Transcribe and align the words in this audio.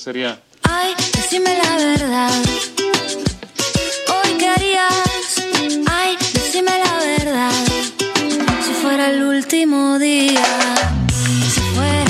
sería. 0.00 0.40
Ay, 0.62 0.94
decime 1.12 1.58
la 1.62 1.76
verdad. 1.76 2.30
Hoy 4.08 4.30
qué 4.38 4.48
harías. 4.48 5.34
Ay, 5.90 6.16
decime 6.32 6.70
la 6.84 6.94
verdad. 7.04 7.52
Si 8.64 8.72
fuera 8.80 9.10
el 9.10 9.22
último 9.22 9.98
día. 9.98 10.42
Si 11.54 11.60
fuera 11.74 12.04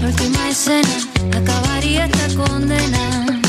la 0.00 0.06
última 0.08 0.48
escena. 0.48 0.88
Acabaría 1.36 2.06
esta 2.06 2.34
condena. 2.34 3.40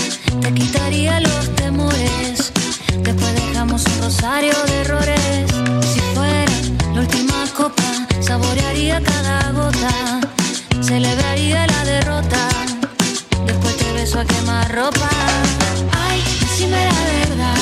Te 0.42 0.54
quitaría 0.54 1.20
los 1.20 1.56
temores. 1.56 2.54
Después 3.02 3.34
dejamos 3.34 3.84
un 3.84 4.02
rosario 4.04 4.54
de 4.68 4.82
errores. 4.82 5.52
Si 5.92 6.00
fuera 6.14 6.46
la 6.94 7.02
última 7.02 7.46
copa. 7.56 7.84
Saborearía 8.22 9.02
cada 9.02 9.52
gota. 9.54 10.27
Ropa. 14.68 15.10
Ay, 15.92 16.22
decime 16.42 16.78
la 16.86 17.04
verdad. 17.30 17.58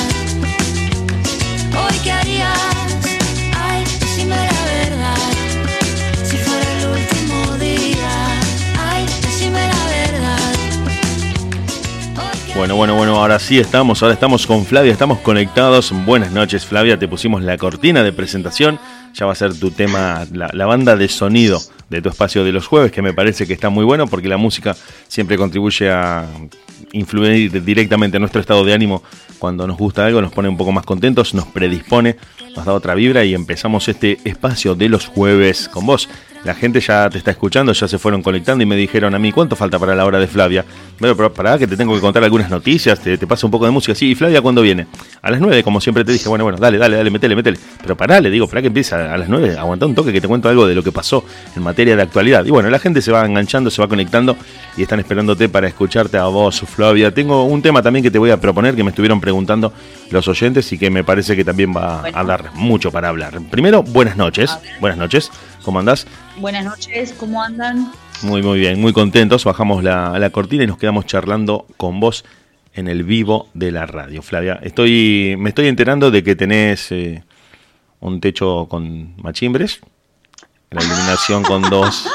Hoy 1.78 1.96
qué 2.04 2.12
harías. 2.12 2.58
Ay, 3.54 3.84
decime 4.00 4.36
la 4.36 4.66
verdad. 4.66 5.16
Si 6.24 6.38
fuera 6.38 6.72
el 6.80 6.88
último 6.88 7.58
día. 7.58 8.10
Ay, 8.80 9.06
decime 9.22 9.60
la 9.60 9.86
verdad. 9.88 10.40
Bueno, 12.56 12.76
bueno, 12.76 12.96
bueno, 12.96 13.18
ahora 13.18 13.38
sí 13.40 13.60
estamos, 13.60 14.02
ahora 14.02 14.14
estamos 14.14 14.48
con 14.48 14.66
Flavia, 14.66 14.92
estamos 14.92 15.20
conectados. 15.20 15.92
Buenas 16.06 16.32
noches, 16.32 16.66
Flavia, 16.66 16.98
te 16.98 17.08
pusimos 17.08 17.44
la 17.44 17.58
cortina 17.58 18.04
de 18.04 18.14
presentación. 18.14 18.80
Ya 19.14 19.26
va 19.26 19.34
a 19.34 19.36
ser 19.36 19.58
tu 19.58 19.72
tema, 19.72 20.26
la 20.32 20.66
banda 20.66 20.96
de 20.96 21.08
sonido 21.08 21.62
de 21.90 22.02
tu 22.02 22.10
espacio 22.10 22.44
de 22.44 22.52
los 22.52 22.68
jueves, 22.68 22.92
que 22.92 23.02
me 23.02 23.14
parece 23.14 23.46
que 23.46 23.54
está 23.54 23.70
muy 23.70 23.86
bueno 23.86 24.08
porque 24.08 24.28
la 24.28 24.38
música 24.38 24.76
siempre 25.08 25.38
contribuye 25.38 25.90
a 25.90 26.26
influir 26.96 27.64
directamente 27.64 28.18
en 28.18 28.22
nuestro 28.22 28.42
estado 28.42 28.64
de 28.66 28.74
ánimo. 28.74 29.04
Cuando 29.40 29.68
nos 29.68 29.78
gusta 29.78 30.06
algo, 30.06 30.22
nos 30.22 30.32
pone 30.32 30.50
un 30.50 30.58
poco 30.58 30.72
más 30.72 30.86
contentos, 30.86 31.34
nos 31.34 31.46
predispone, 31.46 32.18
nos 32.56 32.66
da 32.66 32.74
otra 32.74 32.96
vibra 32.96 33.24
y 33.26 33.34
empezamos 33.34 33.88
este 33.88 34.20
espacio 34.24 34.76
de 34.76 34.90
los 34.90 35.08
jueves 35.08 35.70
con 35.70 35.86
vos. 35.86 36.10
La 36.46 36.54
gente 36.54 36.80
ya 36.80 37.10
te 37.10 37.18
está 37.18 37.32
escuchando, 37.32 37.74
ya 37.74 37.88
se 37.88 37.98
fueron 37.98 38.22
conectando 38.22 38.64
y 38.64 38.68
me 38.68 38.76
dijeron 38.76 39.16
a 39.16 39.20
mí, 39.20 39.32
¿cuánto 39.32 39.56
falta 39.56 39.80
para 39.80 39.96
la 39.96 40.06
hora 40.06 40.20
de 40.20 40.28
Flavia? 40.28 40.64
Bueno, 41.00 41.16
pero 41.16 41.34
pará, 41.34 41.58
que 41.58 41.66
te 41.66 41.76
tengo 41.76 41.96
que 41.96 42.02
contar 42.02 42.24
algunas 42.24 42.52
noticias, 42.52 43.00
te, 43.00 43.18
te 43.18 43.26
paso 43.26 43.48
un 43.48 43.52
poco 43.52 43.66
de 43.66 43.72
música. 43.72 43.96
Sí, 43.96 44.12
¿y 44.12 44.16
Flavia 44.16 44.44
cuándo 44.44 44.62
viene? 44.62 44.86
A 45.24 45.32
las 45.32 45.42
9, 45.42 45.64
como 45.64 45.82
siempre 45.82 46.06
te 46.06 46.12
dije, 46.12 46.30
bueno, 46.30 46.44
bueno, 46.44 46.60
dale, 46.60 46.78
dale, 46.78 46.98
dale, 46.98 47.10
metele, 47.10 47.36
metele. 47.36 47.58
Pero 47.82 47.98
pará, 47.98 48.22
le 48.22 48.30
digo, 48.30 48.48
pará 48.48 48.62
que 48.62 48.68
empieza 48.68 49.12
a 49.12 49.18
las 49.18 49.28
9, 49.28 49.58
aguantá 49.58 49.88
un 49.88 49.96
toque 49.96 50.14
que 50.14 50.22
te 50.22 50.28
cuento 50.28 50.48
algo 50.48 50.68
de 50.68 50.76
lo 50.76 50.84
que 50.84 50.92
pasó 50.92 51.26
en 51.56 51.64
materia 51.64 51.96
de 51.96 52.04
actualidad. 52.04 52.46
Y 52.46 52.52
bueno, 52.52 52.70
la 52.70 52.78
gente 52.78 53.02
se 53.02 53.12
va 53.12 53.26
enganchando, 53.26 53.72
se 53.72 53.82
va 53.82 53.88
conectando 53.88 54.38
y 54.78 54.84
están 54.84 55.00
esperándote 55.00 55.50
para 55.50 55.68
escucharte 55.68 56.18
a 56.18 56.26
vos, 56.26 56.62
Flavia. 56.62 57.12
Tengo 57.12 57.44
un 57.46 57.64
tema 57.64 57.82
también 57.82 58.04
que 58.04 58.12
te 58.12 58.20
voy 58.20 58.30
a 58.30 58.40
proponer, 58.40 58.76
que 58.76 58.84
me 58.84 58.92
estuvieron 58.92 59.20
preguntando 59.20 59.74
los 60.12 60.28
oyentes 60.28 60.72
y 60.72 60.78
que 60.78 60.90
me 60.90 61.04
parece 61.04 61.36
que 61.36 61.44
también 61.44 61.74
va 61.76 62.04
a 62.14 62.24
dar 62.24 62.54
mucho 62.54 62.92
para 62.92 63.10
hablar. 63.10 63.40
Primero, 63.50 63.84
buenas 63.84 64.18
noches. 64.18 64.58
Buenas 64.80 64.98
noches. 64.98 65.32
¿Cómo 65.64 65.80
andás? 65.80 66.06
Buenas 66.38 66.64
noches, 66.64 67.14
¿cómo 67.18 67.42
andan? 67.42 67.92
Muy, 68.22 68.42
muy 68.42 68.60
bien, 68.60 68.80
muy 68.80 68.94
contentos. 68.94 69.44
Bajamos 69.44 69.84
la, 69.84 70.18
la 70.20 70.30
cortina 70.30 70.64
y 70.64 70.68
nos 70.68 70.78
quedamos 70.78 71.06
charlando 71.06 71.66
con 71.78 72.00
vos 72.00 72.24
en 72.76 72.88
el 72.88 73.04
vivo 73.04 73.50
de 73.54 73.72
la 73.72 73.86
radio. 73.86 74.22
Flavia, 74.22 74.60
estoy, 74.62 75.36
me 75.38 75.50
estoy 75.50 75.68
enterando 75.68 76.12
de 76.12 76.24
que 76.24 76.36
tenés 76.36 76.92
eh, 76.92 77.24
un 78.02 78.20
techo 78.20 78.68
con 78.70 79.16
machimbres, 79.22 79.80
la 80.72 80.84
iluminación 80.84 81.44
con 81.44 81.62
dos. 81.64 82.06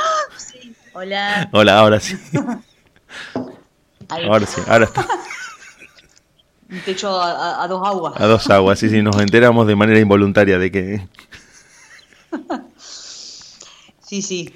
Hola. 0.93 1.49
Hola, 1.53 1.79
ahora 1.79 1.99
sí, 1.99 2.17
Ahí, 4.09 4.25
ahora 4.25 4.47
sí, 4.47 4.61
ahora 4.67 4.85
está. 4.85 5.07
Un 6.71 6.79
techo 6.85 7.21
a, 7.21 7.31
a- 7.33 7.65
a 7.65 7.69
dos 7.69 7.87
aguas. 7.87 8.15
A 8.21 8.27
dos 8.27 8.49
aguas, 8.51 8.79
sí, 8.79 8.89
sí, 8.89 9.03
nos 9.03 9.21
enteramos 9.21 9.67
de 9.67 9.77
manera 9.77 9.99
involuntaria 9.99 10.59
de 10.59 10.71
que. 10.71 11.01
Sí, 14.03 14.23
sí. 14.23 14.53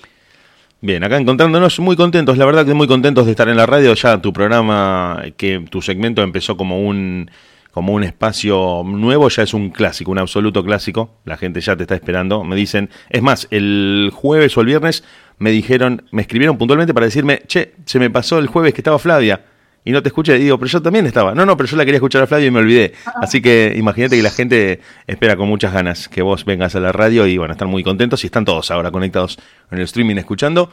Bien, 0.81 1.05
acá 1.05 1.17
encontrándonos 1.17 1.79
muy 1.79 1.95
contentos, 1.95 2.37
la 2.37 2.45
verdad 2.45 2.67
que 2.67 2.75
muy 2.75 2.89
contentos 2.89 3.25
de 3.25 3.31
estar 3.31 3.49
en 3.49 3.57
la 3.57 3.67
radio. 3.67 3.95
Ya 3.95 4.21
tu 4.21 4.33
programa, 4.33 5.23
que 5.37 5.65
tu 5.71 5.81
segmento 5.81 6.23
empezó 6.23 6.57
como 6.57 6.83
un 6.83 7.31
como 7.71 7.93
un 7.93 8.05
espacio 8.05 8.83
nuevo, 8.85 9.29
ya 9.29 9.43
es 9.43 9.53
un 9.55 9.71
clásico, 9.71 10.11
un 10.11 10.19
absoluto 10.19 10.65
clásico. 10.65 11.11
La 11.25 11.37
gente 11.37 11.61
ya 11.61 11.77
te 11.77 11.83
está 11.85 11.95
esperando. 11.95 12.43
Me 12.45 12.55
dicen, 12.57 12.91
es 13.11 13.23
más, 13.23 13.49
el 13.51 14.11
jueves 14.13 14.57
o 14.57 14.61
el 14.61 14.67
viernes 14.67 15.03
me 15.39 15.51
dijeron, 15.51 16.05
me 16.13 16.23
escribieron 16.23 16.57
puntualmente 16.59 16.95
para 16.95 17.07
decirme, 17.07 17.43
che, 17.47 17.75
se 17.85 17.99
me 17.99 18.11
pasó 18.11 18.39
el 18.39 18.47
jueves 18.49 18.75
que 18.75 18.81
estaba 18.81 18.99
Flavia 18.99 19.41
y 19.85 19.93
no 19.93 20.03
te 20.03 20.09
escuché. 20.09 20.37
Y 20.39 20.45
digo, 20.45 20.59
pero 20.59 20.71
yo 20.71 20.83
también 20.83 21.07
estaba. 21.07 21.35
No, 21.35 21.45
no, 21.45 21.57
pero 21.57 21.69
yo 21.69 21.77
la 21.77 21.85
quería 21.85 21.99
escuchar 21.99 22.23
a 22.23 22.27
Flavia 22.27 22.47
y 22.47 22.51
me 22.51 22.61
olvidé. 22.61 22.95
Así 23.21 23.43
que 23.43 23.75
imagínate 23.77 24.17
que 24.17 24.23
la 24.23 24.31
gente 24.31 24.81
espera 25.07 25.37
con 25.37 25.49
muchas 25.49 25.73
ganas 25.73 26.09
que 26.09 26.23
vos 26.23 26.45
vengas 26.45 26.75
a 26.75 26.81
la 26.81 26.93
radio 26.93 27.27
y 27.27 27.37
bueno, 27.37 27.53
están 27.53 27.69
muy 27.69 27.83
contentos 27.83 28.25
y 28.25 28.27
están 28.27 28.45
todos 28.45 28.71
ahora 28.71 28.91
conectados 28.91 29.39
en 29.71 29.79
el 29.79 29.85
streaming 29.85 30.17
escuchando. 30.17 30.71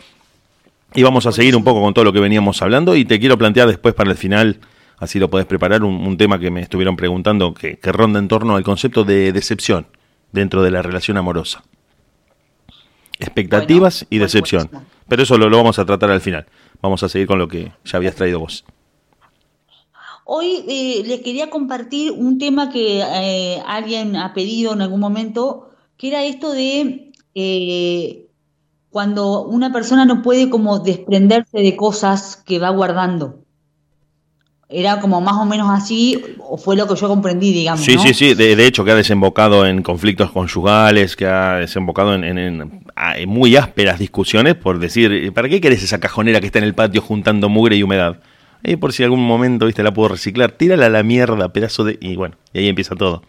Y 0.93 1.03
vamos 1.03 1.25
a 1.25 1.31
seguir 1.31 1.55
un 1.55 1.63
poco 1.63 1.81
con 1.81 1.93
todo 1.93 2.05
lo 2.05 2.13
que 2.13 2.19
veníamos 2.19 2.61
hablando 2.61 2.95
y 2.95 3.05
te 3.05 3.19
quiero 3.19 3.37
plantear 3.37 3.67
después 3.67 3.93
para 3.93 4.11
el 4.11 4.17
final, 4.17 4.59
así 4.97 5.19
lo 5.19 5.29
podés 5.29 5.45
preparar, 5.45 5.83
un, 5.83 5.95
un 5.95 6.17
tema 6.17 6.37
que 6.37 6.51
me 6.51 6.61
estuvieron 6.61 6.97
preguntando 6.97 7.53
que, 7.53 7.77
que 7.77 7.91
ronda 7.91 8.19
en 8.19 8.27
torno 8.27 8.55
al 8.55 8.63
concepto 8.63 9.05
de 9.05 9.31
decepción 9.31 9.87
dentro 10.33 10.63
de 10.63 10.71
la 10.71 10.81
relación 10.81 11.17
amorosa. 11.17 11.63
Expectativas 13.19 14.01
Bueno, 14.01 14.07
y 14.09 14.19
decepción. 14.19 14.69
Pero 15.07 15.23
eso 15.23 15.37
lo, 15.37 15.49
lo 15.49 15.57
vamos 15.57 15.79
a 15.79 15.85
tratar 15.85 16.11
al 16.11 16.21
final. 16.21 16.45
Vamos 16.81 17.03
a 17.03 17.09
seguir 17.09 17.27
con 17.27 17.37
lo 17.37 17.47
que 17.47 17.71
ya 17.85 17.97
habías 17.97 18.15
traído 18.15 18.39
vos. 18.39 18.65
Hoy 20.33 20.63
eh, 20.69 21.03
les 21.05 21.19
quería 21.19 21.49
compartir 21.49 22.13
un 22.13 22.37
tema 22.39 22.69
que 22.71 23.01
eh, 23.01 23.61
alguien 23.67 24.15
ha 24.15 24.33
pedido 24.33 24.71
en 24.71 24.81
algún 24.81 25.01
momento, 25.01 25.71
que 25.97 26.07
era 26.07 26.23
esto 26.23 26.53
de 26.53 27.11
eh, 27.35 28.27
cuando 28.91 29.43
una 29.43 29.73
persona 29.73 30.05
no 30.05 30.21
puede 30.21 30.49
como 30.49 30.79
desprenderse 30.79 31.57
de 31.59 31.75
cosas 31.75 32.41
que 32.45 32.59
va 32.59 32.69
guardando. 32.69 33.39
Era 34.69 35.01
como 35.01 35.19
más 35.19 35.33
o 35.35 35.43
menos 35.45 35.67
así, 35.69 36.23
o 36.39 36.55
fue 36.57 36.77
lo 36.77 36.87
que 36.87 36.95
yo 36.95 37.09
comprendí, 37.09 37.51
digamos, 37.51 37.83
Sí, 37.83 37.95
¿no? 37.95 38.01
sí, 38.01 38.13
sí. 38.13 38.33
De, 38.33 38.55
de 38.55 38.65
hecho, 38.65 38.85
que 38.85 38.91
ha 38.91 38.95
desembocado 38.95 39.65
en 39.65 39.83
conflictos 39.83 40.31
conyugales, 40.31 41.17
que 41.17 41.25
ha 41.25 41.55
desembocado 41.57 42.15
en, 42.15 42.23
en- 42.23 42.37
en, 42.37 42.85
en 43.17 43.29
muy 43.29 43.57
ásperas 43.57 43.99
discusiones 43.99 44.55
por 44.55 44.79
decir, 44.79 45.33
¿para 45.33 45.49
qué 45.49 45.59
querés 45.59 45.83
esa 45.83 45.99
cajonera 45.99 46.39
que 46.39 46.45
está 46.45 46.59
en 46.59 46.65
el 46.65 46.73
patio 46.73 47.01
juntando 47.01 47.49
mugre 47.49 47.75
y 47.75 47.83
humedad? 47.83 48.21
Y 48.63 48.75
por 48.75 48.93
si 48.93 49.03
algún 49.03 49.25
momento, 49.25 49.65
viste, 49.65 49.83
la 49.83 49.93
puedo 49.93 50.09
reciclar, 50.09 50.51
tírala 50.51 50.85
a 50.85 50.89
la 50.89 51.03
mierda, 51.03 51.51
pedazo 51.51 51.83
de... 51.83 51.97
Y 52.01 52.15
bueno, 52.15 52.35
y 52.53 52.59
ahí 52.59 52.67
empieza 52.67 52.95
todo, 52.95 53.23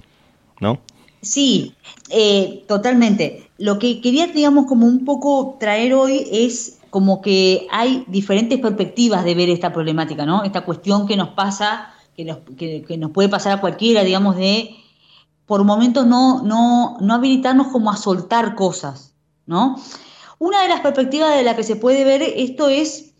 ¿no? 0.60 0.80
Sí, 1.22 1.74
eh, 2.10 2.64
totalmente. 2.66 3.48
Lo 3.58 3.78
que 3.78 4.00
quería, 4.00 4.26
digamos, 4.26 4.66
como 4.66 4.86
un 4.86 5.04
poco 5.04 5.56
traer 5.58 5.94
hoy 5.94 6.26
es 6.30 6.80
como 6.90 7.22
que 7.22 7.66
hay 7.70 8.04
diferentes 8.08 8.58
perspectivas 8.58 9.24
de 9.24 9.34
ver 9.34 9.48
esta 9.48 9.72
problemática, 9.72 10.26
¿no? 10.26 10.44
Esta 10.44 10.62
cuestión 10.62 11.06
que 11.06 11.16
nos 11.16 11.30
pasa, 11.30 11.94
que 12.14 12.24
nos, 12.24 12.38
que, 12.58 12.82
que 12.86 12.98
nos 12.98 13.12
puede 13.12 13.30
pasar 13.30 13.52
a 13.52 13.60
cualquiera, 13.60 14.04
digamos, 14.04 14.36
de 14.36 14.76
por 15.46 15.64
momentos 15.64 16.06
no, 16.06 16.42
no, 16.42 16.98
no 17.00 17.14
habilitarnos 17.14 17.68
como 17.68 17.90
a 17.90 17.96
soltar 17.96 18.54
cosas, 18.54 19.14
¿no? 19.46 19.76
Una 20.38 20.62
de 20.62 20.68
las 20.68 20.80
perspectivas 20.80 21.34
de 21.36 21.42
la 21.42 21.56
que 21.56 21.62
se 21.62 21.76
puede 21.76 22.04
ver 22.04 22.22
esto 22.22 22.68
es 22.68 23.14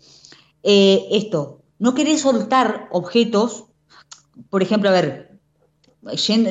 eh, 0.63 1.07
esto, 1.13 1.62
no 1.83 1.95
querer 1.95 2.17
soltar 2.17 2.87
objetos, 2.93 3.65
por 4.51 4.63
ejemplo, 4.63 4.89
a 4.89 4.93
ver, 4.93 5.33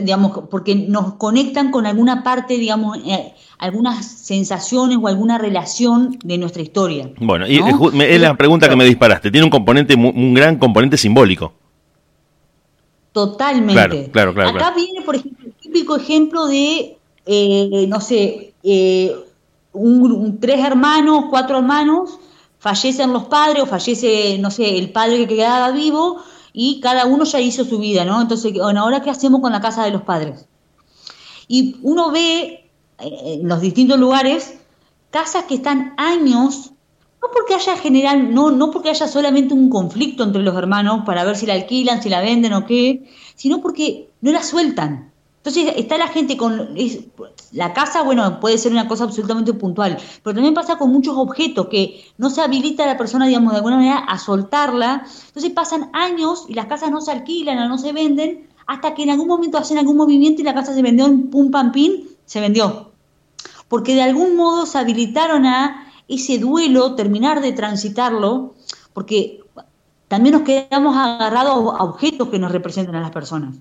digamos, 0.03 0.31
porque 0.49 0.75
nos 0.75 1.13
conectan 1.13 1.71
con 1.71 1.85
alguna 1.85 2.21
parte, 2.21 2.57
digamos, 2.57 2.97
eh, 3.05 3.33
algunas 3.57 4.05
sensaciones 4.05 4.97
o 5.01 5.07
alguna 5.07 5.37
relación 5.37 6.17
de 6.23 6.37
nuestra 6.37 6.61
historia. 6.61 7.09
Bueno, 7.21 7.47
y 7.47 7.59
es 8.03 8.19
la 8.21 8.35
pregunta 8.35 8.67
que 8.67 8.75
me 8.75 8.83
disparaste. 8.83 9.31
Tiene 9.31 9.45
un 9.45 9.51
componente, 9.51 9.95
un 9.95 10.33
gran 10.33 10.57
componente 10.57 10.97
simbólico. 10.97 11.53
Totalmente. 13.13 13.73
Claro, 13.73 14.09
claro, 14.11 14.33
claro, 14.33 14.49
Acá 14.49 14.59
claro. 14.59 14.75
viene, 14.75 15.01
por 15.01 15.15
ejemplo, 15.15 15.45
el 15.47 15.53
típico 15.53 15.95
ejemplo 15.95 16.47
de, 16.47 16.97
eh, 17.25 17.85
no 17.87 17.99
sé, 17.99 18.53
eh, 18.63 19.15
un- 19.73 20.11
un- 20.11 20.39
tres 20.39 20.59
hermanos, 20.63 21.25
cuatro 21.29 21.57
hermanos, 21.57 22.19
fallecen 22.61 23.11
los 23.11 23.23
padres 23.23 23.63
o 23.63 23.65
fallece, 23.65 24.37
no 24.37 24.51
sé, 24.51 24.77
el 24.77 24.91
padre 24.91 25.17
que 25.25 25.35
quedaba 25.35 25.71
vivo 25.71 26.21
y 26.53 26.79
cada 26.79 27.07
uno 27.07 27.23
ya 27.23 27.39
hizo 27.39 27.65
su 27.65 27.79
vida, 27.79 28.05
¿no? 28.05 28.21
Entonces, 28.21 28.53
bueno, 28.53 28.81
ahora 28.81 29.01
qué 29.01 29.09
hacemos 29.09 29.41
con 29.41 29.51
la 29.51 29.61
casa 29.61 29.83
de 29.83 29.89
los 29.89 30.03
padres? 30.03 30.45
Y 31.47 31.77
uno 31.81 32.11
ve 32.11 32.69
eh, 32.99 33.39
en 33.41 33.47
los 33.47 33.61
distintos 33.61 33.99
lugares 33.99 34.59
casas 35.09 35.45
que 35.45 35.55
están 35.55 35.95
años, 35.97 36.73
no 37.19 37.29
porque 37.33 37.55
haya 37.55 37.77
general, 37.77 38.31
no, 38.31 38.51
no 38.51 38.69
porque 38.69 38.89
haya 38.89 39.07
solamente 39.07 39.55
un 39.55 39.71
conflicto 39.71 40.23
entre 40.23 40.43
los 40.43 40.55
hermanos 40.55 41.01
para 41.03 41.23
ver 41.23 41.37
si 41.37 41.47
la 41.47 41.55
alquilan, 41.55 42.03
si 42.03 42.09
la 42.09 42.21
venden 42.21 42.53
o 42.53 42.67
qué, 42.67 43.09
sino 43.33 43.59
porque 43.59 44.07
no 44.21 44.31
la 44.31 44.43
sueltan. 44.43 45.10
Entonces 45.43 45.73
está 45.75 45.97
la 45.97 46.07
gente 46.07 46.37
con... 46.37 46.75
la 47.51 47.73
casa, 47.73 48.03
bueno, 48.03 48.39
puede 48.39 48.59
ser 48.59 48.71
una 48.71 48.87
cosa 48.87 49.05
absolutamente 49.05 49.53
puntual, 49.53 49.97
pero 50.21 50.35
también 50.35 50.53
pasa 50.53 50.77
con 50.77 50.91
muchos 50.91 51.17
objetos 51.17 51.67
que 51.67 52.05
no 52.19 52.29
se 52.29 52.41
habilita 52.41 52.85
la 52.85 52.95
persona, 52.95 53.25
digamos, 53.25 53.51
de 53.53 53.57
alguna 53.57 53.77
manera 53.77 53.97
a 53.97 54.19
soltarla. 54.19 55.03
Entonces 55.27 55.51
pasan 55.51 55.89
años 55.93 56.45
y 56.47 56.53
las 56.53 56.67
casas 56.67 56.91
no 56.91 57.01
se 57.01 57.11
alquilan 57.11 57.57
o 57.57 57.67
no 57.67 57.79
se 57.79 57.91
venden 57.91 58.49
hasta 58.67 58.93
que 58.93 59.01
en 59.01 59.09
algún 59.09 59.27
momento 59.27 59.57
hacen 59.57 59.79
algún 59.79 59.97
movimiento 59.97 60.41
y 60.41 60.45
la 60.45 60.53
casa 60.53 60.75
se 60.75 60.81
vendió 60.83 61.07
en 61.07 61.31
pum 61.31 61.49
pam 61.49 61.71
pin, 61.71 62.07
se 62.25 62.39
vendió. 62.39 62.91
Porque 63.67 63.95
de 63.95 64.03
algún 64.03 64.35
modo 64.35 64.67
se 64.67 64.77
habilitaron 64.77 65.47
a 65.47 65.91
ese 66.07 66.37
duelo, 66.37 66.93
terminar 66.93 67.41
de 67.41 67.51
transitarlo, 67.51 68.53
porque 68.93 69.39
también 70.07 70.33
nos 70.33 70.43
quedamos 70.43 70.95
agarrados 70.95 71.73
a 71.79 71.83
objetos 71.83 72.29
que 72.29 72.37
nos 72.37 72.51
representan 72.51 72.95
a 72.95 73.01
las 73.01 73.11
personas. 73.11 73.55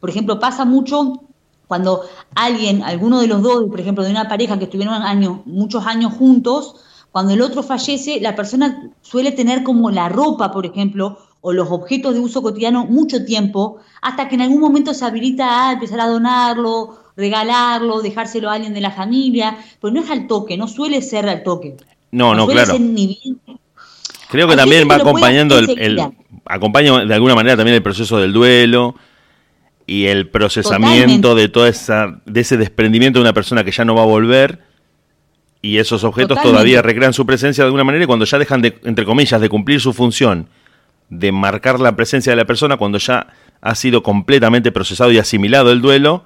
Por 0.00 0.10
ejemplo, 0.10 0.40
pasa 0.40 0.64
mucho 0.64 1.20
cuando 1.66 2.02
alguien, 2.34 2.82
alguno 2.82 3.20
de 3.20 3.28
los 3.28 3.42
dos, 3.42 3.64
por 3.70 3.78
ejemplo, 3.78 4.02
de 4.02 4.10
una 4.10 4.28
pareja 4.28 4.58
que 4.58 4.64
estuvieron 4.64 4.94
años, 5.02 5.38
muchos 5.44 5.86
años 5.86 6.12
juntos, 6.14 6.74
cuando 7.12 7.32
el 7.32 7.42
otro 7.42 7.62
fallece, 7.62 8.20
la 8.20 8.34
persona 8.34 8.90
suele 9.02 9.32
tener 9.32 9.62
como 9.62 9.90
la 9.90 10.08
ropa, 10.08 10.50
por 10.50 10.66
ejemplo, 10.66 11.18
o 11.40 11.52
los 11.52 11.70
objetos 11.70 12.14
de 12.14 12.20
uso 12.20 12.42
cotidiano 12.42 12.86
mucho 12.86 13.24
tiempo, 13.24 13.78
hasta 14.02 14.28
que 14.28 14.34
en 14.34 14.42
algún 14.42 14.60
momento 14.60 14.94
se 14.94 15.04
habilita 15.04 15.68
a 15.68 15.72
empezar 15.72 16.00
a 16.00 16.08
donarlo, 16.08 16.98
regalarlo, 17.16 18.02
dejárselo 18.02 18.50
a 18.50 18.54
alguien 18.54 18.74
de 18.74 18.80
la 18.80 18.90
familia, 18.90 19.56
pues 19.80 19.92
no 19.92 20.00
es 20.00 20.10
al 20.10 20.26
toque, 20.26 20.56
no 20.56 20.68
suele 20.68 21.02
ser 21.02 21.28
al 21.28 21.42
toque. 21.42 21.76
No, 22.10 22.34
no, 22.34 22.46
claro. 22.46 22.74
Creo 24.28 24.48
que 24.48 24.56
también 24.56 24.88
va 24.88 24.96
acompañando 24.96 25.58
el, 25.58 25.78
el, 25.78 26.00
acompaña 26.44 27.04
de 27.04 27.14
alguna 27.14 27.34
manera 27.34 27.56
también 27.56 27.74
el 27.74 27.82
proceso 27.82 28.18
del 28.18 28.32
duelo, 28.32 28.94
y 29.90 30.06
el 30.06 30.28
procesamiento 30.28 31.34
de 31.34 31.48
toda 31.48 31.68
esa 31.68 32.20
de 32.24 32.42
ese 32.42 32.56
desprendimiento 32.56 33.18
de 33.18 33.22
una 33.24 33.32
persona 33.32 33.64
que 33.64 33.72
ya 33.72 33.84
no 33.84 33.96
va 33.96 34.02
a 34.02 34.06
volver 34.06 34.60
y 35.62 35.78
esos 35.78 36.04
objetos 36.04 36.40
todavía 36.40 36.80
recrean 36.80 37.12
su 37.12 37.26
presencia 37.26 37.64
de 37.64 37.66
alguna 37.66 37.82
manera 37.82 38.04
y 38.04 38.06
cuando 38.06 38.24
ya 38.24 38.38
dejan 38.38 38.62
de 38.62 38.78
entre 38.84 39.04
comillas 39.04 39.40
de 39.40 39.48
cumplir 39.48 39.80
su 39.80 39.92
función 39.92 40.48
de 41.08 41.32
marcar 41.32 41.80
la 41.80 41.96
presencia 41.96 42.30
de 42.30 42.36
la 42.36 42.44
persona 42.44 42.76
cuando 42.76 42.98
ya 42.98 43.34
ha 43.60 43.74
sido 43.74 44.04
completamente 44.04 44.70
procesado 44.70 45.10
y 45.10 45.18
asimilado 45.18 45.72
el 45.72 45.80
duelo 45.80 46.22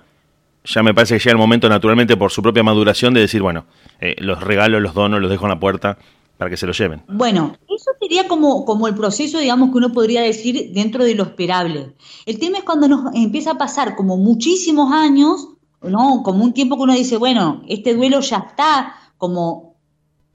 ya 0.64 0.82
me 0.82 0.92
parece 0.92 1.14
que 1.14 1.20
llega 1.20 1.32
el 1.32 1.38
momento 1.38 1.70
naturalmente 1.70 2.18
por 2.18 2.32
su 2.32 2.42
propia 2.42 2.62
maduración 2.62 3.14
de 3.14 3.20
decir 3.20 3.40
bueno 3.40 3.64
eh, 3.98 4.14
los 4.18 4.42
regalos 4.42 4.82
los 4.82 4.92
dono 4.92 5.18
los 5.18 5.30
dejo 5.30 5.46
en 5.46 5.50
la 5.52 5.58
puerta 5.58 5.96
para 6.36 6.50
que 6.50 6.56
se 6.56 6.66
lo 6.66 6.72
lleven. 6.72 7.02
Bueno, 7.08 7.56
eso 7.74 7.92
sería 8.14 8.28
como, 8.28 8.64
como 8.64 8.86
el 8.86 8.94
proceso, 8.94 9.38
digamos, 9.38 9.70
que 9.70 9.78
uno 9.78 9.92
podría 9.92 10.22
decir 10.22 10.70
dentro 10.72 11.02
de 11.02 11.16
lo 11.16 11.24
esperable. 11.24 11.94
El 12.26 12.38
tema 12.38 12.58
es 12.58 12.64
cuando 12.64 12.86
nos 12.86 13.12
empieza 13.14 13.52
a 13.52 13.58
pasar 13.58 13.96
como 13.96 14.16
muchísimos 14.16 14.92
años, 14.92 15.48
¿no? 15.82 16.22
Como 16.22 16.44
un 16.44 16.52
tiempo 16.52 16.76
que 16.76 16.82
uno 16.84 16.94
dice, 16.94 17.16
bueno, 17.16 17.62
este 17.68 17.94
duelo 17.94 18.20
ya 18.20 18.36
está, 18.36 18.94
como 19.18 19.74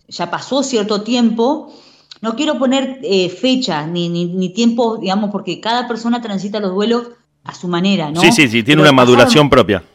ya 0.10 0.30
pasó 0.30 0.62
cierto 0.62 1.04
tiempo. 1.04 1.74
No 2.22 2.36
quiero 2.36 2.60
poner 2.60 3.00
eh, 3.02 3.30
fecha 3.30 3.88
ni, 3.88 4.10
ni, 4.10 4.50
tiempo, 4.50 4.98
digamos, 4.98 5.30
porque 5.32 5.62
cada 5.62 5.88
persona 5.88 6.22
transita 6.22 6.60
los 6.60 6.74
duelos 6.74 7.08
a 7.46 7.54
su 7.54 7.70
manera, 7.70 8.12
¿no? 8.12 8.20
Sí, 8.20 8.34
sí, 8.34 8.50
sí, 8.50 8.62
tiene 8.62 8.82
una 8.82 8.92
maduración 8.92 9.50
propia. 9.50 9.86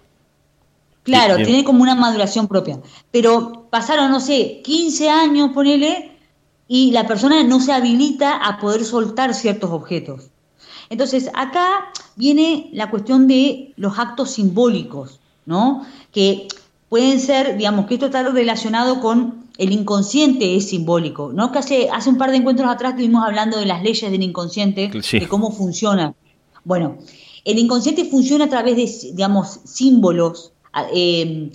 Claro, 1.03 1.37
tiene 1.37 1.65
como 1.65 1.83
una 1.83 1.95
maduración 1.95 2.49
propia. 2.49 2.81
Pero 3.11 3.69
pasaron, 3.71 4.11
no 4.11 4.21
sé, 4.21 4.63
15 4.65 5.11
años, 5.11 5.51
ponele, 5.53 6.14
y 6.69 6.91
la 6.93 7.07
persona 7.07 7.43
no 7.43 7.61
se 7.61 7.73
habilita 7.73 8.37
a 8.37 8.59
poder 8.59 8.85
soltar 8.85 9.35
ciertos 9.35 9.71
objetos. 9.71 10.31
Entonces, 10.91 11.31
acá 11.35 11.93
viene 12.17 12.71
la 12.73 12.91
cuestión 12.91 13.27
de 13.27 13.73
los 13.77 13.99
actos 13.99 14.31
simbólicos, 14.31 15.21
¿no? 15.47 15.87
Que 16.13 16.49
pueden 16.89 17.21
ser, 17.21 17.57
digamos, 17.57 17.87
que 17.87 17.95
esto 17.95 18.07
está 18.07 18.23
relacionado 18.23 19.01
con 19.01 19.45
el 19.57 19.73
inconsciente 19.73 20.57
es 20.57 20.69
simbólico, 20.69 21.33
¿no? 21.33 21.53
Que 21.53 21.59
hace, 21.59 21.89
hace 21.91 22.11
un 22.11 22.19
par 22.19 22.31
de 22.31 22.39
encuentros 22.39 22.69
atrás 22.69 22.93
estuvimos 22.93 23.25
hablando 23.25 23.59
de 23.59 23.67
las 23.67 23.83
leyes 23.83 24.11
del 24.11 24.23
inconsciente, 24.23 24.91
de 24.91 25.29
cómo 25.29 25.53
funciona. 25.53 26.15
Bueno, 26.65 26.99
el 27.45 27.59
inconsciente 27.59 28.05
funciona 28.07 28.47
a 28.47 28.49
través 28.49 28.77
de, 28.77 29.13
digamos, 29.13 29.61
símbolos 29.65 30.53
eh, 30.93 31.51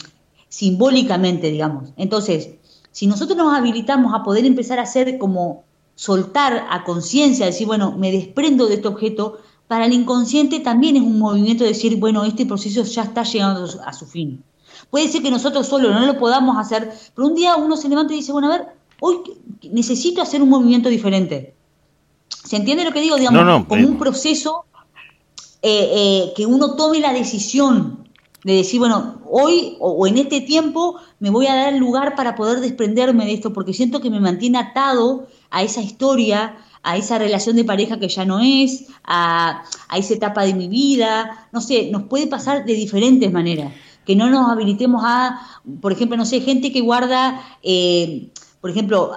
simbólicamente, 0.47 1.51
digamos. 1.51 1.89
Entonces, 1.97 2.51
si 2.99 3.07
nosotros 3.07 3.37
nos 3.37 3.57
habilitamos 3.57 4.13
a 4.13 4.23
poder 4.23 4.45
empezar 4.45 4.77
a 4.77 4.81
hacer 4.81 5.17
como 5.17 5.63
soltar 5.95 6.67
a 6.69 6.83
conciencia, 6.83 7.45
decir, 7.45 7.65
bueno, 7.65 7.95
me 7.97 8.11
desprendo 8.11 8.67
de 8.67 8.73
este 8.73 8.89
objeto, 8.89 9.37
para 9.69 9.85
el 9.85 9.93
inconsciente 9.93 10.59
también 10.59 10.97
es 10.97 11.03
un 11.03 11.17
movimiento 11.17 11.63
de 11.63 11.69
decir, 11.69 11.95
bueno, 11.95 12.25
este 12.25 12.45
proceso 12.45 12.83
ya 12.83 13.03
está 13.03 13.23
llegando 13.23 13.69
a 13.85 13.93
su 13.93 14.05
fin. 14.05 14.43
Puede 14.89 15.07
ser 15.07 15.21
que 15.21 15.31
nosotros 15.31 15.65
solo 15.65 15.93
no 15.93 16.05
lo 16.05 16.19
podamos 16.19 16.57
hacer, 16.57 16.91
pero 17.15 17.29
un 17.29 17.35
día 17.35 17.55
uno 17.55 17.77
se 17.77 17.87
levanta 17.87 18.11
y 18.11 18.17
dice, 18.17 18.33
bueno, 18.33 18.51
a 18.51 18.57
ver, 18.57 18.67
hoy 18.99 19.19
necesito 19.71 20.21
hacer 20.21 20.41
un 20.41 20.49
movimiento 20.49 20.89
diferente. 20.89 21.55
¿Se 22.27 22.57
entiende 22.57 22.83
lo 22.83 22.91
que 22.91 22.99
digo? 22.99 23.15
Digamos, 23.15 23.65
como 23.65 23.81
eh. 23.81 23.85
un 23.85 23.97
proceso 23.97 24.65
eh, 25.61 26.33
que 26.35 26.45
uno 26.45 26.75
tome 26.75 26.99
la 26.99 27.13
decisión 27.13 27.98
de 28.43 28.53
decir, 28.53 28.79
bueno, 28.79 29.21
hoy 29.25 29.75
o, 29.79 30.07
en 30.07 30.17
este 30.17 30.41
tiempo 30.41 30.95
me 31.19 31.29
voy 31.29 31.47
a 31.47 31.55
dar 31.55 31.73
lugar 31.73 32.15
para 32.15 32.35
poder 32.35 32.59
desprenderme 32.59 33.25
de 33.25 33.33
esto, 33.33 33.53
porque 33.53 33.73
siento 33.73 34.01
que 34.01 34.09
me 34.09 34.19
mantiene 34.19 34.57
atado 34.57 35.27
a 35.49 35.63
esa 35.63 35.81
historia, 35.81 36.57
a 36.83 36.97
esa 36.97 37.17
relación 37.17 37.55
de 37.55 37.65
pareja 37.65 37.99
que 37.99 38.07
ya 38.07 38.25
no 38.25 38.39
es, 38.39 38.87
a, 39.03 39.63
esa 39.95 40.13
etapa 40.13 40.43
de 40.43 40.53
mi 40.53 40.67
vida, 40.67 41.47
no 41.51 41.61
sé, 41.61 41.89
nos 41.91 42.03
puede 42.03 42.27
pasar 42.27 42.65
de 42.65 42.73
diferentes 42.73 43.31
maneras, 43.31 43.73
que 44.05 44.15
no 44.15 44.29
nos 44.29 44.49
habilitemos 44.49 45.03
a, 45.05 45.41
por 45.81 45.91
ejemplo, 45.91 46.15
no 46.15 46.25
sé, 46.25 46.39
gente 46.39 46.71
que 46.71 46.81
guarda, 46.81 47.41
eh, 47.61 48.29
por 48.61 48.69
ejemplo, 48.69 49.11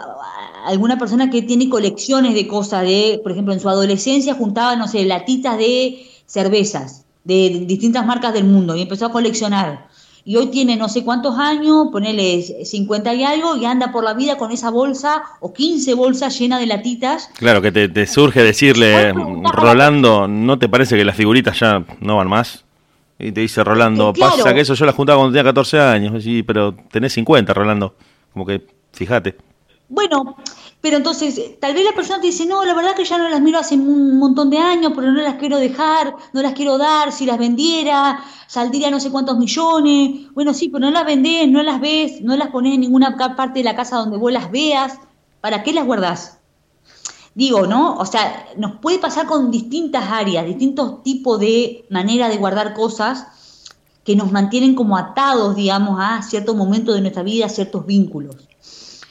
alguna 0.65 0.99
persona 0.99 1.31
que 1.31 1.43
tiene 1.43 1.69
colecciones 1.69 2.35
de 2.35 2.49
cosas, 2.49 2.83
de, 2.83 3.21
por 3.23 3.33
ejemplo, 3.33 3.55
en 3.55 3.61
su 3.61 3.69
adolescencia 3.69 4.35
juntaba, 4.35 4.77
no 4.77 4.89
sé, 4.89 5.05
latitas 5.05 5.59
de 5.59 6.07
cervezas 6.27 7.02
de 7.25 7.65
distintas 7.67 8.05
marcas 8.05 8.33
del 8.33 8.45
mundo 8.45 8.77
y 8.77 8.83
empezó 8.83 9.07
a 9.07 9.13
coleccionar. 9.13 9.89
Y 10.25 10.37
hoy 10.37 10.47
tiene 10.47 10.77
no 10.77 10.89
sé 10.89 11.03
cuántos 11.03 11.37
años, 11.37 11.89
ponele 11.91 12.43
50 12.43 13.15
y 13.15 13.25
algo, 13.25 13.57
y 13.57 13.65
anda 13.65 13.91
por 13.91 14.05
la 14.05 14.15
vida 14.15 14.39
con 14.39 14.53
esa 14.53 14.71
bolsa 14.71 15.23
o 15.41 15.53
15 15.53 15.95
bolsas 15.95 16.39
llenas 16.39 16.61
de 16.61 16.67
latitas. 16.67 17.29
Claro, 17.37 17.61
que 17.61 17.73
te, 17.73 18.07
surge 18.07 18.41
decirle, 18.43 19.13
Rolando, 19.13 20.29
¿no 20.29 20.59
te 20.61 20.69
parece 20.69 20.97
que 20.97 21.05
las 21.05 21.17
figuritas 21.17 21.59
ya 21.59 21.85
no 22.01 22.17
van 22.19 22.29
más? 22.29 22.65
Y 23.19 23.33
te 23.33 23.41
dice 23.41 23.65
Rolando, 23.65 24.13
pasa 24.13 24.55
que 24.55 24.61
eso 24.61 24.75
yo 24.75 24.87
las 24.87 24.95
juntaba 24.95 25.19
cuando 25.19 25.33
tenía 25.33 25.45
14 25.45 25.81
años. 25.81 26.23
Sí, 26.23 26.45
pero 26.45 26.75
tenés 26.91 27.13
50, 27.15 27.53
Rolando. 27.53 27.95
Como 28.33 28.47
que, 28.47 28.65
fíjate. 28.93 29.37
Bueno, 29.89 30.37
pero 30.83 30.97
entonces, 30.97 31.61
tal 31.61 31.75
vez 31.75 31.85
la 31.85 31.95
persona 31.95 32.21
te 32.21 32.27
dice, 32.27 32.45
no, 32.45 32.65
la 32.65 32.75
verdad 32.75 32.97
que 32.97 33.05
ya 33.05 33.17
no 33.17 33.29
las 33.29 33.41
miro 33.41 33.61
hace 33.61 33.77
un 33.77 34.19
montón 34.19 34.51
de 34.51 34.59
años, 34.59 34.91
pero 34.97 35.13
no 35.13 35.23
las 35.23 35.37
quiero 35.37 35.59
dejar, 35.59 36.13
no 36.33 36.43
las 36.43 36.55
quiero 36.55 36.77
dar, 36.77 37.13
si 37.13 37.25
las 37.25 37.39
vendiera, 37.39 38.21
saldría 38.49 38.91
no 38.91 38.99
sé 38.99 39.13
cuántos 39.13 39.39
millones. 39.39 40.27
Bueno, 40.35 40.53
sí, 40.53 40.71
pero 40.71 40.87
no 40.87 40.91
las 40.91 41.07
vendés, 41.07 41.49
no 41.49 41.63
las 41.63 41.81
ves, 41.81 42.21
no 42.23 42.37
las 42.37 42.49
pones 42.49 42.75
en 42.75 42.81
ninguna 42.81 43.17
parte 43.17 43.61
de 43.61 43.65
la 43.65 43.77
casa 43.77 43.99
donde 43.99 44.17
vos 44.17 44.33
las 44.33 44.51
veas. 44.51 44.99
¿Para 45.41 45.63
qué 45.63 45.73
las 45.73 45.87
guardás? 45.87 46.39
Digo, 47.37 47.69
¿no? 47.69 47.97
O 47.99 48.05
sea, 48.05 48.49
nos 48.57 48.81
puede 48.81 48.99
pasar 48.99 49.27
con 49.27 49.53
distintas 49.53 50.11
áreas, 50.11 50.45
distintos 50.47 51.05
tipos 51.05 51.39
de 51.39 51.87
manera 51.91 52.29
de 52.29 52.39
guardar 52.39 52.75
cosas 52.75 53.29
que 54.03 54.17
nos 54.17 54.33
mantienen 54.33 54.75
como 54.75 54.97
atados, 54.97 55.55
digamos, 55.55 56.01
a 56.01 56.23
cierto 56.23 56.57
momento 56.57 56.93
de 56.93 57.03
nuestra 57.03 57.23
vida, 57.23 57.47
a 57.47 57.49
ciertos 57.49 57.87
vínculos. 57.87 58.35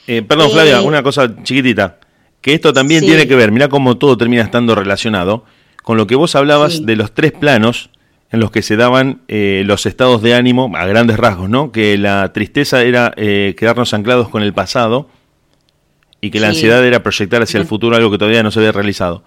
Eh, 0.08 0.22
perdón, 0.22 0.52
Flavia, 0.52 0.80
eh, 0.80 0.82
una 0.82 1.04
cosa 1.04 1.34
chiquitita. 1.44 2.00
Que 2.42 2.54
esto 2.54 2.74
también 2.74 3.06
tiene 3.06 3.28
que 3.28 3.36
ver, 3.36 3.52
mira 3.52 3.68
cómo 3.68 3.98
todo 3.98 4.18
termina 4.18 4.42
estando 4.42 4.74
relacionado 4.74 5.46
con 5.84 5.98
lo 5.98 6.08
que 6.08 6.16
vos 6.16 6.36
hablabas 6.36 6.86
de 6.86 6.96
los 6.96 7.14
tres 7.14 7.32
planos 7.32 7.92
en 8.32 8.40
los 8.40 8.50
que 8.50 8.64
se 8.64 8.78
daban 8.78 9.22
eh, 9.28 9.64
los 9.66 9.86
estados 9.86 10.22
de 10.24 10.34
ánimo 10.34 10.72
a 10.76 10.86
grandes 10.86 11.18
rasgos, 11.18 11.50
¿no? 11.50 11.72
Que 11.72 11.98
la 11.98 12.34
tristeza 12.34 12.82
era 12.82 13.14
quedarnos 13.16 13.94
anclados 13.94 14.30
con 14.30 14.42
el 14.42 14.54
pasado 14.54 15.10
y 16.20 16.32
que 16.32 16.40
la 16.40 16.48
ansiedad 16.48 16.84
era 16.84 17.04
proyectar 17.04 17.44
hacia 17.44 17.60
el 17.60 17.68
futuro 17.68 17.96
algo 17.96 18.10
que 18.10 18.18
todavía 18.18 18.42
no 18.42 18.50
se 18.52 18.60
había 18.60 18.72
realizado. 18.72 19.24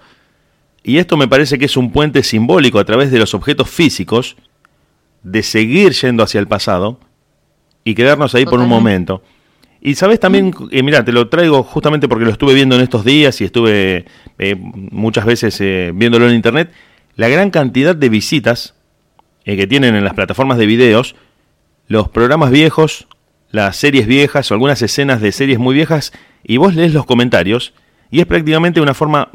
Y 0.82 0.98
esto 0.98 1.16
me 1.16 1.28
parece 1.28 1.58
que 1.58 1.64
es 1.64 1.76
un 1.76 1.92
puente 1.92 2.22
simbólico 2.22 2.78
a 2.78 2.84
través 2.84 3.10
de 3.10 3.18
los 3.18 3.32
objetos 3.34 3.70
físicos 3.70 4.36
de 5.22 5.42
seguir 5.42 5.92
yendo 5.92 6.22
hacia 6.22 6.38
el 6.38 6.46
pasado 6.46 7.00
y 7.82 7.94
quedarnos 7.94 8.34
ahí 8.34 8.44
por 8.44 8.60
un 8.60 8.68
momento. 8.68 9.22
Y 9.86 9.96
sabes 9.96 10.18
también, 10.18 10.54
eh, 10.70 10.82
mira, 10.82 11.04
te 11.04 11.12
lo 11.12 11.28
traigo 11.28 11.62
justamente 11.62 12.08
porque 12.08 12.24
lo 12.24 12.30
estuve 12.30 12.54
viendo 12.54 12.74
en 12.74 12.80
estos 12.80 13.04
días 13.04 13.38
y 13.42 13.44
estuve 13.44 14.06
eh, 14.38 14.56
muchas 14.56 15.26
veces 15.26 15.60
eh, 15.60 15.92
viéndolo 15.94 16.26
en 16.26 16.34
internet, 16.34 16.72
la 17.16 17.28
gran 17.28 17.50
cantidad 17.50 17.94
de 17.94 18.08
visitas 18.08 18.74
que 19.44 19.66
tienen 19.66 19.94
en 19.94 20.02
las 20.02 20.14
plataformas 20.14 20.56
de 20.56 20.64
videos, 20.64 21.16
los 21.86 22.08
programas 22.08 22.50
viejos, 22.50 23.08
las 23.50 23.76
series 23.76 24.06
viejas 24.06 24.50
o 24.50 24.54
algunas 24.54 24.80
escenas 24.80 25.20
de 25.20 25.32
series 25.32 25.58
muy 25.58 25.74
viejas, 25.74 26.14
y 26.42 26.56
vos 26.56 26.74
lees 26.74 26.94
los 26.94 27.04
comentarios, 27.04 27.74
y 28.10 28.20
es 28.20 28.26
prácticamente 28.26 28.80
una 28.80 28.94
forma 28.94 29.32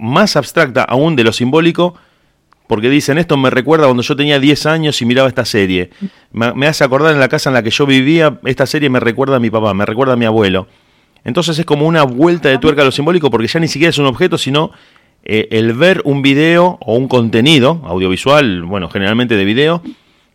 más 0.00 0.34
abstracta 0.34 0.82
aún 0.82 1.14
de 1.14 1.22
lo 1.22 1.32
simbólico 1.32 1.94
porque 2.66 2.88
dicen 2.88 3.18
esto 3.18 3.36
me 3.36 3.50
recuerda 3.50 3.86
cuando 3.86 4.02
yo 4.02 4.16
tenía 4.16 4.38
10 4.38 4.66
años 4.66 5.00
y 5.02 5.06
miraba 5.06 5.28
esta 5.28 5.44
serie. 5.44 5.90
Me, 6.32 6.66
hace 6.66 6.84
acordar 6.84 7.12
en 7.12 7.20
la 7.20 7.28
casa 7.28 7.50
en 7.50 7.54
la 7.54 7.62
que 7.62 7.70
yo 7.70 7.86
vivía, 7.86 8.38
esta 8.44 8.66
serie 8.66 8.88
me 8.88 9.00
recuerda 9.00 9.36
a 9.36 9.40
mi 9.40 9.50
papá, 9.50 9.74
me 9.74 9.84
recuerda 9.86 10.14
a 10.14 10.16
mi 10.16 10.24
abuelo. 10.24 10.68
Entonces 11.24 11.58
es 11.58 11.64
como 11.64 11.86
una 11.86 12.02
vuelta 12.02 12.48
de 12.48 12.58
tuerca 12.58 12.82
a 12.82 12.84
lo 12.84 12.92
simbólico 12.92 13.30
porque 13.30 13.46
ya 13.46 13.60
ni 13.60 13.68
siquiera 13.68 13.90
es 13.90 13.98
un 13.98 14.06
objeto, 14.06 14.38
sino 14.38 14.72
eh, 15.24 15.48
el 15.52 15.72
ver 15.74 16.02
un 16.04 16.22
video 16.22 16.78
o 16.80 16.96
un 16.96 17.08
contenido 17.08 17.80
audiovisual, 17.84 18.62
bueno, 18.62 18.88
generalmente 18.88 19.36
de 19.36 19.44
video, 19.44 19.82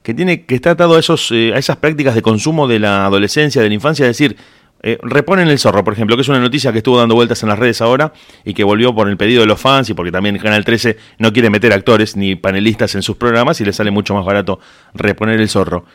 que 0.02 0.14
tiene 0.14 0.46
que 0.46 0.56
está 0.56 0.72
atado 0.72 0.96
a, 0.96 1.00
esos, 1.00 1.30
eh, 1.32 1.52
a 1.54 1.58
esas 1.58 1.78
prácticas 1.78 2.16
de 2.16 2.22
consumo 2.22 2.68
de 2.68 2.80
la 2.80 3.06
adolescencia, 3.06 3.62
de 3.62 3.68
la 3.68 3.74
infancia, 3.74 4.06
es 4.06 4.18
decir, 4.18 4.38
eh, 4.84 5.00
reponen 5.02 5.48
el 5.48 5.58
zorro, 5.58 5.84
por 5.84 5.94
ejemplo, 5.94 6.16
que 6.16 6.22
es 6.22 6.30
una 6.30 6.40
noticia 6.40 6.72
que 6.72 6.80
estuvo 6.80 6.98
dando 6.98 7.16
vueltas 7.16 7.42
en 7.42 7.50
las 7.50 7.58
redes 7.58 7.82
ahora 7.82 8.14
y 8.46 8.54
que 8.54 8.64
volvió 8.64 8.94
por 8.94 9.10
el 9.10 9.18
pedido 9.18 9.42
de 9.42 9.48
los 9.48 9.60
fans 9.60 9.90
y 9.90 9.94
porque 9.94 10.12
también 10.12 10.38
Canal 10.38 10.64
13 10.64 10.98
no 11.18 11.34
quiere 11.34 11.50
meter 11.50 11.74
actores 11.74 12.16
ni 12.16 12.36
panelistas 12.36 12.94
en 12.96 13.02
sus 13.02 13.18
programas 13.18 13.60
y 13.60 13.66
le 13.66 13.74
sale 13.74 13.90
mucho 13.90 14.14
más 14.14 14.24
barato 14.26 14.60
reponer 14.94 15.40
el 15.40 15.50
zorro. 15.50 15.86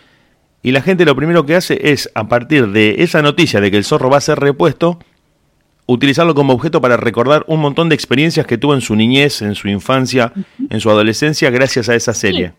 Y 0.63 0.73
la 0.73 0.83
gente 0.83 1.05
lo 1.05 1.15
primero 1.15 1.47
que 1.47 1.55
hace 1.55 1.93
es, 1.93 2.11
a 2.15 2.29
partir 2.29 2.69
de 2.69 2.97
esa 2.99 3.23
noticia 3.23 3.61
de 3.61 3.71
que 3.71 3.77
el 3.77 3.85
zorro 3.85 4.11
va 4.11 4.19
a 4.19 4.21
ser 4.21 4.39
repuesto, 4.39 4.99
utilizarlo 5.87 6.35
como 6.35 6.53
objeto 6.53 6.81
para 6.81 6.97
recordar 6.97 7.45
un 7.49 7.61
montón 7.61 7.89
de 7.89 7.95
experiencias 7.95 8.47
que 8.47 8.59
tuvo 8.59 8.75
en 8.75 8.81
su 8.81 8.97
niñez, 8.97 9.43
en 9.43 9.55
su 9.55 9.69
infancia, 9.69 10.33
en 10.71 10.81
su 10.81 10.91
adolescencia, 10.91 11.51
gracias 11.51 11.89
a 11.89 11.95
esa 11.95 12.15
serie. 12.15 12.53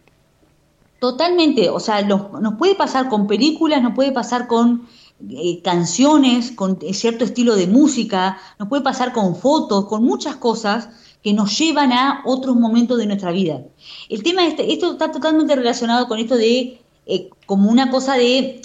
totalmente, 1.00 1.70
o 1.70 1.82
sea, 1.82 2.02
nos 2.02 2.56
puede 2.58 2.76
pasar 2.76 3.10
con 3.10 3.28
películas, 3.28 3.82
nos 3.82 3.94
puede 3.94 4.14
pasar 4.14 4.48
con 4.48 4.84
eh, 5.30 5.62
canciones, 5.64 6.52
con 6.52 6.80
cierto 6.92 7.24
estilo 7.24 7.56
de 7.56 7.68
música, 7.68 8.38
nos 8.60 8.68
puede 8.68 8.84
pasar 8.84 9.14
con 9.14 9.36
fotos, 9.36 9.86
con 9.86 10.04
muchas 10.04 10.36
cosas 10.36 10.90
que 11.24 11.34
nos 11.34 11.58
llevan 11.58 11.94
a 11.94 12.22
otros 12.26 12.56
momentos 12.56 12.98
de 12.98 13.06
nuestra 13.06 13.32
vida. 13.32 13.62
El 14.10 14.24
tema, 14.24 14.46
esto 14.46 14.92
está 14.92 15.12
totalmente 15.12 15.56
relacionado 15.56 16.08
con 16.08 16.20
esto 16.20 16.36
de 16.36 16.82
eh, 17.06 17.30
como 17.46 17.70
una 17.70 17.90
cosa 17.90 18.16
de 18.16 18.62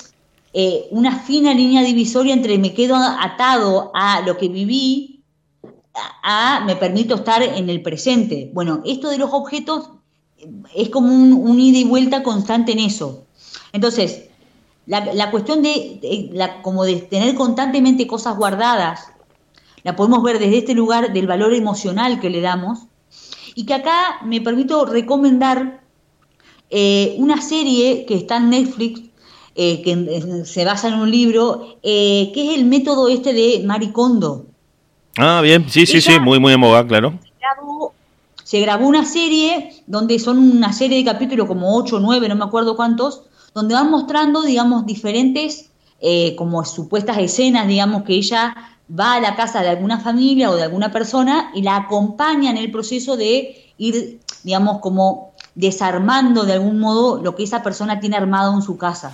eh, 0.53 0.89
una 0.91 1.21
fina 1.21 1.55
línea 1.55 1.83
divisoria 1.83 2.35
entre 2.35 2.59
me 2.59 2.75
quedo 2.75 2.97
atado 2.97 3.93
a 3.95 4.23
lo 4.23 4.37
que 4.37 4.49
viví, 4.49 5.23
a, 6.23 6.65
me 6.65 6.75
permito 6.77 7.17
estar 7.17 7.43
en 7.43 7.71
el 7.71 7.83
presente. 7.83 8.51
Bueno, 8.53 8.83
esto 8.85 9.09
de 9.11 9.19
los 9.19 9.33
objetos 9.33 9.91
es 10.75 10.89
como 10.89 11.13
un 11.13 11.61
ida 11.61 11.79
y 11.79 11.85
vuelta 11.85 12.23
constante 12.23 12.73
en 12.73 12.81
eso. 12.81 13.25
Entonces, 13.73 14.28
la, 14.89 15.31
cuestión 15.31 15.63
de, 15.63 16.31
la, 16.33 16.63
como 16.63 16.85
de 16.85 16.97
tener 16.97 17.35
constantemente 17.35 18.07
cosas 18.07 18.37
guardadas, 18.37 19.13
la 19.83 19.95
podemos 19.95 20.23
ver 20.23 20.39
desde 20.39 20.59
este 20.59 20.75
lugar 20.75 21.13
del 21.13 21.27
valor 21.27 21.53
emocional 21.53 22.21
que 22.21 22.31
le 22.31 22.41
damos, 22.41 22.81
y 23.55 23.67
que 23.67 23.75
acá 23.75 24.21
me 24.25 24.41
permito 24.41 24.87
recomendar 24.87 25.81
eh, 26.71 27.17
una 27.19 27.43
serie 27.43 28.07
que 28.07 28.15
está 28.15 28.39
en 28.39 28.51
Netflix, 28.51 29.03
eh, 29.55 29.83
que 29.83 30.45
se 30.47 30.65
basa 30.65 30.89
en 30.89 30.95
un 30.95 31.11
libro, 31.11 31.79
eh, 31.83 32.31
que 32.33 32.49
es 32.53 32.59
el 32.59 32.65
método 32.65 33.09
este 33.09 33.33
de 33.33 33.63
Maricondo. 33.67 34.47
Ah, 35.19 35.41
bien, 35.43 35.69
sí, 35.69 35.85
sí, 35.85 36.01
sí, 36.01 36.19
muy, 36.21 36.39
muy 36.39 36.53
de 36.53 36.57
moda, 36.57 36.87
claro. 36.87 37.19
Se 38.45 38.61
grabó, 38.61 38.87
una 38.87 39.05
serie 39.05 39.83
donde 39.87 40.19
son 40.19 40.39
una 40.39 40.73
serie 40.73 40.99
de 40.99 41.05
capítulos, 41.05 41.47
como 41.47 41.77
8 41.77 41.97
o 41.97 42.01
9, 42.01 42.29
no 42.29 42.37
me 42.37 42.45
acuerdo 42.45 42.77
cuántos, 42.77 43.25
donde 43.55 43.75
van 43.75 43.91
mostrando, 43.91 44.43
digamos, 44.43 44.87
diferentes 44.87 45.71
eh, 46.01 46.37
como 46.37 46.65
supuestas 46.65 47.19
escenas, 47.19 47.67
digamos, 47.67 48.05
que 48.05 48.15
ella 48.15 48.55
va 48.89 49.15
a 49.15 49.21
la 49.21 49.37
casa 49.37 49.63
de 49.63 49.69
alguna 49.69 50.01
familia 50.01 50.51
o 50.51 50.57
de 50.57 50.63
alguna 50.63 50.93
persona 50.93 51.51
y 51.55 51.63
la 51.63 51.77
acompaña 51.77 52.51
en 52.51 52.57
el 52.57 52.71
proceso 52.71 53.17
de 53.17 53.73
ir, 53.79 54.21
digamos, 54.45 54.79
como 54.79 55.33
desarmando 55.55 56.45
de 56.45 56.55
algún 56.55 56.79
modo 56.79 57.21
lo 57.23 57.35
que 57.35 57.43
esa 57.43 57.63
persona 57.63 58.01
tiene 58.01 58.17
armado 58.17 58.55
en 58.55 58.63
su 58.63 58.79
casa, 58.79 59.13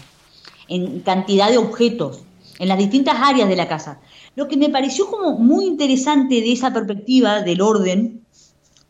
en 0.68 1.00
cantidad 1.00 1.50
de 1.50 1.58
objetos, 1.58 2.20
en 2.58 2.68
las 2.68 2.78
distintas 2.78 3.16
áreas 3.18 3.48
de 3.48 3.56
la 3.56 3.66
casa. 3.66 3.98
Lo 4.36 4.46
que 4.46 4.56
me 4.56 4.68
pareció 4.68 5.10
como 5.10 5.38
muy 5.38 5.64
interesante 5.64 6.34
de 6.36 6.52
esa 6.52 6.72
perspectiva 6.72 7.40
del 7.40 7.62
orden 7.62 8.24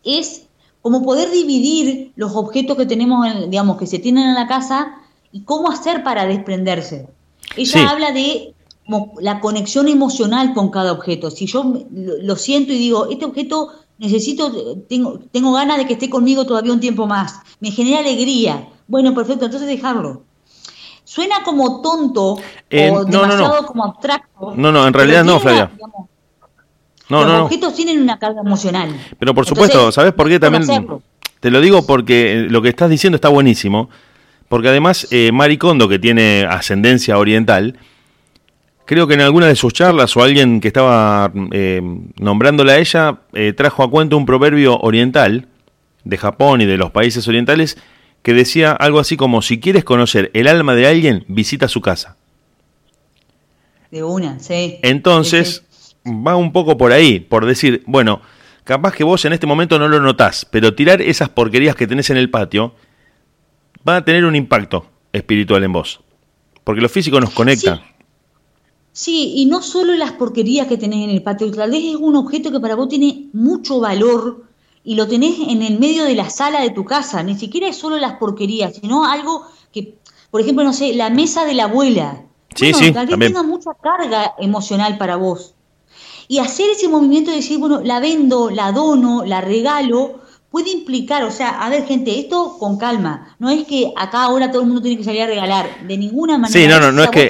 es 0.02 0.46
como 0.82 1.02
poder 1.02 1.30
dividir 1.30 2.12
los 2.16 2.34
objetos 2.34 2.76
que 2.76 2.86
tenemos, 2.86 3.26
digamos, 3.48 3.78
que 3.78 3.86
se 3.86 3.98
tienen 3.98 4.28
en 4.28 4.34
la 4.34 4.46
casa 4.46 4.98
y 5.34 5.42
cómo 5.42 5.68
hacer 5.68 6.04
para 6.04 6.26
desprenderse. 6.26 7.08
Ella 7.56 7.90
habla 7.90 8.12
de 8.12 8.54
la 9.20 9.40
conexión 9.40 9.88
emocional 9.88 10.54
con 10.54 10.70
cada 10.70 10.92
objeto. 10.92 11.28
Si 11.28 11.46
yo 11.46 11.74
lo 11.90 12.36
siento 12.36 12.72
y 12.72 12.78
digo, 12.78 13.08
este 13.10 13.24
objeto 13.24 13.72
necesito, 13.98 14.78
tengo, 14.88 15.18
tengo 15.32 15.52
ganas 15.52 15.78
de 15.78 15.86
que 15.88 15.94
esté 15.94 16.08
conmigo 16.08 16.46
todavía 16.46 16.72
un 16.72 16.78
tiempo 16.78 17.08
más, 17.08 17.40
me 17.58 17.72
genera 17.72 17.98
alegría. 17.98 18.68
Bueno, 18.86 19.12
perfecto, 19.12 19.46
entonces 19.46 19.68
dejarlo. 19.68 20.22
Suena 21.02 21.42
como 21.44 21.82
tonto 21.82 22.38
eh, 22.70 22.92
o 22.92 23.04
demasiado 23.04 23.66
como 23.66 23.84
abstracto. 23.86 24.54
No, 24.54 24.70
no, 24.70 24.86
en 24.86 24.94
realidad 24.94 25.24
no, 25.24 25.40
Flavia. 25.40 25.68
no, 27.08 27.24
los 27.24 27.40
objetos 27.42 27.74
tienen 27.74 28.00
una 28.00 28.20
carga 28.20 28.40
emocional. 28.40 28.88
Pero 29.18 29.34
por 29.34 29.46
supuesto, 29.46 29.90
¿sabes 29.90 30.12
por 30.12 30.28
qué 30.28 30.38
también? 30.38 30.86
Te 31.40 31.50
lo 31.50 31.60
digo 31.60 31.84
porque 31.84 32.46
lo 32.48 32.62
que 32.62 32.68
estás 32.68 32.88
diciendo 32.88 33.16
está 33.16 33.30
buenísimo. 33.30 33.90
Porque 34.48 34.68
además, 34.68 35.08
eh, 35.10 35.30
Kondo, 35.58 35.88
que 35.88 35.98
tiene 35.98 36.46
ascendencia 36.48 37.18
oriental, 37.18 37.78
creo 38.84 39.06
que 39.06 39.14
en 39.14 39.20
alguna 39.20 39.46
de 39.46 39.56
sus 39.56 39.72
charlas 39.72 40.16
o 40.16 40.22
alguien 40.22 40.60
que 40.60 40.68
estaba 40.68 41.32
eh, 41.52 41.80
nombrándola 42.18 42.74
a 42.74 42.78
ella, 42.78 43.20
eh, 43.32 43.52
trajo 43.52 43.82
a 43.82 43.90
cuenta 43.90 44.16
un 44.16 44.26
proverbio 44.26 44.78
oriental 44.78 45.48
de 46.04 46.18
Japón 46.18 46.60
y 46.60 46.66
de 46.66 46.76
los 46.76 46.90
países 46.90 47.26
orientales 47.26 47.78
que 48.22 48.34
decía 48.34 48.72
algo 48.72 49.00
así 49.00 49.16
como, 49.16 49.42
si 49.42 49.60
quieres 49.60 49.84
conocer 49.84 50.30
el 50.34 50.48
alma 50.48 50.74
de 50.74 50.86
alguien, 50.86 51.24
visita 51.28 51.68
su 51.68 51.80
casa. 51.80 52.16
De 53.90 54.02
una, 54.02 54.38
sí. 54.38 54.78
Entonces, 54.82 55.64
va 56.06 56.36
un 56.36 56.52
poco 56.52 56.76
por 56.78 56.92
ahí, 56.92 57.20
por 57.20 57.46
decir, 57.46 57.82
bueno, 57.86 58.22
capaz 58.64 58.94
que 58.94 59.04
vos 59.04 59.24
en 59.24 59.34
este 59.34 59.46
momento 59.46 59.78
no 59.78 59.88
lo 59.88 60.00
notás, 60.00 60.46
pero 60.50 60.74
tirar 60.74 61.02
esas 61.02 61.28
porquerías 61.28 61.76
que 61.76 61.86
tenés 61.86 62.10
en 62.10 62.16
el 62.16 62.30
patio 62.30 62.74
va 63.86 63.96
a 63.96 64.04
tener 64.04 64.24
un 64.24 64.36
impacto 64.36 64.86
espiritual 65.12 65.62
en 65.64 65.72
vos. 65.72 66.00
Porque 66.64 66.80
lo 66.80 66.88
físico 66.88 67.20
nos 67.20 67.30
conecta. 67.30 67.82
Sí. 68.92 69.34
y 69.36 69.46
no 69.46 69.60
solo 69.60 69.94
las 69.94 70.12
porquerías 70.12 70.66
que 70.66 70.78
tenés 70.78 71.04
en 71.04 71.10
el 71.10 71.22
patio, 71.22 71.50
tal 71.50 71.70
vez 71.70 71.82
es 71.84 71.96
un 71.96 72.16
objeto 72.16 72.52
que 72.52 72.60
para 72.60 72.76
vos 72.76 72.88
tiene 72.88 73.28
mucho 73.32 73.80
valor 73.80 74.44
y 74.84 74.94
lo 74.94 75.08
tenés 75.08 75.36
en 75.48 75.62
el 75.62 75.78
medio 75.78 76.04
de 76.04 76.14
la 76.14 76.30
sala 76.30 76.60
de 76.60 76.70
tu 76.70 76.84
casa. 76.84 77.22
Ni 77.22 77.36
siquiera 77.36 77.68
es 77.68 77.76
solo 77.76 77.96
las 77.96 78.14
porquerías, 78.14 78.76
sino 78.76 79.04
algo 79.04 79.46
que, 79.72 79.96
por 80.30 80.40
ejemplo, 80.40 80.62
no 80.62 80.72
sé, 80.72 80.94
la 80.94 81.10
mesa 81.10 81.44
de 81.44 81.54
la 81.54 81.64
abuela. 81.64 82.22
Sí, 82.54 82.72
sí, 82.72 82.92
tal 82.92 83.06
vez 83.06 83.18
tenga 83.18 83.42
mucha 83.42 83.72
carga 83.74 84.34
emocional 84.38 84.96
para 84.98 85.16
vos. 85.16 85.54
Y 86.28 86.38
hacer 86.38 86.70
ese 86.70 86.88
movimiento 86.88 87.30
de 87.30 87.38
decir, 87.38 87.58
bueno, 87.58 87.80
la 87.82 88.00
vendo, 88.00 88.50
la 88.50 88.72
dono, 88.72 89.24
la 89.24 89.40
regalo, 89.40 90.20
puede 90.54 90.70
implicar, 90.70 91.25
o 91.25 91.32
sea, 91.32 91.49
a 91.49 91.68
ver 91.68 91.84
gente, 91.84 92.16
esto 92.16 92.58
con 92.61 92.78
calma, 92.78 93.34
no 93.40 93.50
es 93.50 93.64
que 93.64 93.92
acá 93.96 94.23
ahora 94.23 94.52
todo 94.52 94.61
el 94.62 94.68
mundo 94.68 94.80
tiene 94.80 94.96
que 94.96 95.02
salir 95.02 95.23
a 95.23 95.26
regalar, 95.26 95.84
de 95.84 95.99
ninguna 95.99 96.38
manera. 96.38 96.61
Sí, 96.61 96.68
no, 96.68 96.78
no, 96.78 96.92
no 96.92 97.02
es 97.02 97.11
que 97.11 97.28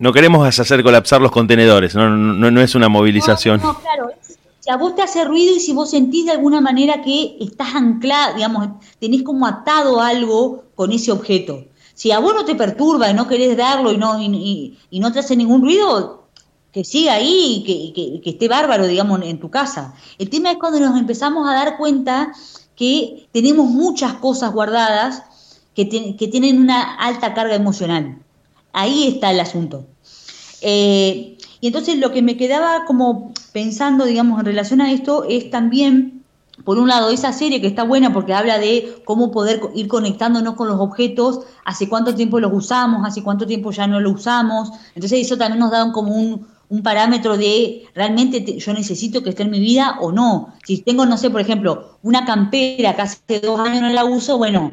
no 0.00 0.12
queremos 0.12 0.58
hacer 0.58 0.82
colapsar 0.82 1.20
los 1.20 1.30
contenedores, 1.30 1.94
no, 1.94 2.10
no, 2.10 2.50
no 2.50 2.60
es 2.60 2.74
una 2.74 2.88
movilización. 2.88 3.60
No, 3.62 3.78
claro, 3.78 4.10
si 4.58 4.70
a 4.70 4.76
vos 4.76 4.96
te 4.96 5.02
hace 5.02 5.24
ruido 5.24 5.54
y 5.54 5.60
si 5.60 5.72
vos 5.72 5.88
sentís 5.88 6.26
de 6.26 6.32
alguna 6.32 6.60
manera 6.60 7.00
que 7.00 7.36
estás 7.38 7.76
anclado, 7.76 8.34
digamos, 8.34 8.70
tenés 8.98 9.22
como 9.22 9.46
atado 9.46 10.00
algo 10.00 10.64
con 10.74 10.90
ese 10.90 11.12
objeto. 11.12 11.64
Si 11.94 12.10
a 12.10 12.18
vos 12.18 12.34
no 12.34 12.44
te 12.44 12.56
perturba 12.56 13.08
y 13.08 13.14
no 13.14 13.28
querés 13.28 13.56
darlo 13.56 13.92
y 13.92 13.98
no, 13.98 14.20
y, 14.20 14.76
y 14.90 14.98
no 14.98 15.12
te 15.12 15.20
hace 15.20 15.36
ningún 15.36 15.62
ruido, 15.62 16.27
que 16.72 16.84
siga 16.84 17.14
ahí 17.14 17.64
y 17.66 17.92
que, 17.92 18.20
que, 18.22 18.30
esté 18.30 18.48
bárbaro, 18.48 18.86
digamos, 18.86 19.20
en 19.22 19.40
tu 19.40 19.50
casa. 19.50 19.94
El 20.18 20.28
tema 20.30 20.50
es 20.50 20.58
cuando 20.58 20.80
nos 20.80 20.98
empezamos 20.98 21.48
a 21.48 21.54
dar 21.54 21.76
cuenta 21.76 22.32
que 22.76 23.28
tenemos 23.32 23.70
muchas 23.70 24.14
cosas 24.14 24.52
guardadas 24.52 25.22
que, 25.74 25.88
que 26.16 26.28
tienen 26.28 26.60
una 26.60 26.94
alta 26.96 27.34
carga 27.34 27.54
emocional. 27.54 28.18
Ahí 28.72 29.08
está 29.08 29.30
el 29.30 29.40
asunto. 29.40 29.86
Eh, 30.60 31.38
y 31.60 31.66
entonces 31.66 31.98
lo 31.98 32.12
que 32.12 32.22
me 32.22 32.36
quedaba 32.36 32.84
como 32.84 33.32
pensando, 33.52 34.04
digamos, 34.04 34.38
en 34.38 34.46
relación 34.46 34.80
a 34.80 34.92
esto 34.92 35.24
es 35.28 35.50
también, 35.50 36.24
por 36.64 36.78
un 36.78 36.88
lado, 36.88 37.10
esa 37.10 37.32
serie 37.32 37.60
que 37.60 37.66
está 37.66 37.82
buena 37.82 38.12
porque 38.12 38.34
habla 38.34 38.58
de 38.58 39.02
cómo 39.04 39.30
poder 39.30 39.60
ir 39.74 39.88
conectándonos 39.88 40.54
con 40.54 40.68
los 40.68 40.78
objetos, 40.80 41.40
hace 41.64 41.88
cuánto 41.88 42.14
tiempo 42.14 42.38
los 42.40 42.52
usamos, 42.52 43.06
hace 43.06 43.22
cuánto 43.22 43.46
tiempo 43.46 43.70
ya 43.70 43.86
no 43.86 44.00
los 44.00 44.14
usamos. 44.14 44.70
Entonces 44.94 45.26
eso 45.26 45.36
también 45.36 45.60
nos 45.60 45.70
da 45.70 45.90
como 45.92 46.14
un, 46.14 46.46
un 46.70 46.82
parámetro 46.82 47.36
de 47.36 47.86
realmente 47.94 48.58
yo 48.58 48.72
necesito 48.72 49.22
que 49.22 49.30
esté 49.30 49.44
en 49.44 49.50
mi 49.50 49.60
vida 49.60 49.96
o 50.00 50.12
no. 50.12 50.54
Si 50.64 50.78
tengo, 50.78 51.06
no 51.06 51.16
sé, 51.16 51.30
por 51.30 51.40
ejemplo, 51.40 51.98
una 52.02 52.24
campera 52.24 52.94
que 52.94 53.02
hace 53.02 53.40
dos 53.40 53.58
años 53.60 53.82
no 53.82 53.88
la 53.88 54.04
uso, 54.04 54.36
bueno, 54.36 54.72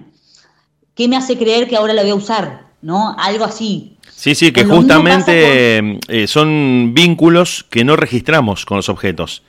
¿qué 0.93 1.07
me 1.07 1.15
hace 1.15 1.37
creer 1.37 1.67
que 1.67 1.77
ahora 1.77 1.93
la 1.93 2.01
voy 2.01 2.11
a 2.11 2.15
usar? 2.15 2.65
¿No? 2.81 3.15
Algo 3.17 3.45
así. 3.45 3.97
Sí, 4.13 4.35
sí, 4.35 4.51
que 4.51 4.65
justamente 4.65 5.99
eh, 6.07 6.27
son 6.27 6.93
vínculos 6.93 7.65
que 7.69 7.83
no 7.83 7.95
registramos 7.95 8.65
con 8.65 8.77
los 8.77 8.89
objetos. 8.89 9.43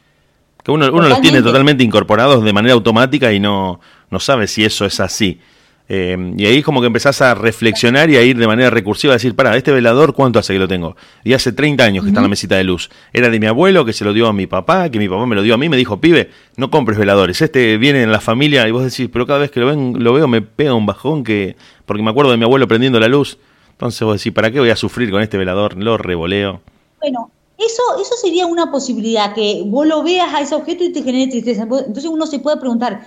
Que 0.64 0.70
uno, 0.70 0.86
uno 0.92 1.08
los 1.08 1.20
tiene 1.20 1.42
totalmente 1.42 1.84
incorporados 1.84 2.42
de 2.42 2.52
manera 2.52 2.74
automática 2.74 3.32
y 3.32 3.38
no, 3.38 3.80
no 4.10 4.20
sabe 4.20 4.46
si 4.46 4.64
eso 4.64 4.84
es 4.84 4.98
así. 5.00 5.40
Eh, 5.88 6.34
y 6.36 6.46
ahí 6.46 6.62
como 6.62 6.80
que 6.80 6.88
empezás 6.88 7.22
a 7.22 7.34
reflexionar 7.34 8.10
y 8.10 8.16
a 8.16 8.22
ir 8.22 8.36
de 8.36 8.46
manera 8.46 8.70
recursiva 8.70 9.12
a 9.12 9.16
decir, 9.16 9.36
para, 9.36 9.56
este 9.56 9.70
velador, 9.70 10.14
¿cuánto 10.14 10.38
hace 10.38 10.52
que 10.52 10.58
lo 10.58 10.66
tengo? 10.66 10.96
Y 11.22 11.32
hace 11.32 11.52
30 11.52 11.84
años 11.84 12.04
que 12.04 12.10
está 12.10 12.20
en 12.20 12.24
la 12.24 12.28
mesita 12.28 12.56
de 12.56 12.64
luz. 12.64 12.90
Era 13.12 13.30
de 13.30 13.38
mi 13.38 13.46
abuelo, 13.46 13.84
que 13.84 13.92
se 13.92 14.04
lo 14.04 14.12
dio 14.12 14.26
a 14.26 14.32
mi 14.32 14.46
papá, 14.46 14.88
que 14.90 14.98
mi 14.98 15.08
papá 15.08 15.26
me 15.26 15.36
lo 15.36 15.42
dio 15.42 15.54
a 15.54 15.58
mí, 15.58 15.68
me 15.68 15.76
dijo, 15.76 16.00
pibe, 16.00 16.30
no 16.56 16.70
compres 16.70 16.98
veladores. 16.98 17.40
Este 17.40 17.76
viene 17.76 18.02
en 18.02 18.10
la 18.10 18.20
familia 18.20 18.66
y 18.66 18.72
vos 18.72 18.84
decís, 18.84 19.08
pero 19.12 19.26
cada 19.26 19.38
vez 19.38 19.50
que 19.50 19.60
lo, 19.60 19.66
ven, 19.66 20.02
lo 20.02 20.12
veo 20.12 20.26
me 20.26 20.42
pega 20.42 20.74
un 20.74 20.86
bajón 20.86 21.22
que, 21.22 21.56
porque 21.84 22.02
me 22.02 22.10
acuerdo 22.10 22.32
de 22.32 22.36
mi 22.36 22.44
abuelo 22.44 22.66
prendiendo 22.66 22.98
la 22.98 23.08
luz. 23.08 23.38
Entonces 23.70 24.02
vos 24.02 24.18
decís, 24.18 24.32
¿para 24.32 24.50
qué 24.50 24.58
voy 24.58 24.70
a 24.70 24.76
sufrir 24.76 25.10
con 25.10 25.22
este 25.22 25.36
velador? 25.36 25.76
Lo 25.76 25.98
revoleo. 25.98 26.62
Bueno, 26.98 27.30
eso, 27.58 27.82
eso 28.00 28.14
sería 28.20 28.46
una 28.46 28.70
posibilidad, 28.70 29.34
que 29.34 29.62
vos 29.64 29.86
lo 29.86 30.02
veas 30.02 30.32
a 30.34 30.40
ese 30.40 30.54
objeto 30.54 30.82
y 30.82 30.92
te 30.92 31.02
genere 31.02 31.30
tristeza. 31.30 31.62
Entonces 31.62 32.06
uno 32.06 32.26
se 32.26 32.38
puede 32.38 32.56
preguntar, 32.56 33.06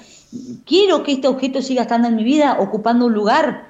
quiero 0.66 1.04
que 1.04 1.14
este 1.14 1.28
objeto 1.28 1.62
siga 1.62 1.84
estando 1.84 2.08
en 2.08 2.16
mi 2.16 2.24
vida, 2.24 2.58
ocupando 2.60 3.06
un 3.06 3.14
lugar, 3.14 3.70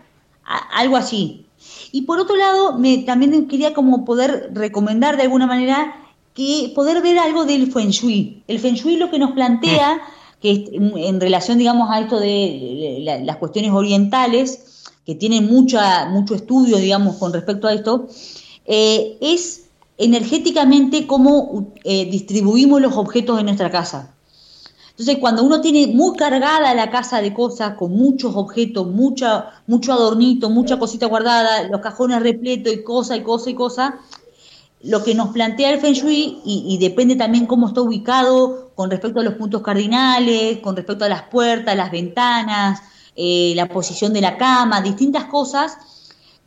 algo 0.74 0.98
así. 0.98 1.46
Y 1.92 2.04
por 2.04 2.20
otro 2.20 2.36
lado, 2.36 2.78
me, 2.78 3.00
también 3.00 3.48
quería 3.48 3.74
como 3.74 4.06
poder 4.06 4.52
recomendar 4.54 5.18
de 5.18 5.24
alguna 5.24 5.48
manera 5.48 5.96
que 6.34 6.72
poder 6.76 7.02
ver 7.02 7.20
algo 7.20 7.46
del 7.46 7.72
Feng 7.72 7.90
Shui. 7.90 8.44
El 8.48 8.60
Feng 8.60 8.76
Shui 8.76 8.98
lo 8.98 9.10
que 9.10 9.20
nos 9.20 9.32
plantea, 9.32 9.96
mm. 9.96 10.42
que 10.42 10.70
en 11.08 11.20
relación, 11.20 11.58
digamos, 11.58 11.90
a 11.92 12.00
esto 12.00 12.20
de 12.20 13.22
las 13.24 13.38
cuestiones 13.38 13.72
orientales, 13.72 14.84
que 15.06 15.16
tienen 15.16 15.48
mucha, 15.48 16.06
mucho 16.06 16.36
estudio, 16.36 16.78
digamos, 16.78 17.18
con 17.18 17.34
respecto 17.34 17.68
a 17.68 17.74
esto, 17.74 18.08
eh, 18.66 19.18
es 19.22 19.66
energéticamente 19.98 21.08
cómo 21.08 21.74
eh, 21.84 22.10
distribuimos 22.10 22.82
los 22.82 22.96
objetos 22.96 23.40
en 23.40 23.46
nuestra 23.46 23.70
casa. 23.70 24.14
Entonces, 25.00 25.22
cuando 25.22 25.46
uno 25.46 25.62
tiene 25.62 25.88
muy 25.88 26.18
cargada 26.18 26.74
la 26.74 26.92
casa 26.92 27.22
de 27.22 27.34
cosas, 27.34 27.76
con 27.76 27.94
muchos 27.94 28.36
objetos, 28.36 28.86
mucha, 28.86 29.52
mucho 29.66 29.94
adornito, 29.94 30.50
mucha 30.50 30.78
cosita 30.78 31.06
guardada, 31.06 31.70
los 31.70 31.80
cajones 31.80 32.22
repletos 32.22 32.74
y 32.74 32.84
cosa 32.84 33.16
y 33.16 33.24
cosa 33.24 33.50
y 33.50 33.54
cosa, 33.54 34.00
lo 34.84 35.02
que 35.02 35.16
nos 35.16 35.30
plantea 35.30 35.72
el 35.72 35.80
Feng 35.80 35.94
Shui, 35.94 36.42
y, 36.44 36.78
depende 36.80 37.16
también 37.16 37.46
cómo 37.46 37.70
está 37.70 37.82
ubicado 37.82 38.72
con 38.76 38.92
respecto 38.92 39.22
a 39.22 39.24
los 39.24 39.36
puntos 39.36 39.62
cardinales, 39.62 40.58
con 40.58 40.76
respecto 40.76 41.06
a 41.06 41.10
las 41.10 41.24
puertas, 41.24 41.78
las 41.78 41.92
ventanas, 41.92 42.82
eh, 43.16 43.54
la 43.56 43.70
posición 43.70 44.12
de 44.12 44.20
la 44.20 44.36
cama, 44.36 44.82
distintas 44.82 45.24
cosas, 45.26 45.78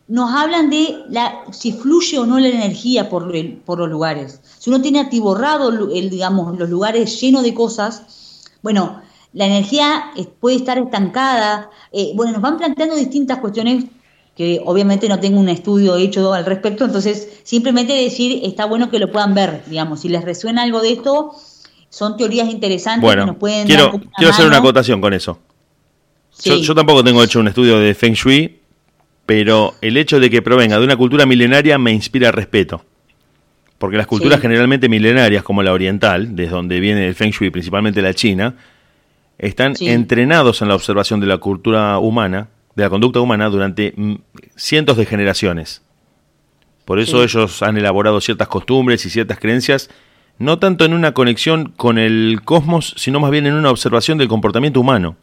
nos 0.09 0.30
hablan 0.30 0.68
de 0.68 1.04
la, 1.09 1.44
si 1.52 1.73
fluye 1.73 2.18
o 2.18 2.26
no 2.26 2.38
la 2.38 2.49
energía 2.49 3.09
por, 3.09 3.32
por 3.64 3.78
los 3.78 3.88
lugares. 3.88 4.42
Si 4.59 4.68
uno 4.68 4.82
tiene 4.82 5.00
atiborrado 5.00 5.71
el, 5.90 6.11
digamos, 6.11 6.59
los 6.59 6.68
lugares 6.68 7.18
llenos 7.18 7.44
de 7.44 7.54
cosas, 7.54 8.18
bueno, 8.62 9.02
la 9.33 9.47
energía 9.47 10.12
puede 10.40 10.57
estar 10.57 10.78
estancada. 10.78 11.71
Eh, 11.92 12.12
bueno, 12.14 12.33
nos 12.33 12.42
van 12.42 12.59
planteando 12.59 12.95
distintas 12.97 13.38
cuestiones 13.38 13.85
que 14.37 14.62
obviamente 14.64 15.09
no 15.09 15.21
tengo 15.21 15.38
un 15.38 15.49
estudio 15.49 15.97
hecho 15.97 16.33
al 16.33 16.47
respecto, 16.47 16.85
entonces 16.85 17.40
simplemente 17.42 17.92
decir, 17.92 18.40
está 18.45 18.64
bueno 18.64 18.90
que 18.90 18.99
lo 18.99 19.12
puedan 19.12 19.35
ver, 19.35 19.62
digamos, 19.66 20.00
si 20.00 20.09
les 20.09 20.25
resuena 20.25 20.62
algo 20.62 20.81
de 20.81 20.92
esto, 20.92 21.33
son 21.90 22.16
teorías 22.16 22.49
interesantes 22.49 23.09
que 23.11 23.26
nos 23.26 23.37
pueden 23.37 23.66
quiero, 23.66 24.00
quiero 24.16 24.33
hacer 24.33 24.47
una 24.47 24.59
acotación 24.59 25.02
con 25.02 25.12
eso. 25.12 25.38
Yo, 26.42 26.57
yo, 26.57 26.75
tampoco 26.75 27.04
tengo 27.04 27.23
hecho 27.23 27.40
un 27.40 27.49
estudio 27.49 27.78
de 27.78 27.95
Feng 27.95 28.14
Shui, 28.14 28.59
pero 29.26 29.75
el 29.83 29.99
hecho 29.99 30.19
de 30.19 30.31
que 30.31 30.40
provenga 30.40 30.78
de 30.78 30.85
una 30.85 30.97
cultura 30.97 31.26
milenaria 31.26 31.76
me 31.76 31.92
inspira 31.92 32.33
respeto. 32.33 32.83
Porque 33.82 33.96
las 33.96 34.06
culturas 34.06 34.40
generalmente 34.40 34.88
milenarias, 34.88 35.42
como 35.42 35.60
la 35.60 35.72
oriental, 35.72 36.36
desde 36.36 36.52
donde 36.52 36.78
viene 36.78 37.08
el 37.08 37.16
Feng 37.16 37.32
Shui, 37.32 37.50
principalmente 37.50 38.00
la 38.00 38.14
China, 38.14 38.54
están 39.38 39.74
entrenados 39.80 40.62
en 40.62 40.68
la 40.68 40.76
observación 40.76 41.18
de 41.18 41.26
la 41.26 41.38
cultura 41.38 41.98
humana, 41.98 42.46
de 42.76 42.84
la 42.84 42.90
conducta 42.90 43.18
humana, 43.18 43.48
durante 43.48 43.92
mm, 43.96 44.14
cientos 44.54 44.96
de 44.98 45.04
generaciones. 45.04 45.82
Por 46.84 47.00
eso 47.00 47.24
ellos 47.24 47.60
han 47.64 47.76
elaborado 47.76 48.20
ciertas 48.20 48.46
costumbres 48.46 49.04
y 49.04 49.10
ciertas 49.10 49.40
creencias, 49.40 49.90
no 50.38 50.60
tanto 50.60 50.84
en 50.84 50.95
una 50.95 51.10
conexión 51.10 51.73
con 51.76 51.99
el 51.99 52.42
cosmos, 52.45 52.95
sino 52.97 53.18
más 53.18 53.32
bien 53.32 53.49
en 53.49 53.54
una 53.54 53.73
observación 53.73 54.16
del 54.16 54.28
comportamiento 54.28 54.78
humano, 54.78 55.16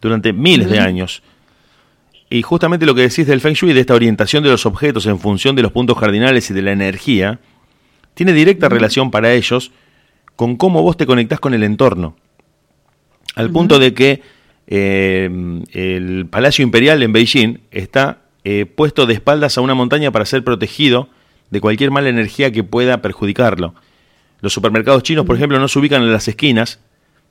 durante 0.00 0.32
miles 0.32 0.70
de 0.70 0.78
años. 0.78 1.24
Y 2.30 2.42
justamente 2.42 2.86
lo 2.86 2.94
que 2.94 3.02
decís 3.02 3.26
del 3.26 3.40
Feng 3.40 3.54
Shui, 3.54 3.72
de 3.72 3.80
esta 3.80 3.94
orientación 3.94 4.44
de 4.44 4.50
los 4.50 4.66
objetos 4.66 5.04
en 5.06 5.18
función 5.18 5.56
de 5.56 5.62
los 5.62 5.72
puntos 5.72 5.98
cardinales 5.98 6.48
y 6.48 6.54
de 6.54 6.62
la 6.62 6.70
energía, 6.70 7.40
tiene 8.18 8.32
directa 8.32 8.68
relación 8.68 9.12
para 9.12 9.32
ellos 9.32 9.70
con 10.34 10.56
cómo 10.56 10.82
vos 10.82 10.96
te 10.96 11.06
conectás 11.06 11.38
con 11.38 11.54
el 11.54 11.62
entorno. 11.62 12.16
Al 13.36 13.48
punto 13.50 13.78
de 13.78 13.94
que 13.94 14.22
eh, 14.66 15.30
el 15.70 16.26
Palacio 16.28 16.64
Imperial 16.64 17.00
en 17.04 17.12
Beijing 17.12 17.60
está 17.70 18.22
eh, 18.42 18.66
puesto 18.66 19.06
de 19.06 19.14
espaldas 19.14 19.56
a 19.56 19.60
una 19.60 19.74
montaña 19.74 20.10
para 20.10 20.24
ser 20.24 20.42
protegido 20.42 21.10
de 21.50 21.60
cualquier 21.60 21.92
mala 21.92 22.08
energía 22.08 22.50
que 22.50 22.64
pueda 22.64 23.02
perjudicarlo. 23.02 23.76
Los 24.40 24.52
supermercados 24.52 25.04
chinos, 25.04 25.24
por 25.24 25.36
ejemplo, 25.36 25.60
no 25.60 25.68
se 25.68 25.78
ubican 25.78 26.02
en 26.02 26.10
las 26.10 26.26
esquinas, 26.26 26.80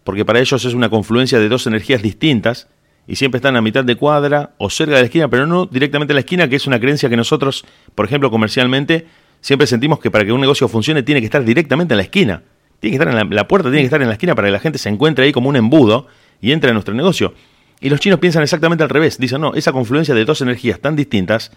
porque 0.05 0.23
para 0.23 0.39
ellos 0.39 0.63
es 0.63 0.73
una 0.73 0.87
confluencia 0.87 1.37
de 1.37 1.49
dos 1.49 1.67
energías 1.67 2.01
distintas, 2.01 2.69
y 3.05 3.17
siempre 3.17 3.39
están 3.39 3.57
a 3.57 3.61
mitad 3.61 3.83
de 3.83 3.97
cuadra 3.97 4.53
o 4.57 4.69
cerca 4.69 4.95
de 4.95 5.01
la 5.01 5.05
esquina, 5.07 5.27
pero 5.27 5.47
no 5.47 5.65
directamente 5.65 6.13
en 6.13 6.15
la 6.15 6.21
esquina, 6.21 6.47
que 6.47 6.55
es 6.55 6.65
una 6.65 6.79
creencia 6.79 7.09
que 7.09 7.17
nosotros, 7.17 7.65
por 7.93 8.05
ejemplo, 8.05 8.31
comercialmente, 8.31 9.05
Siempre 9.41 9.67
sentimos 9.67 9.99
que 9.99 10.11
para 10.11 10.25
que 10.25 10.31
un 10.31 10.41
negocio 10.41 10.67
funcione 10.67 11.03
tiene 11.03 11.21
que 11.21 11.25
estar 11.25 11.43
directamente 11.43 11.93
en 11.93 11.97
la 11.97 12.03
esquina. 12.03 12.43
Tiene 12.79 12.97
que 12.97 13.03
estar 13.03 13.21
en 13.21 13.35
la, 13.35 13.47
puerta, 13.47 13.69
tiene 13.69 13.81
que 13.81 13.85
estar 13.85 14.01
en 14.01 14.07
la 14.07 14.13
esquina 14.13 14.35
para 14.35 14.47
que 14.47 14.51
la 14.51 14.59
gente 14.59 14.77
se 14.77 14.89
encuentre 14.89 15.25
ahí 15.25 15.31
como 15.31 15.49
un 15.49 15.55
embudo 15.55 16.07
y 16.41 16.51
entre 16.51 16.69
a 16.69 16.73
nuestro 16.73 16.93
negocio. 16.93 17.33
Y 17.79 17.89
los 17.89 17.99
chinos 17.99 18.19
piensan 18.19 18.43
exactamente 18.43 18.83
al 18.83 18.89
revés. 18.89 19.17
Dicen, 19.17 19.41
no, 19.41 19.53
esa 19.53 19.71
confluencia 19.71 20.13
de 20.13 20.25
dos 20.25 20.41
energías 20.41 20.79
tan 20.79 20.95
distintas 20.95 21.51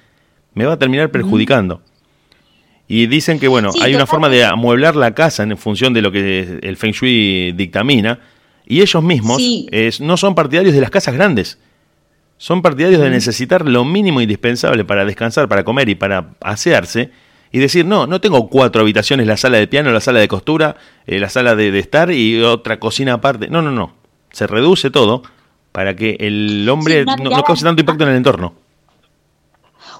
me 0.54 0.64
va 0.64 0.74
a 0.74 0.78
terminar 0.78 1.10
perjudicando. 1.10 1.82
Y 2.88 3.06
dicen 3.06 3.38
que, 3.38 3.48
bueno, 3.48 3.70
hay 3.80 3.94
una 3.94 4.06
forma 4.06 4.28
de 4.28 4.44
amueblar 4.44 4.96
la 4.96 5.14
casa 5.14 5.42
en 5.44 5.56
función 5.56 5.92
de 5.92 6.02
lo 6.02 6.10
que 6.10 6.58
el 6.62 6.76
Feng 6.76 6.92
Shui 6.92 7.52
dictamina. 7.52 8.18
Y 8.66 8.80
ellos 8.80 9.02
mismos 9.02 9.42
no 10.00 10.16
son 10.16 10.34
partidarios 10.34 10.74
de 10.74 10.80
las 10.80 10.90
casas 10.90 11.14
grandes. 11.14 11.58
Son 12.36 12.62
partidarios 12.62 13.00
de 13.02 13.10
necesitar 13.10 13.68
lo 13.68 13.84
mínimo 13.84 14.20
indispensable 14.20 14.84
para 14.84 15.04
descansar, 15.04 15.48
para 15.48 15.62
comer 15.62 15.90
y 15.90 15.94
para 15.94 16.30
asearse 16.40 17.10
y 17.52 17.58
decir, 17.58 17.84
no, 17.84 18.06
no 18.06 18.20
tengo 18.20 18.48
cuatro 18.48 18.82
habitaciones, 18.82 19.26
la 19.26 19.36
sala 19.36 19.58
de 19.58 19.66
piano, 19.66 19.90
la 19.90 20.00
sala 20.00 20.20
de 20.20 20.28
costura, 20.28 20.76
eh, 21.06 21.18
la 21.18 21.28
sala 21.28 21.56
de, 21.56 21.76
estar 21.78 22.12
y 22.12 22.42
otra 22.42 22.78
cocina 22.78 23.14
aparte. 23.14 23.48
No, 23.48 23.60
no, 23.60 23.72
no. 23.72 23.92
Se 24.30 24.46
reduce 24.46 24.90
todo 24.90 25.22
para 25.72 25.96
que 25.96 26.16
el 26.20 26.68
hombre 26.68 27.04
no, 27.04 27.42
cause 27.42 27.64
tanto 27.64 27.80
impacto 27.80 28.04
en 28.04 28.10
el 28.10 28.16
entorno. 28.16 28.54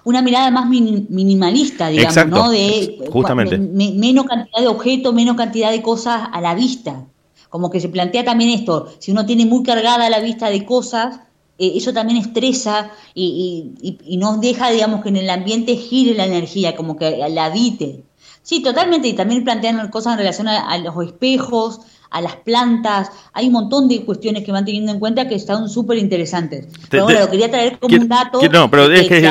Una 0.05 0.23
mirada 0.23 0.51
más 0.51 0.67
minimalista, 0.69 1.89
digamos, 1.89 2.27
¿no? 2.27 2.51
De, 2.51 2.99
justamente. 3.11 3.59
menos 3.59 4.27
cantidad 4.27 4.61
de 4.61 4.69
objetos, 4.69 5.13
menos 5.13 5.37
cantidad 5.37 5.71
de 5.71 5.83
cosas 5.83 6.29
a 6.33 6.41
la 6.41 6.55
vista. 6.55 7.05
Como 7.51 7.71
que 7.71 7.81
se 7.81 7.89
plantea 7.89 8.25
también 8.25 8.51
esto, 8.51 8.93
si 9.01 9.11
uno 9.11 9.27
tiene 9.27 9.45
muy 9.45 9.65
cargada 9.65 10.09
la 10.09 10.21
vista 10.21 10.49
de 10.49 10.65
cosas, 10.65 11.21
eh, 11.61 11.73
eso 11.77 11.93
también 11.93 12.19
estresa 12.19 12.91
y, 13.15 13.75
y, 13.83 14.17
nos 14.17 14.41
deja, 14.41 14.71
digamos, 14.71 15.03
que 15.03 15.11
en 15.11 15.19
el 15.19 15.29
ambiente 15.29 15.77
gire 15.77 16.15
la 16.15 16.25
energía, 16.25 16.75
como 16.75 16.97
que 16.97 17.19
la 17.29 17.45
habite. 17.45 18.03
Sí, 18.43 18.63
totalmente, 18.63 19.09
y 19.09 19.13
también 19.13 19.45
plantean 19.45 19.91
cosas 19.91 20.15
en 20.15 20.21
relación 20.21 20.49
a, 20.49 20.79
los 20.79 20.95
espejos, 21.05 21.81
a 22.11 22.23
las 22.23 22.37
plantas, 22.37 23.11
hay 23.35 23.49
un 23.49 23.53
montón 23.53 23.89
de 23.89 24.07
cuestiones 24.07 24.43
que 24.43 24.53
van 24.53 24.65
teniendo 24.65 24.91
en 24.91 24.99
cuenta 24.99 25.29
que 25.29 25.35
están 25.35 25.69
súper 25.69 25.99
interesantes. 25.99 26.67
Pero 26.89 27.05
bueno, 27.05 27.21
lo 27.21 27.31
quería 27.31 27.51
traer 27.51 27.79
como 27.79 27.95
un 27.95 28.09
dato. 28.09 28.41
no, 28.51 28.71
pero 28.71 28.91
es 28.91 29.07
que, 29.07 29.31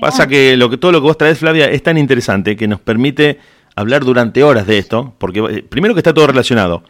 pasa 0.00 0.26
que, 0.26 0.56
lo 0.56 0.70
que 0.70 0.78
todo 0.78 0.92
lo 0.92 1.02
que 1.02 1.08
vos 1.08 1.18
traes, 1.18 1.38
Flavia, 1.38 1.66
es 1.66 1.82
tan 1.82 1.98
interesante 1.98 2.56
que 2.56 2.68
nos 2.68 2.80
permite 2.80 3.38
hablar 3.76 4.02
durante 4.02 4.42
horas 4.42 4.66
de 4.66 4.78
esto, 4.78 5.12
porque 5.18 5.40
eh, 5.40 5.62
primero 5.62 5.92
que 5.92 6.00
está 6.00 6.14
todo 6.14 6.26
relacionado, 6.26 6.82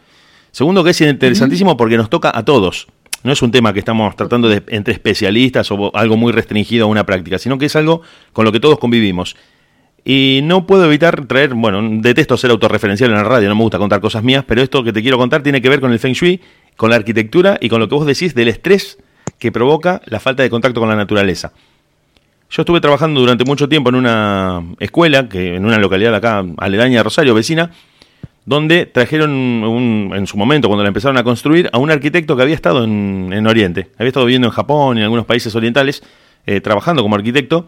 segundo 0.51 0.81
que 0.81 0.91
es 0.91 1.01
interesantísimo 1.01 1.75
porque 1.75 1.97
nos 1.97 2.09
toca 2.09 2.31
a 2.33 2.45
todos 2.45 2.87
no 3.23 3.31
es 3.31 3.41
un 3.41 3.51
tema 3.51 3.73
que 3.73 3.79
estamos 3.79 4.15
tratando 4.15 4.49
de, 4.49 4.63
entre 4.67 4.93
especialistas 4.93 5.69
o 5.71 5.95
algo 5.95 6.17
muy 6.17 6.31
restringido 6.31 6.85
a 6.85 6.87
una 6.87 7.05
práctica, 7.05 7.37
sino 7.37 7.57
que 7.57 7.65
es 7.65 7.75
algo 7.75 8.01
con 8.33 8.45
lo 8.45 8.51
que 8.51 8.59
todos 8.59 8.79
convivimos. 8.79 9.35
Y 10.03 10.39
no 10.43 10.65
puedo 10.65 10.85
evitar 10.85 11.27
traer, 11.27 11.53
bueno, 11.53 11.81
detesto 12.01 12.35
ser 12.35 12.49
autorreferencial 12.49 13.11
en 13.11 13.17
la 13.17 13.23
radio, 13.23 13.49
no 13.49 13.55
me 13.55 13.61
gusta 13.61 13.77
contar 13.77 14.01
cosas 14.01 14.23
mías, 14.23 14.43
pero 14.47 14.61
esto 14.61 14.83
que 14.83 14.91
te 14.91 15.01
quiero 15.01 15.17
contar 15.17 15.43
tiene 15.43 15.61
que 15.61 15.69
ver 15.69 15.79
con 15.79 15.91
el 15.91 15.99
Feng 15.99 16.13
Shui, 16.13 16.41
con 16.75 16.89
la 16.89 16.95
arquitectura 16.95 17.57
y 17.61 17.69
con 17.69 17.79
lo 17.79 17.87
que 17.87 17.95
vos 17.95 18.07
decís 18.07 18.33
del 18.33 18.47
estrés 18.47 18.97
que 19.37 19.51
provoca 19.51 20.01
la 20.05 20.19
falta 20.19 20.41
de 20.41 20.49
contacto 20.49 20.79
con 20.79 20.89
la 20.89 20.95
naturaleza. 20.95 21.51
Yo 22.49 22.63
estuve 22.63 22.81
trabajando 22.81 23.21
durante 23.21 23.45
mucho 23.45 23.69
tiempo 23.69 23.89
en 23.89 23.95
una 23.95 24.61
escuela, 24.79 25.29
que 25.29 25.55
en 25.55 25.65
una 25.65 25.77
localidad 25.77 26.13
acá 26.15 26.43
aledaña 26.57 26.99
a 26.99 27.03
Rosario, 27.03 27.33
vecina, 27.33 27.71
donde 28.45 28.85
trajeron 28.85 30.11
en 30.13 30.27
su 30.27 30.37
momento, 30.37 30.67
cuando 30.67 30.83
la 30.83 30.87
empezaron 30.87 31.17
a 31.17 31.23
construir, 31.23 31.69
a 31.71 31.77
un 31.77 31.91
arquitecto 31.91 32.35
que 32.35 32.41
había 32.41 32.55
estado 32.55 32.83
en, 32.83 33.45
Oriente, 33.47 33.89
había 33.97 34.07
estado 34.07 34.25
viviendo 34.25 34.47
en 34.47 34.53
Japón 34.53 34.97
y 34.97 35.01
en 35.01 35.03
algunos 35.03 35.25
países 35.25 35.55
orientales, 35.55 36.03
eh, 36.45 36.59
trabajando 36.59 37.03
como 37.03 37.15
arquitecto, 37.15 37.67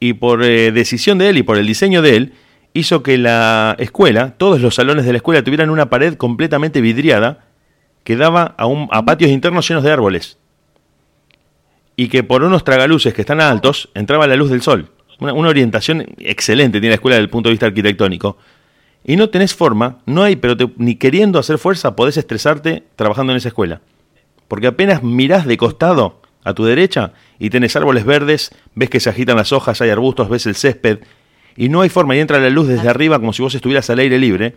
y 0.00 0.12
por 0.12 0.44
eh, 0.44 0.70
decisión 0.70 1.18
de 1.18 1.30
él 1.30 1.38
y 1.38 1.42
por 1.42 1.58
el 1.58 1.66
diseño 1.66 2.02
de 2.02 2.16
él, 2.16 2.32
hizo 2.74 3.02
que 3.02 3.18
la 3.18 3.74
escuela, 3.78 4.34
todos 4.38 4.60
los 4.60 4.76
salones 4.76 5.04
de 5.04 5.12
la 5.12 5.18
escuela 5.18 5.42
tuvieran 5.42 5.70
una 5.70 5.90
pared 5.90 6.14
completamente 6.14 6.80
vidriada 6.80 7.46
que 8.04 8.16
daba 8.16 8.54
a, 8.56 8.66
un, 8.66 8.88
a 8.92 9.04
patios 9.04 9.30
internos 9.30 9.68
llenos 9.68 9.82
de 9.82 9.90
árboles. 9.90 10.38
y 11.96 12.08
que 12.08 12.22
por 12.22 12.44
unos 12.44 12.62
tragaluces 12.62 13.12
que 13.12 13.22
están 13.22 13.40
altos 13.40 13.88
entraba 13.94 14.28
la 14.28 14.36
luz 14.36 14.50
del 14.50 14.62
sol. 14.62 14.90
Una, 15.18 15.32
una 15.32 15.48
orientación 15.48 16.06
excelente 16.18 16.78
tiene 16.78 16.90
la 16.90 16.94
escuela 16.94 17.16
desde 17.16 17.24
el 17.24 17.30
punto 17.30 17.48
de 17.48 17.54
vista 17.54 17.66
arquitectónico. 17.66 18.38
Y 19.04 19.16
no 19.16 19.30
tenés 19.30 19.54
forma, 19.54 19.98
no 20.06 20.22
hay, 20.22 20.36
pero 20.36 20.56
te- 20.56 20.70
ni 20.76 20.96
queriendo 20.96 21.38
hacer 21.38 21.58
fuerza 21.58 21.96
podés 21.96 22.16
estresarte 22.16 22.84
trabajando 22.96 23.32
en 23.32 23.38
esa 23.38 23.48
escuela. 23.48 23.80
Porque 24.48 24.66
apenas 24.66 25.02
mirás 25.02 25.46
de 25.46 25.56
costado 25.56 26.20
a 26.44 26.54
tu 26.54 26.64
derecha 26.64 27.12
y 27.38 27.50
tenés 27.50 27.74
árboles 27.76 28.04
verdes, 28.04 28.50
ves 28.74 28.90
que 28.90 29.00
se 29.00 29.10
agitan 29.10 29.36
las 29.36 29.52
hojas, 29.52 29.80
hay 29.80 29.90
arbustos, 29.90 30.28
ves 30.28 30.46
el 30.46 30.54
césped, 30.54 30.98
y 31.56 31.68
no 31.68 31.80
hay 31.80 31.88
forma, 31.88 32.14
y 32.16 32.20
entra 32.20 32.38
la 32.38 32.50
luz 32.50 32.68
desde 32.68 32.88
arriba 32.88 33.18
como 33.18 33.32
si 33.32 33.42
vos 33.42 33.54
estuvieras 33.54 33.88
al 33.90 33.98
aire 33.98 34.18
libre. 34.18 34.54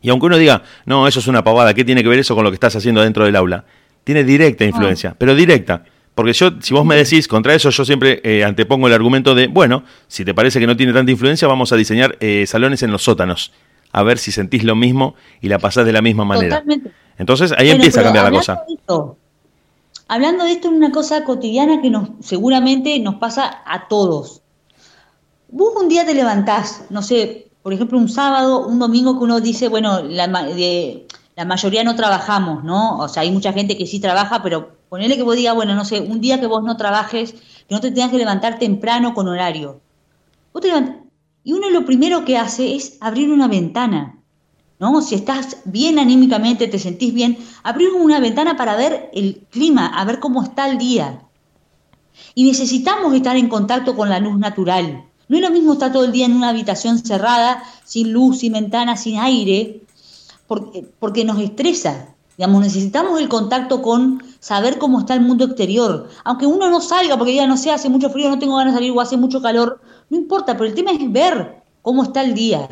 Y 0.00 0.10
aunque 0.10 0.26
uno 0.26 0.36
diga, 0.38 0.62
no, 0.84 1.08
eso 1.08 1.18
es 1.20 1.26
una 1.26 1.42
pavada, 1.42 1.72
¿qué 1.74 1.84
tiene 1.84 2.02
que 2.02 2.08
ver 2.08 2.18
eso 2.18 2.34
con 2.34 2.44
lo 2.44 2.50
que 2.50 2.54
estás 2.56 2.76
haciendo 2.76 3.02
dentro 3.02 3.24
del 3.24 3.36
aula? 3.36 3.64
Tiene 4.04 4.22
directa 4.22 4.64
influencia, 4.64 5.14
pero 5.18 5.34
directa. 5.34 5.84
Porque 6.14 6.32
yo, 6.32 6.50
si 6.60 6.72
vos 6.74 6.84
me 6.84 6.94
decís 6.94 7.26
contra 7.26 7.54
eso, 7.54 7.70
yo 7.70 7.84
siempre 7.84 8.20
eh, 8.22 8.44
antepongo 8.44 8.86
el 8.86 8.92
argumento 8.92 9.34
de, 9.34 9.48
bueno, 9.48 9.82
si 10.06 10.24
te 10.24 10.32
parece 10.32 10.60
que 10.60 10.66
no 10.66 10.76
tiene 10.76 10.92
tanta 10.92 11.10
influencia, 11.10 11.48
vamos 11.48 11.72
a 11.72 11.76
diseñar 11.76 12.16
eh, 12.20 12.44
salones 12.46 12.82
en 12.84 12.92
los 12.92 13.02
sótanos. 13.02 13.52
A 13.90 14.02
ver 14.04 14.18
si 14.18 14.30
sentís 14.32 14.62
lo 14.64 14.76
mismo 14.76 15.14
y 15.40 15.48
la 15.48 15.58
pasás 15.58 15.84
de 15.86 15.92
la 15.92 16.02
misma 16.02 16.24
manera. 16.24 16.56
Totalmente. 16.60 16.90
Entonces 17.18 17.52
ahí 17.52 17.66
Bueno, 17.66 17.74
empieza 17.76 18.00
a 18.00 18.04
cambiar 18.04 18.24
la 18.24 18.28
hablando 18.28 18.40
cosa. 18.54 18.64
de 18.68 18.74
esto, 18.74 19.16
hablando 20.08 20.44
de 20.44 20.52
esto, 20.52 20.68
es 20.68 20.74
una 20.74 20.90
cosa 20.92 21.24
cotidiana 21.24 21.80
que 21.82 21.90
nos 21.90 22.08
seguramente 22.20 22.98
nos 23.00 23.16
pasa 23.16 23.62
a 23.66 23.88
todos. 23.88 24.42
Vos 25.48 25.74
un 25.80 25.88
día 25.88 26.04
te 26.04 26.14
levantás, 26.14 26.84
no 26.90 27.02
sé, 27.02 27.48
por 27.62 27.72
ejemplo, 27.72 27.98
un 27.98 28.08
sábado, 28.08 28.66
un 28.66 28.78
domingo 28.78 29.16
que 29.18 29.24
uno 29.24 29.40
dice, 29.40 29.68
bueno, 29.68 30.02
la, 30.02 30.26
de- 30.44 31.06
la 31.36 31.44
mayoría 31.44 31.84
no 31.84 31.94
trabajamos, 31.96 32.64
¿no? 32.64 32.98
O 32.98 33.08
sea, 33.08 33.22
hay 33.22 33.30
mucha 33.30 33.52
gente 33.52 33.76
que 33.78 33.86
sí 33.86 34.00
trabaja, 34.00 34.42
pero 34.42 34.72
ponele 34.94 35.16
que 35.16 35.24
vos 35.24 35.34
digas, 35.34 35.56
bueno, 35.56 35.74
no 35.74 35.84
sé, 35.84 36.00
un 36.00 36.20
día 36.20 36.38
que 36.38 36.46
vos 36.46 36.62
no 36.62 36.76
trabajes, 36.76 37.32
que 37.32 37.74
no 37.74 37.80
te 37.80 37.90
tengas 37.90 38.12
que 38.12 38.16
levantar 38.16 38.60
temprano 38.60 39.12
con 39.12 39.26
horario. 39.26 39.80
Vos 40.52 40.62
te 40.62 40.70
y 41.42 41.52
uno 41.52 41.68
lo 41.70 41.84
primero 41.84 42.24
que 42.24 42.38
hace 42.38 42.76
es 42.76 42.96
abrir 43.00 43.32
una 43.32 43.48
ventana. 43.48 44.22
¿no? 44.78 45.02
Si 45.02 45.16
estás 45.16 45.56
bien 45.64 45.98
anímicamente, 45.98 46.68
te 46.68 46.78
sentís 46.78 47.12
bien, 47.12 47.36
abrir 47.64 47.90
una 47.90 48.20
ventana 48.20 48.56
para 48.56 48.76
ver 48.76 49.10
el 49.12 49.44
clima, 49.50 49.88
a 49.88 50.04
ver 50.04 50.20
cómo 50.20 50.44
está 50.44 50.70
el 50.70 50.78
día. 50.78 51.22
Y 52.36 52.44
necesitamos 52.44 53.12
estar 53.14 53.36
en 53.36 53.48
contacto 53.48 53.96
con 53.96 54.08
la 54.08 54.20
luz 54.20 54.38
natural. 54.38 55.06
No 55.26 55.36
es 55.36 55.42
lo 55.42 55.50
mismo 55.50 55.72
estar 55.72 55.90
todo 55.90 56.04
el 56.04 56.12
día 56.12 56.26
en 56.26 56.36
una 56.36 56.50
habitación 56.50 57.00
cerrada, 57.00 57.64
sin 57.84 58.12
luz, 58.12 58.38
sin 58.38 58.52
ventana, 58.52 58.96
sin 58.96 59.18
aire, 59.18 59.82
porque, 60.46 60.86
porque 61.00 61.24
nos 61.24 61.40
estresa. 61.40 62.14
Digamos, 62.36 62.62
necesitamos 62.62 63.20
el 63.20 63.28
contacto 63.28 63.80
con 63.80 64.22
saber 64.44 64.76
cómo 64.76 65.00
está 65.00 65.14
el 65.14 65.22
mundo 65.22 65.46
exterior. 65.46 66.10
Aunque 66.22 66.44
uno 66.46 66.68
no 66.68 66.82
salga 66.82 67.16
porque 67.16 67.32
diga, 67.32 67.46
no 67.46 67.56
sé, 67.56 67.70
hace 67.70 67.88
mucho 67.88 68.10
frío, 68.10 68.28
no 68.28 68.38
tengo 68.38 68.58
ganas 68.58 68.74
de 68.74 68.80
salir 68.80 68.92
o 68.92 69.00
hace 69.00 69.16
mucho 69.16 69.40
calor, 69.40 69.80
no 70.10 70.18
importa, 70.18 70.52
pero 70.52 70.66
el 70.66 70.74
tema 70.74 70.92
es 70.92 71.10
ver 71.10 71.62
cómo 71.80 72.02
está 72.02 72.20
el 72.22 72.34
día. 72.34 72.68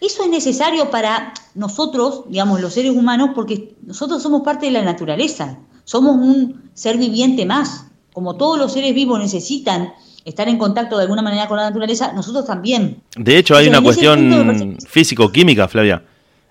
Eso 0.00 0.24
es 0.24 0.28
necesario 0.28 0.90
para 0.90 1.34
nosotros, 1.54 2.24
digamos, 2.28 2.60
los 2.60 2.72
seres 2.72 2.90
humanos, 2.90 3.30
porque 3.32 3.76
nosotros 3.86 4.20
somos 4.20 4.42
parte 4.42 4.66
de 4.66 4.72
la 4.72 4.82
naturaleza, 4.82 5.60
somos 5.84 6.16
un 6.16 6.68
ser 6.74 6.96
viviente 6.98 7.46
más. 7.46 7.86
Como 8.12 8.34
todos 8.34 8.58
los 8.58 8.72
seres 8.72 8.92
vivos 8.92 9.20
necesitan 9.20 9.92
estar 10.24 10.48
en 10.48 10.58
contacto 10.58 10.96
de 10.96 11.02
alguna 11.04 11.22
manera 11.22 11.46
con 11.46 11.58
la 11.58 11.62
naturaleza, 11.70 12.12
nosotros 12.12 12.44
también. 12.44 13.00
De 13.16 13.38
hecho, 13.38 13.54
hay 13.54 13.68
una 13.68 13.80
cuestión 13.80 14.28
parece- 14.46 14.78
físico-química, 14.88 15.68
Flavia. 15.68 16.04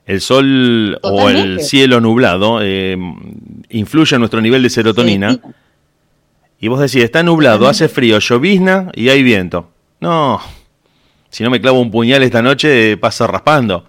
El 0.05 0.21
sol 0.21 0.99
o 1.03 1.29
el 1.29 1.61
cielo 1.61 2.01
nublado 2.01 2.59
eh, 2.61 2.97
influye 3.69 4.15
en 4.15 4.19
nuestro 4.19 4.41
nivel 4.41 4.63
de 4.63 4.69
serotonina. 4.69 5.33
Sí, 5.33 5.39
Y 6.59 6.67
vos 6.67 6.79
decís, 6.79 7.03
está 7.03 7.23
nublado, 7.23 7.67
hace 7.67 7.87
frío, 7.87 8.19
llovizna 8.19 8.89
y 8.93 9.09
hay 9.09 9.23
viento. 9.23 9.69
No, 9.99 10.41
si 11.29 11.43
no 11.43 11.49
me 11.49 11.61
clavo 11.61 11.79
un 11.79 11.91
puñal 11.91 12.23
esta 12.23 12.41
noche, 12.41 12.97
paso 12.97 13.25
raspando. 13.25 13.85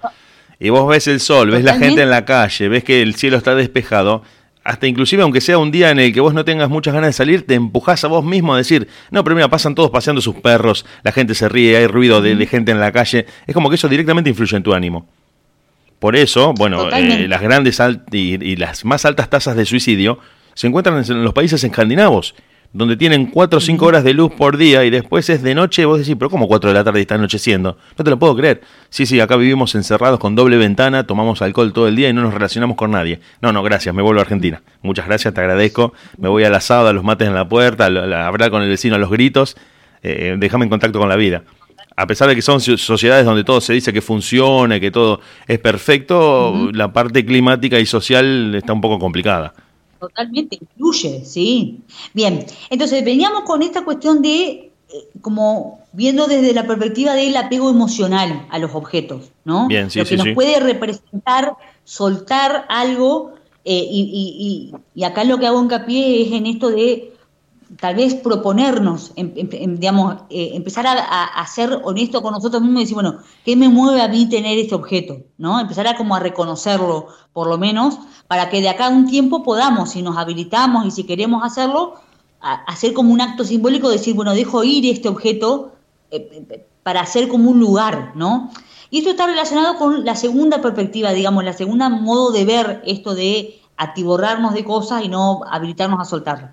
Y 0.60 0.70
vos 0.70 0.88
ves 0.88 1.08
el 1.08 1.18
sol, 1.18 1.50
ves 1.50 1.64
la 1.64 1.74
gente 1.74 2.02
en 2.02 2.10
la 2.10 2.24
calle, 2.24 2.68
ves 2.68 2.84
que 2.84 3.02
el 3.02 3.16
cielo 3.16 3.36
está 3.36 3.54
despejado. 3.56 4.22
Hasta 4.62 4.86
inclusive, 4.86 5.24
aunque 5.24 5.40
sea 5.40 5.58
un 5.58 5.72
día 5.72 5.90
en 5.90 5.98
el 5.98 6.12
que 6.12 6.20
vos 6.20 6.34
no 6.34 6.44
tengas 6.44 6.70
muchas 6.70 6.94
ganas 6.94 7.08
de 7.08 7.12
salir, 7.14 7.44
te 7.44 7.54
empujás 7.54 8.04
a 8.04 8.06
vos 8.06 8.24
mismo 8.24 8.54
a 8.54 8.58
decir, 8.58 8.86
no, 9.10 9.24
pero 9.24 9.34
mira, 9.34 9.48
pasan 9.48 9.74
todos 9.74 9.90
paseando 9.90 10.22
sus 10.22 10.36
perros, 10.36 10.86
la 11.02 11.10
gente 11.10 11.34
se 11.34 11.48
ríe, 11.48 11.76
hay 11.76 11.88
ruido 11.88 12.22
de, 12.22 12.36
de 12.36 12.46
gente 12.46 12.70
en 12.70 12.78
la 12.78 12.92
calle. 12.92 13.26
Es 13.44 13.54
como 13.54 13.70
que 13.70 13.74
eso 13.74 13.88
directamente 13.88 14.30
influye 14.30 14.56
en 14.56 14.62
tu 14.62 14.72
ánimo. 14.72 15.08
Por 16.02 16.16
eso, 16.16 16.52
bueno, 16.54 16.90
eh, 16.90 17.28
las 17.28 17.40
grandes 17.40 17.80
y, 18.10 18.44
y 18.44 18.56
las 18.56 18.84
más 18.84 19.04
altas 19.04 19.30
tasas 19.30 19.54
de 19.54 19.64
suicidio 19.64 20.18
se 20.52 20.66
encuentran 20.66 21.00
en, 21.08 21.22
los 21.22 21.32
países 21.32 21.62
escandinavos, 21.62 22.34
donde 22.72 22.96
tienen 22.96 23.26
4 23.26 23.58
o 23.58 23.60
5 23.60 23.86
horas 23.86 24.02
de 24.02 24.12
luz 24.12 24.32
por 24.32 24.56
día 24.56 24.84
y 24.84 24.90
después 24.90 25.30
es 25.30 25.44
de 25.44 25.54
noche. 25.54 25.84
Vos 25.84 26.00
decís, 26.00 26.16
pero 26.18 26.28
¿cómo 26.28 26.48
4 26.48 26.70
de 26.70 26.74
la 26.74 26.82
tarde 26.82 26.98
y 26.98 27.02
está 27.02 27.14
anocheciendo? 27.14 27.78
No 27.96 28.04
te 28.04 28.10
lo 28.10 28.18
puedo 28.18 28.34
creer. 28.34 28.62
Sí, 28.90 29.06
sí, 29.06 29.20
acá 29.20 29.36
vivimos 29.36 29.76
encerrados 29.76 30.18
con 30.18 30.34
doble 30.34 30.56
ventana, 30.56 31.06
tomamos 31.06 31.40
alcohol 31.40 31.72
todo 31.72 31.86
el 31.86 31.94
día 31.94 32.08
y 32.08 32.12
no 32.12 32.22
nos 32.22 32.34
relacionamos 32.34 32.76
con 32.76 32.90
nadie. 32.90 33.20
No, 33.40 33.52
no, 33.52 33.62
gracias, 33.62 33.94
me 33.94 34.02
vuelvo 34.02 34.18
a 34.18 34.22
Argentina. 34.22 34.60
Muchas 34.82 35.06
gracias, 35.06 35.32
te 35.32 35.40
agradezco. 35.40 35.94
Me 36.18 36.28
voy 36.28 36.42
al 36.42 36.54
asado, 36.56 36.88
a 36.88 36.92
los 36.92 37.04
mates 37.04 37.28
en 37.28 37.34
la 37.36 37.48
puerta, 37.48 37.86
a, 37.86 37.90
a 37.90 38.26
hablar 38.26 38.50
con 38.50 38.60
el 38.62 38.68
vecino 38.68 38.96
a 38.96 38.98
los 38.98 39.08
gritos. 39.08 39.56
Eh, 40.02 40.34
déjame 40.36 40.64
en 40.64 40.70
contacto 40.70 40.98
con 40.98 41.08
la 41.08 41.14
vida. 41.14 41.44
A 42.02 42.06
pesar 42.06 42.28
de 42.28 42.34
que 42.34 42.42
son 42.42 42.60
so- 42.60 42.76
sociedades 42.76 43.24
donde 43.24 43.44
todo 43.44 43.60
se 43.60 43.72
dice 43.74 43.92
que 43.92 44.02
funciona, 44.02 44.80
que 44.80 44.90
todo 44.90 45.20
es 45.46 45.60
perfecto, 45.60 46.70
la 46.72 46.92
parte 46.92 47.24
climática 47.24 47.78
y 47.78 47.86
social 47.86 48.54
está 48.56 48.72
un 48.72 48.80
poco 48.80 48.98
complicada. 48.98 49.54
Totalmente, 50.00 50.58
influye, 50.60 51.24
sí. 51.24 51.78
Bien, 52.12 52.44
entonces 52.70 53.04
veníamos 53.04 53.42
con 53.44 53.62
esta 53.62 53.84
cuestión 53.84 54.20
de, 54.20 54.40
eh, 54.42 54.70
como 55.20 55.78
viendo 55.92 56.26
desde 56.26 56.52
la 56.52 56.66
perspectiva 56.66 57.14
del 57.14 57.36
apego 57.36 57.70
emocional 57.70 58.46
a 58.50 58.58
los 58.58 58.74
objetos, 58.74 59.30
¿no? 59.44 59.68
Bien, 59.68 59.88
sí, 59.88 60.00
Lo 60.00 60.04
que 60.04 60.10
sí, 60.10 60.16
nos 60.16 60.26
sí. 60.26 60.32
puede 60.34 60.58
representar, 60.58 61.52
soltar 61.84 62.66
algo, 62.68 63.34
eh, 63.64 63.86
y, 63.88 64.00
y- 64.12 64.72
y- 64.72 65.00
y 65.00 65.04
acá 65.04 65.22
lo 65.22 65.38
que 65.38 65.46
hago 65.46 65.62
hincapié 65.62 66.22
es 66.22 66.32
en 66.32 66.46
esto 66.46 66.68
de 66.70 67.11
tal 67.80 67.94
vez 67.96 68.14
proponernos, 68.14 69.12
em- 69.16 69.32
em- 69.36 69.48
em- 69.52 69.76
digamos, 69.76 70.16
eh, 70.30 70.50
empezar 70.54 70.86
a, 70.86 70.92
a- 71.24 71.46
ser 71.46 71.80
honesto 71.84 72.22
con 72.22 72.32
nosotros 72.34 72.60
mismos 72.62 72.80
y 72.80 72.84
decir, 72.84 72.94
bueno, 72.94 73.18
¿qué 73.44 73.56
me 73.56 73.68
mueve 73.68 74.02
a 74.02 74.08
mí 74.08 74.28
tener 74.28 74.58
este 74.58 74.74
objeto? 74.74 75.18
¿No? 75.38 75.58
Empezar 75.60 75.86
a 75.86 75.96
como 75.96 76.14
a 76.14 76.20
reconocerlo, 76.20 77.08
por 77.32 77.46
lo 77.48 77.58
menos, 77.58 77.98
para 78.28 78.48
que 78.50 78.60
de 78.60 78.68
acá 78.68 78.86
a 78.86 78.90
un 78.90 79.06
tiempo 79.08 79.42
podamos, 79.42 79.90
si 79.90 80.02
nos 80.02 80.16
habilitamos 80.16 80.86
y 80.86 80.90
si 80.90 81.04
queremos 81.04 81.42
hacerlo, 81.44 81.94
hacer 82.40 82.92
como 82.92 83.12
un 83.12 83.20
acto 83.20 83.44
simbólico, 83.44 83.88
decir, 83.88 84.14
bueno, 84.14 84.32
dejo 84.34 84.64
ir 84.64 84.84
este 84.86 85.08
objeto 85.08 85.72
eh, 86.10 86.46
eh, 86.50 86.66
para 86.82 87.00
hacer 87.02 87.28
como 87.28 87.50
un 87.50 87.60
lugar, 87.60 88.12
¿no? 88.16 88.50
Y 88.90 88.98
esto 88.98 89.10
está 89.10 89.26
relacionado 89.26 89.76
con 89.76 90.04
la 90.04 90.16
segunda 90.16 90.60
perspectiva, 90.60 91.12
digamos, 91.12 91.44
la 91.44 91.52
segunda 91.52 91.88
modo 91.88 92.32
de 92.32 92.44
ver 92.44 92.82
esto 92.84 93.14
de 93.14 93.60
atiborrarnos 93.76 94.52
de 94.54 94.64
cosas 94.64 95.04
y 95.04 95.08
no 95.08 95.40
habilitarnos 95.48 96.00
a 96.00 96.04
soltarlas 96.04 96.50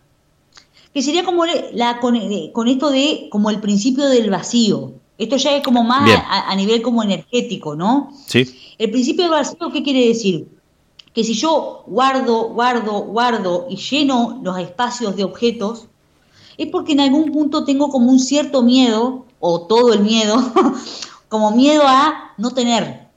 que 0.93 1.01
sería 1.01 1.23
como 1.23 1.45
la, 1.73 1.99
con, 1.99 2.15
eh, 2.15 2.51
con 2.53 2.67
esto 2.67 2.89
de 2.89 3.27
como 3.31 3.49
el 3.49 3.59
principio 3.59 4.07
del 4.07 4.29
vacío. 4.29 4.93
Esto 5.17 5.35
ya 5.35 5.55
es 5.55 5.63
como 5.63 5.83
más 5.83 6.09
a, 6.09 6.49
a 6.49 6.55
nivel 6.55 6.81
como 6.81 7.03
energético, 7.03 7.75
¿no? 7.75 8.11
¿Sí? 8.25 8.73
El 8.77 8.89
principio 8.89 9.23
del 9.23 9.31
vacío, 9.31 9.69
¿qué 9.71 9.83
quiere 9.83 10.07
decir? 10.07 10.47
Que 11.13 11.23
si 11.23 11.33
yo 11.33 11.83
guardo, 11.87 12.49
guardo, 12.49 13.01
guardo 13.01 13.67
y 13.69 13.75
lleno 13.75 14.39
los 14.41 14.57
espacios 14.57 15.15
de 15.17 15.25
objetos, 15.25 15.87
es 16.57 16.67
porque 16.67 16.93
en 16.93 17.01
algún 17.01 17.31
punto 17.31 17.65
tengo 17.65 17.89
como 17.89 18.11
un 18.11 18.19
cierto 18.19 18.61
miedo, 18.63 19.25
o 19.39 19.61
todo 19.61 19.93
el 19.93 20.01
miedo, 20.01 20.35
como 21.29 21.51
miedo 21.51 21.83
a 21.85 22.33
no 22.37 22.51
tener. 22.51 23.07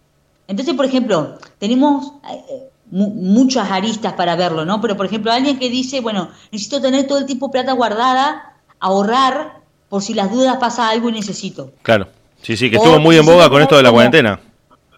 Entonces, 0.49 0.75
por 0.75 0.85
ejemplo, 0.85 1.39
tenemos 1.59 2.13
eh, 2.31 2.71
mu- 2.93 3.11
muchas 3.15 3.69
aristas 3.73 4.13
para 4.13 4.37
verlo, 4.37 4.65
¿no? 4.65 4.81
Pero, 4.81 4.97
por 4.97 5.07
ejemplo, 5.07 5.33
alguien 5.33 5.59
que 5.59 5.69
dice, 5.69 6.01
bueno, 6.01 6.29
necesito 6.53 6.81
tener 6.81 7.09
todo 7.09 7.19
el 7.19 7.27
tiempo 7.27 7.51
plata 7.51 7.73
guardada, 7.73 8.53
ahorrar, 8.79 9.61
por 9.89 10.03
si 10.03 10.15
las 10.15 10.31
dudas 10.31 10.57
pasa 10.59 10.89
algo 10.89 11.09
y 11.09 11.13
necesito. 11.13 11.73
Claro. 11.83 12.07
Sí, 12.41 12.57
sí, 12.57 12.71
que 12.71 12.77
O 12.77 12.81
estuvo 12.83 13.01
muy 13.01 13.17
en 13.17 13.27
boga 13.27 13.51
con 13.51 13.61
esto 13.63 13.77
de 13.77 13.83
la 13.83 13.91
cuarentena. 13.91 14.39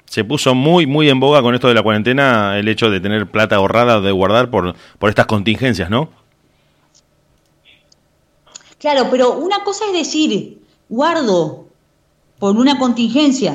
Se 0.07 0.22
puso 0.22 0.54
muy, 0.54 0.87
muy 0.87 1.09
en 1.09 1.18
boga 1.18 1.40
con 1.42 1.54
esto 1.54 1.66
de 1.68 1.74
la 1.74 1.83
cuarentena 1.83 2.59
el 2.59 2.68
hecho 2.68 2.90
de 2.90 3.00
tener 3.00 3.30
plata 3.30 3.57
ahorrada, 3.57 4.00
de 4.00 4.12
guardar 4.12 4.50
por, 4.50 4.74
por 4.98 5.09
estas 5.11 5.26
contingencias, 5.26 5.88
¿no? 5.90 6.09
Claro, 8.78 9.09
pero 9.11 9.33
una 9.38 9.64
cosa 9.64 9.85
es 9.87 9.92
decir, 9.92 10.62
guardo 10.88 11.66
por 12.38 12.57
una 12.57 12.78
contingencia, 12.78 13.54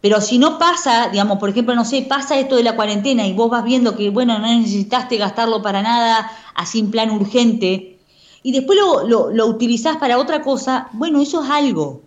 pero 0.00 0.20
si 0.20 0.38
no 0.38 0.58
pasa, 0.58 1.08
digamos, 1.08 1.38
por 1.38 1.50
ejemplo, 1.50 1.74
no 1.74 1.84
sé, 1.84 2.02
pasa 2.08 2.38
esto 2.38 2.56
de 2.56 2.62
la 2.62 2.76
cuarentena 2.76 3.26
y 3.26 3.32
vos 3.32 3.50
vas 3.50 3.64
viendo 3.64 3.96
que, 3.96 4.10
bueno, 4.10 4.38
no 4.38 4.46
necesitaste 4.46 5.16
gastarlo 5.16 5.60
para 5.62 5.82
nada, 5.82 6.30
así 6.54 6.78
en 6.78 6.90
plan 6.90 7.10
urgente, 7.10 7.98
y 8.42 8.52
después 8.52 8.78
lo, 8.78 9.06
lo, 9.08 9.30
lo 9.30 9.46
utilizás 9.46 9.96
para 9.96 10.18
otra 10.18 10.42
cosa, 10.42 10.88
bueno, 10.92 11.20
eso 11.20 11.42
es 11.42 11.50
algo. 11.50 12.02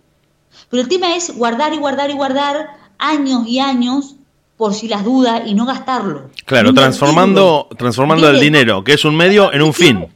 Pero 0.70 0.82
el 0.82 0.88
tema 0.88 1.14
es 1.14 1.36
guardar 1.36 1.74
y 1.74 1.78
guardar 1.78 2.10
y 2.10 2.14
guardar 2.14 2.76
años 2.98 3.46
y 3.46 3.58
años 3.58 4.16
por 4.56 4.74
si 4.74 4.88
las 4.88 5.04
dudas 5.04 5.42
y 5.46 5.54
no 5.54 5.66
gastarlo. 5.66 6.30
Claro, 6.44 6.68
No 6.68 6.74
transformando, 6.80 7.68
transformando 7.76 8.28
el 8.30 8.40
dinero, 8.40 8.84
que 8.84 8.94
es 8.94 9.04
un 9.04 9.16
medio, 9.16 9.52
en 9.52 9.62
un 9.62 9.74
fin. 9.74 10.06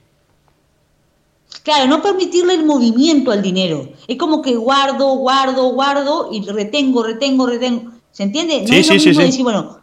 Claro, 1.66 1.88
no 1.88 2.00
permitirle 2.00 2.54
el 2.54 2.64
movimiento 2.64 3.32
al 3.32 3.42
dinero. 3.42 3.88
Es 4.06 4.16
como 4.18 4.40
que 4.40 4.54
guardo, 4.54 5.16
guardo, 5.16 5.64
guardo 5.70 6.28
y 6.30 6.40
retengo, 6.48 7.02
retengo, 7.02 7.44
retengo. 7.44 7.90
¿Se 8.12 8.22
entiende? 8.22 8.62
No 8.62 8.68
Sí, 8.68 8.76
es 8.76 8.86
lo 8.88 9.00
sí, 9.00 9.08
mismo 9.08 9.20
sí. 9.20 9.26
decir, 9.26 9.42
bueno, 9.42 9.78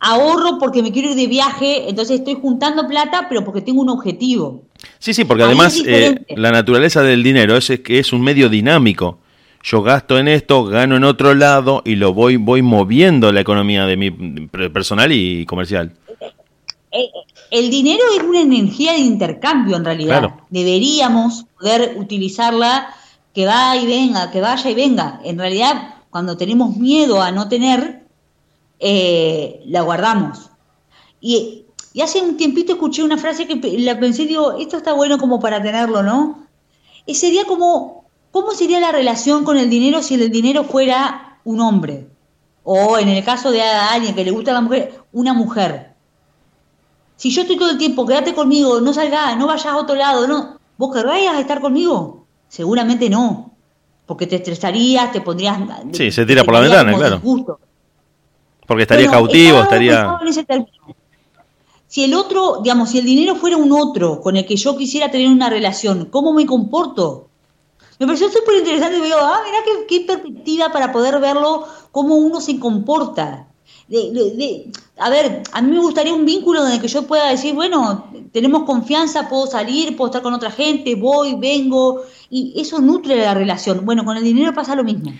ahorro 0.00 0.58
porque 0.58 0.82
me 0.82 0.90
quiero 0.90 1.10
ir 1.10 1.14
de 1.14 1.28
viaje, 1.28 1.88
entonces 1.88 2.18
estoy 2.18 2.34
juntando 2.34 2.88
plata, 2.88 3.26
pero 3.28 3.44
porque 3.44 3.60
tengo 3.60 3.82
un 3.82 3.90
objetivo. 3.90 4.64
Sí, 4.98 5.14
sí, 5.14 5.24
porque 5.24 5.44
Ahí 5.44 5.50
además 5.50 5.80
eh, 5.86 6.24
la 6.30 6.50
naturaleza 6.50 7.02
del 7.02 7.22
dinero 7.22 7.56
es, 7.56 7.70
es 7.70 7.78
que 7.78 8.00
es 8.00 8.12
un 8.12 8.20
medio 8.20 8.48
dinámico. 8.48 9.20
Yo 9.62 9.80
gasto 9.80 10.18
en 10.18 10.26
esto, 10.26 10.64
gano 10.64 10.96
en 10.96 11.04
otro 11.04 11.34
lado 11.34 11.82
y 11.84 11.94
lo 11.94 12.12
voy 12.12 12.34
voy 12.34 12.62
moviendo 12.62 13.30
la 13.30 13.42
economía 13.42 13.86
de 13.86 13.96
mi 13.96 14.10
personal 14.10 15.12
y 15.12 15.46
comercial. 15.46 15.92
El 17.52 17.68
dinero 17.68 18.02
es 18.16 18.22
una 18.22 18.40
energía 18.40 18.92
de 18.94 19.00
intercambio 19.00 19.76
en 19.76 19.84
realidad. 19.84 20.20
Claro. 20.20 20.46
Deberíamos 20.48 21.44
poder 21.60 21.96
utilizarla 21.98 22.94
que 23.34 23.44
va 23.44 23.76
y 23.76 23.86
venga, 23.86 24.30
que 24.30 24.40
vaya 24.40 24.70
y 24.70 24.74
venga. 24.74 25.20
En 25.22 25.36
realidad, 25.36 25.96
cuando 26.08 26.38
tenemos 26.38 26.78
miedo 26.78 27.20
a 27.20 27.30
no 27.30 27.50
tener, 27.50 28.06
eh, 28.80 29.60
la 29.66 29.82
guardamos. 29.82 30.50
Y, 31.20 31.66
y 31.92 32.00
hace 32.00 32.22
un 32.22 32.38
tiempito 32.38 32.72
escuché 32.72 33.02
una 33.02 33.18
frase 33.18 33.46
que 33.46 33.56
la 33.80 34.00
pensé 34.00 34.22
y 34.22 34.28
digo, 34.28 34.52
esto 34.52 34.78
está 34.78 34.94
bueno 34.94 35.18
como 35.18 35.38
para 35.38 35.62
tenerlo, 35.62 36.02
¿no? 36.02 36.46
Y 37.04 37.16
sería 37.16 37.44
como, 37.44 38.06
¿cómo 38.30 38.52
sería 38.52 38.80
la 38.80 38.92
relación 38.92 39.44
con 39.44 39.58
el 39.58 39.68
dinero 39.68 40.02
si 40.02 40.14
el 40.14 40.32
dinero 40.32 40.64
fuera 40.64 41.38
un 41.44 41.60
hombre? 41.60 42.08
O 42.64 42.96
en 42.96 43.10
el 43.10 43.22
caso 43.22 43.50
de 43.50 43.60
alguien 43.60 44.14
que 44.14 44.24
le 44.24 44.30
gusta 44.30 44.52
a 44.52 44.54
la 44.54 44.62
mujer, 44.62 45.02
una 45.12 45.34
mujer. 45.34 45.91
Si 47.22 47.30
yo 47.30 47.42
estoy 47.42 47.56
todo 47.56 47.70
el 47.70 47.78
tiempo, 47.78 48.04
quédate 48.04 48.34
conmigo, 48.34 48.80
no 48.80 48.92
salgas, 48.92 49.36
no 49.36 49.46
vayas 49.46 49.66
a 49.66 49.76
otro 49.76 49.94
lado, 49.94 50.26
no. 50.26 50.58
¿Vos 50.76 50.92
querrías 50.92 51.38
estar 51.38 51.60
conmigo? 51.60 52.26
Seguramente 52.48 53.08
no. 53.08 53.52
Porque 54.06 54.26
te 54.26 54.34
estresarías, 54.34 55.12
te 55.12 55.20
pondrías. 55.20 55.56
Sí, 55.92 56.10
se 56.10 56.26
tira 56.26 56.42
por 56.42 56.54
la 56.54 56.58
ventana, 56.58 56.92
claro. 56.92 57.18
disgusto. 57.18 57.60
Porque 58.66 58.82
estaría 58.82 59.06
Bueno, 59.06 59.20
cautivo, 59.20 59.60
estaría... 59.60 60.18
Si 61.86 62.02
el 62.02 62.12
otro, 62.14 62.58
digamos, 62.60 62.90
si 62.90 62.98
el 62.98 63.04
dinero 63.04 63.36
fuera 63.36 63.56
un 63.56 63.70
otro 63.70 64.20
con 64.20 64.36
el 64.36 64.44
que 64.44 64.56
yo 64.56 64.76
quisiera 64.76 65.08
tener 65.08 65.28
una 65.28 65.48
relación, 65.48 66.06
¿cómo 66.06 66.32
me 66.32 66.44
comporto? 66.44 67.28
Me 68.00 68.06
pareció 68.06 68.28
súper 68.30 68.56
interesante 68.56 68.98
y 68.98 69.00
digo, 69.00 69.18
ah, 69.20 69.42
mirá 69.44 69.58
qué, 69.64 69.86
qué 69.86 70.06
perspectiva 70.06 70.72
para 70.72 70.90
poder 70.90 71.20
verlo, 71.20 71.68
cómo 71.92 72.16
uno 72.16 72.40
se 72.40 72.58
comporta. 72.58 73.46
De- 73.92 74.10
de- 74.10 74.36
de- 74.36 74.64
a 74.98 75.10
ver, 75.10 75.42
a 75.52 75.60
mí 75.60 75.70
me 75.70 75.78
gustaría 75.80 76.14
un 76.14 76.24
vínculo 76.24 76.66
el 76.66 76.80
que 76.80 76.88
yo 76.88 77.02
pueda 77.06 77.28
decir, 77.30 77.52
bueno, 77.54 78.10
tenemos 78.32 78.62
confianza, 78.64 79.28
puedo 79.28 79.46
salir, 79.46 79.94
puedo 79.96 80.08
estar 80.08 80.22
con 80.22 80.32
otra 80.32 80.50
gente, 80.50 80.94
voy, 80.94 81.34
vengo, 81.38 82.02
y 82.30 82.54
eso 82.56 82.80
nutre 82.80 83.16
la 83.16 83.34
relación. 83.34 83.84
Bueno, 83.84 84.02
con 84.04 84.16
el 84.16 84.24
dinero 84.24 84.54
pasa 84.54 84.74
lo 84.74 84.82
mismo. 84.82 85.12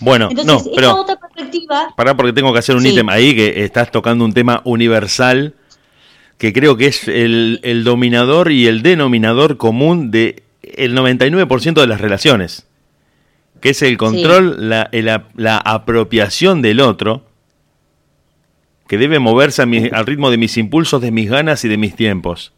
Bueno, 0.00 0.28
Entonces, 0.30 0.66
no, 0.66 0.72
pero 0.76 1.00
otra 1.00 1.16
perspectiva 1.18 1.94
pará 1.96 2.14
porque 2.16 2.34
tengo 2.34 2.52
que 2.52 2.58
hacer 2.58 2.76
un 2.76 2.82
Sí. 2.82 2.90
ítem 2.90 3.08
ahí 3.08 3.34
que 3.34 3.64
estás 3.64 3.90
tocando 3.90 4.24
un 4.26 4.34
tema 4.34 4.60
universal 4.64 5.54
que 6.36 6.52
creo 6.52 6.76
que 6.76 6.86
es 6.88 7.08
el, 7.08 7.60
el 7.62 7.82
dominador 7.82 8.52
y 8.52 8.66
el 8.66 8.82
denominador 8.82 9.56
común 9.56 10.10
de 10.10 10.42
el 10.62 10.94
99% 10.94 11.80
de 11.80 11.86
las 11.86 12.00
relaciones, 12.00 12.66
que 13.62 13.70
es 13.70 13.80
el 13.80 13.96
control, 13.96 14.68
la, 14.68 14.88
el- 14.92 15.06
la 15.34 15.56
apropiación 15.56 16.60
del 16.62 16.80
otro, 16.80 17.22
que 18.88 18.98
debe 18.98 19.18
moverse 19.20 19.62
a 19.62 19.66
mi- 19.66 19.88
al 19.92 20.06
ritmo 20.06 20.30
de 20.30 20.38
mis 20.38 20.56
impulsos, 20.56 21.00
de 21.00 21.12
mis 21.12 21.30
ganas 21.30 21.64
y 21.64 21.68
de 21.68 21.76
mis 21.76 21.94
tiempos. 21.94 22.52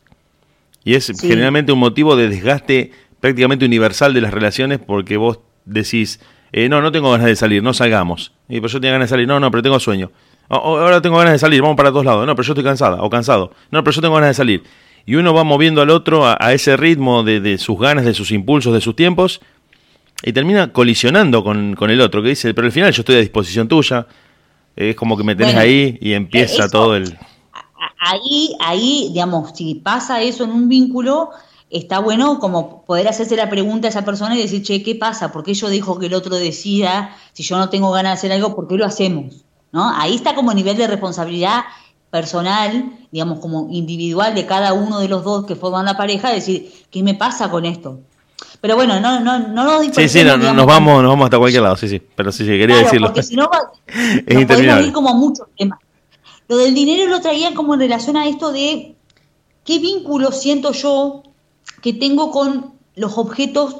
Y 0.85 0.95
es 0.95 1.05
Sí. 1.07 1.15
generalmente 1.29 1.73
un 1.73 1.79
motivo 1.81 2.17
de 2.17 2.29
desgaste 2.29 2.93
prácticamente 3.21 3.67
universal 3.67 4.15
de 4.15 4.23
las 4.23 4.33
relaciones 4.33 4.79
porque 4.79 5.19
vos 5.19 5.41
decís, 5.67 6.21
eh, 6.53 6.69
no, 6.71 6.81
no 6.81 6.91
tengo 6.91 7.11
ganas 7.11 7.27
de 7.27 7.37
salir, 7.37 7.63
no 7.63 7.75
salgamos. 7.75 8.33
Y 8.49 8.57
pero 8.61 8.69
yo 8.69 8.81
tenía 8.81 8.93
ganas 8.93 9.09
de 9.11 9.15
salir, 9.15 9.29
no, 9.29 9.39
no, 9.39 9.51
pero 9.51 9.63
tengo 9.63 9.79
sueño. 9.79 10.11
O- 10.49 10.57
o- 10.57 10.79
ahora 10.79 11.03
tengo 11.03 11.19
ganas 11.19 11.33
de 11.35 11.39
salir, 11.39 11.61
vamos 11.61 11.77
para 11.77 11.91
todos 11.91 12.05
lados. 12.07 12.27
No, 12.27 12.35
pero 12.35 12.47
yo 12.47 12.53
estoy 12.55 12.65
cansada 12.65 13.03
o 13.03 13.11
cansado. 13.11 13.53
No, 13.71 13.85
pero 13.85 13.95
yo 13.95 14.01
tengo 14.01 14.15
ganas 14.15 14.31
de 14.31 14.35
salir. 14.35 14.63
Y 15.07 15.17
uno 15.17 15.35
va 15.35 15.45
moviendo 15.45 15.83
al 15.83 15.91
otro 15.91 16.27
a, 16.27 16.37
a 16.41 16.53
ese 16.53 16.77
ritmo 16.77 17.23
de, 17.23 17.41
de 17.41 17.59
sus 17.59 17.79
ganas, 17.79 18.05
de 18.05 18.15
sus 18.15 18.31
impulsos, 18.33 18.73
de 18.73 18.81
sus 18.81 18.97
tiempos, 18.97 19.41
y 20.23 20.33
termina 20.33 20.73
colisionando 20.73 21.43
con, 21.45 21.75
con 21.75 21.91
el 21.91 22.01
otro, 22.01 22.23
que 22.23 22.31
dice, 22.31 22.53
pero 22.55 22.67
al 22.67 22.73
final 22.73 22.93
yo 22.93 23.01
estoy 23.03 23.17
a 23.17 23.21
disposición 23.21 23.69
tuya. 23.69 24.07
Es 24.77 24.97
como 24.97 25.17
que 25.17 25.25
me 25.25 25.35
tenés 25.35 25.55
Bueno, 25.55 25.61
ahí 25.69 25.99
y 26.01 26.13
empieza 26.13 26.65
eso- 26.65 26.71
todo 26.71 26.97
el... 26.97 27.19
ahí, 28.01 28.55
ahí, 28.61 29.09
digamos, 29.13 29.51
si 29.55 29.75
pasa 29.75 30.23
eso 30.23 30.45
en 30.45 30.51
un 30.53 30.69
vínculo, 30.69 31.31
está 31.69 31.99
bueno 31.99 32.39
como 32.39 32.83
poder 32.85 33.09
hacerse 33.09 33.37
la 33.37 33.51
pregunta 33.51 33.89
a 33.89 33.91
esa 33.91 34.05
persona 34.05 34.37
y 34.37 34.43
decir, 34.43 34.63
che, 34.63 34.83
¿qué 34.83 34.95
pasa? 34.95 35.33
¿Por 35.33 35.45
qué 35.45 35.55
yo 35.55 35.69
dejo 35.69 35.99
que 35.99 36.07
el 36.07 36.15
otro 36.15 36.37
decida? 36.37 37.15
Si 37.33 37.43
yo 37.43 37.59
no 37.59 37.69
tengo 37.69 37.91
ganas 37.91 38.13
de 38.13 38.19
hacer 38.19 38.33
algo, 38.33 38.55
¿por 38.57 38.69
qué 38.69 38.77
lo 38.77 38.87
hacemos? 38.87 39.45
¿No? 39.73 39.89
Ahí 39.97 40.15
está 40.15 40.35
como 40.35 40.53
nivel 40.55 40.77
de 40.77 40.87
responsabilidad 40.89 41.63
personal, 42.11 42.93
digamos, 43.13 43.39
como 43.39 43.69
individual 43.71 44.35
de 44.35 44.47
cada 44.47 44.73
uno 44.73 44.99
de 44.99 45.09
los 45.09 45.23
dos 45.23 45.47
que 45.47 45.55
forman 45.55 45.85
la 45.85 45.97
pareja, 45.97 46.31
decir, 46.33 46.73
¿qué 46.91 47.03
me 47.05 47.15
pasa 47.15 47.51
con 47.51 47.65
esto? 47.65 48.01
Pero 48.61 48.77
bueno, 48.77 49.01
no, 49.01 49.21
no, 49.21 49.39
no 49.39 49.65
nos 49.65 49.87
Sí, 49.97 50.09
sí, 50.09 50.23
no- 50.23 50.37
nos 50.37 50.67
vamos, 50.67 51.03
nos 51.03 51.11
vamos 51.11 51.25
hasta 51.25 51.39
cualquier 51.39 51.63
lado, 51.63 51.77
sí, 51.77 51.89
sí. 51.89 52.01
Pero 52.15 52.31
sí, 52.31 52.45
sí, 52.45 52.51
quería 52.51 52.67
Claro, 52.67 52.83
decirlo. 52.85 53.07
porque 53.09 53.23
si 53.23 53.37
no 53.37 53.51
Es 54.27 54.47
podemos 54.47 54.87
ir 54.87 54.93
como 54.93 55.09
a 55.11 55.15
muchos 55.15 55.47
temas. 55.57 55.79
Lo 56.49 56.57
del 56.59 56.75
dinero 56.75 57.09
lo 57.09 57.21
traían 57.21 57.55
como 57.55 57.75
en 57.75 57.81
relación 57.81 58.17
a 58.17 58.27
esto 58.27 58.53
de 58.53 58.95
qué 59.65 59.79
vínculo 59.79 60.33
siento 60.33 60.73
yo 60.73 61.23
que 61.81 61.93
tengo 61.95 62.31
con 62.31 62.73
los 62.97 63.17
objetos 63.17 63.77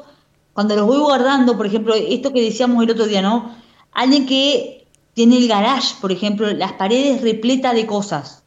cuando 0.53 0.77
los 0.77 0.87
voy 0.87 0.99
guardando, 0.99 1.57
por 1.57 1.67
ejemplo, 1.67 1.95
esto 1.95 2.33
que 2.33 2.41
decíamos 2.43 2.83
el 2.85 2.91
otro 2.91 3.07
día, 3.07 3.23
¿no? 3.23 3.55
Alguien 3.93 4.25
que 4.27 4.87
tiene 5.15 5.37
el 5.39 5.49
garage, 5.49 5.95
por 6.01 6.13
ejemplo, 6.13 6.51
las 6.53 6.73
paredes 6.75 7.21
repletas 7.23 7.75
de 7.75 7.87
cosas. 7.87 8.43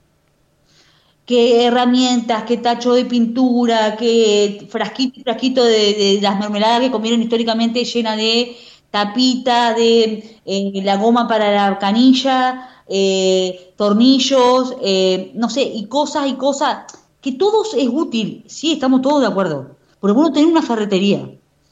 Qué 1.26 1.66
herramientas, 1.66 2.44
qué 2.44 2.58
tacho 2.58 2.94
de 2.94 3.06
pintura, 3.06 3.96
qué 3.96 4.68
frasquito, 4.70 5.22
frasquito 5.22 5.64
de, 5.64 5.94
de 5.94 6.20
las 6.22 6.40
mermeladas 6.40 6.82
que 6.82 6.92
comieron 6.92 7.22
históricamente 7.22 7.84
llena 7.86 8.16
de 8.16 8.56
tapita, 8.94 9.74
de 9.74 10.40
eh, 10.46 10.82
la 10.84 10.98
goma 10.98 11.28
para 11.28 11.52
la 11.52 11.80
canilla, 11.80 12.70
eh, 12.88 13.74
tornillos, 13.76 14.76
eh, 14.84 15.32
no 15.34 15.50
sé, 15.50 15.64
y 15.64 15.88
cosas 15.88 16.28
y 16.28 16.34
cosas, 16.34 16.86
que 17.20 17.32
todo 17.32 17.64
es 17.76 17.90
útil, 17.92 18.44
sí, 18.46 18.74
estamos 18.74 19.02
todos 19.02 19.22
de 19.22 19.28
acuerdo, 19.28 19.78
pero 20.00 20.14
vos 20.14 20.26
no 20.26 20.32
tenés 20.32 20.52
una 20.52 20.62
ferretería. 20.62 21.28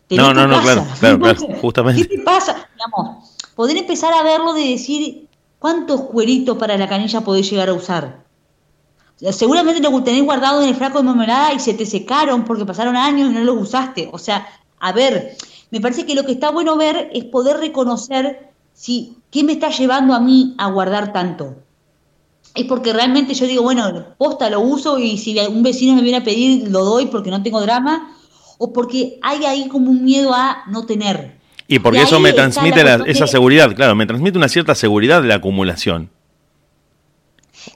No, 0.09 0.33
no, 0.33 0.47
no, 0.47 0.61
claro, 0.63 0.83
claro, 0.99 1.35
justamente. 1.61 2.07
¿Qué 2.07 2.17
te 2.17 2.23
pasa? 2.23 2.67
Digamos, 2.73 3.37
poder 3.53 3.77
empezar 3.77 4.11
a 4.15 4.23
verlo 4.23 4.53
de 4.53 4.69
decir 4.69 5.27
cuántos 5.59 6.01
cueritos 6.01 6.57
para 6.57 6.75
la 6.75 6.89
canilla 6.89 7.21
podés 7.21 7.47
llegar 7.47 7.69
a 7.69 7.73
usar. 7.73 8.23
Seguramente 9.29 9.81
lo 9.81 10.03
tenés 10.03 10.23
guardado 10.23 10.63
en 10.63 10.69
el 10.69 10.75
frasco 10.75 10.97
de 10.97 11.03
mermelada 11.03 11.53
y 11.53 11.59
se 11.59 11.75
te 11.75 11.85
secaron 11.85 12.43
porque 12.43 12.65
pasaron 12.65 12.95
años 12.95 13.29
y 13.29 13.33
no 13.33 13.43
los 13.43 13.61
usaste. 13.61 14.09
O 14.11 14.17
sea, 14.17 14.47
a 14.79 14.91
ver, 14.91 15.37
me 15.69 15.79
parece 15.79 16.05
que 16.05 16.15
lo 16.15 16.25
que 16.25 16.31
está 16.31 16.49
bueno 16.49 16.75
ver 16.75 17.09
es 17.13 17.25
poder 17.25 17.57
reconocer 17.57 18.49
si 18.73 19.15
qué 19.29 19.43
me 19.43 19.53
está 19.53 19.69
llevando 19.69 20.15
a 20.15 20.19
mí 20.19 20.55
a 20.57 20.71
guardar 20.71 21.13
tanto. 21.13 21.55
Es 22.55 22.65
porque 22.65 22.93
realmente 22.93 23.33
yo 23.35 23.45
digo, 23.45 23.61
bueno, 23.61 24.07
posta 24.17 24.49
lo 24.49 24.59
uso 24.59 24.97
y 24.97 25.17
si 25.17 25.37
un 25.39 25.63
vecino 25.63 25.95
me 25.95 26.01
viene 26.01 26.17
a 26.17 26.23
pedir, 26.23 26.69
lo 26.69 26.83
doy 26.83 27.05
porque 27.05 27.29
no 27.29 27.43
tengo 27.43 27.61
drama, 27.61 28.15
o 28.57 28.73
porque 28.73 29.19
hay 29.21 29.45
ahí 29.45 29.67
como 29.67 29.91
un 29.91 30.03
miedo 30.03 30.33
a 30.33 30.63
no 30.67 30.85
tener. 30.85 31.39
Y 31.67 31.79
porque 31.79 31.99
Y 31.99 32.01
eso 32.01 32.19
me 32.19 32.33
transmite 32.33 32.83
la 32.83 32.95
esa 33.05 33.27
seguridad, 33.27 33.73
claro, 33.73 33.95
me 33.95 34.05
transmite 34.05 34.37
una 34.37 34.49
cierta 34.49 34.75
seguridad 34.75 35.21
de 35.21 35.29
la 35.29 35.35
acumulación. 35.35 36.09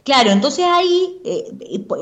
Claro, 0.04 0.32
entonces 0.32 0.66
ahí, 0.68 1.22
eh, 1.26 1.46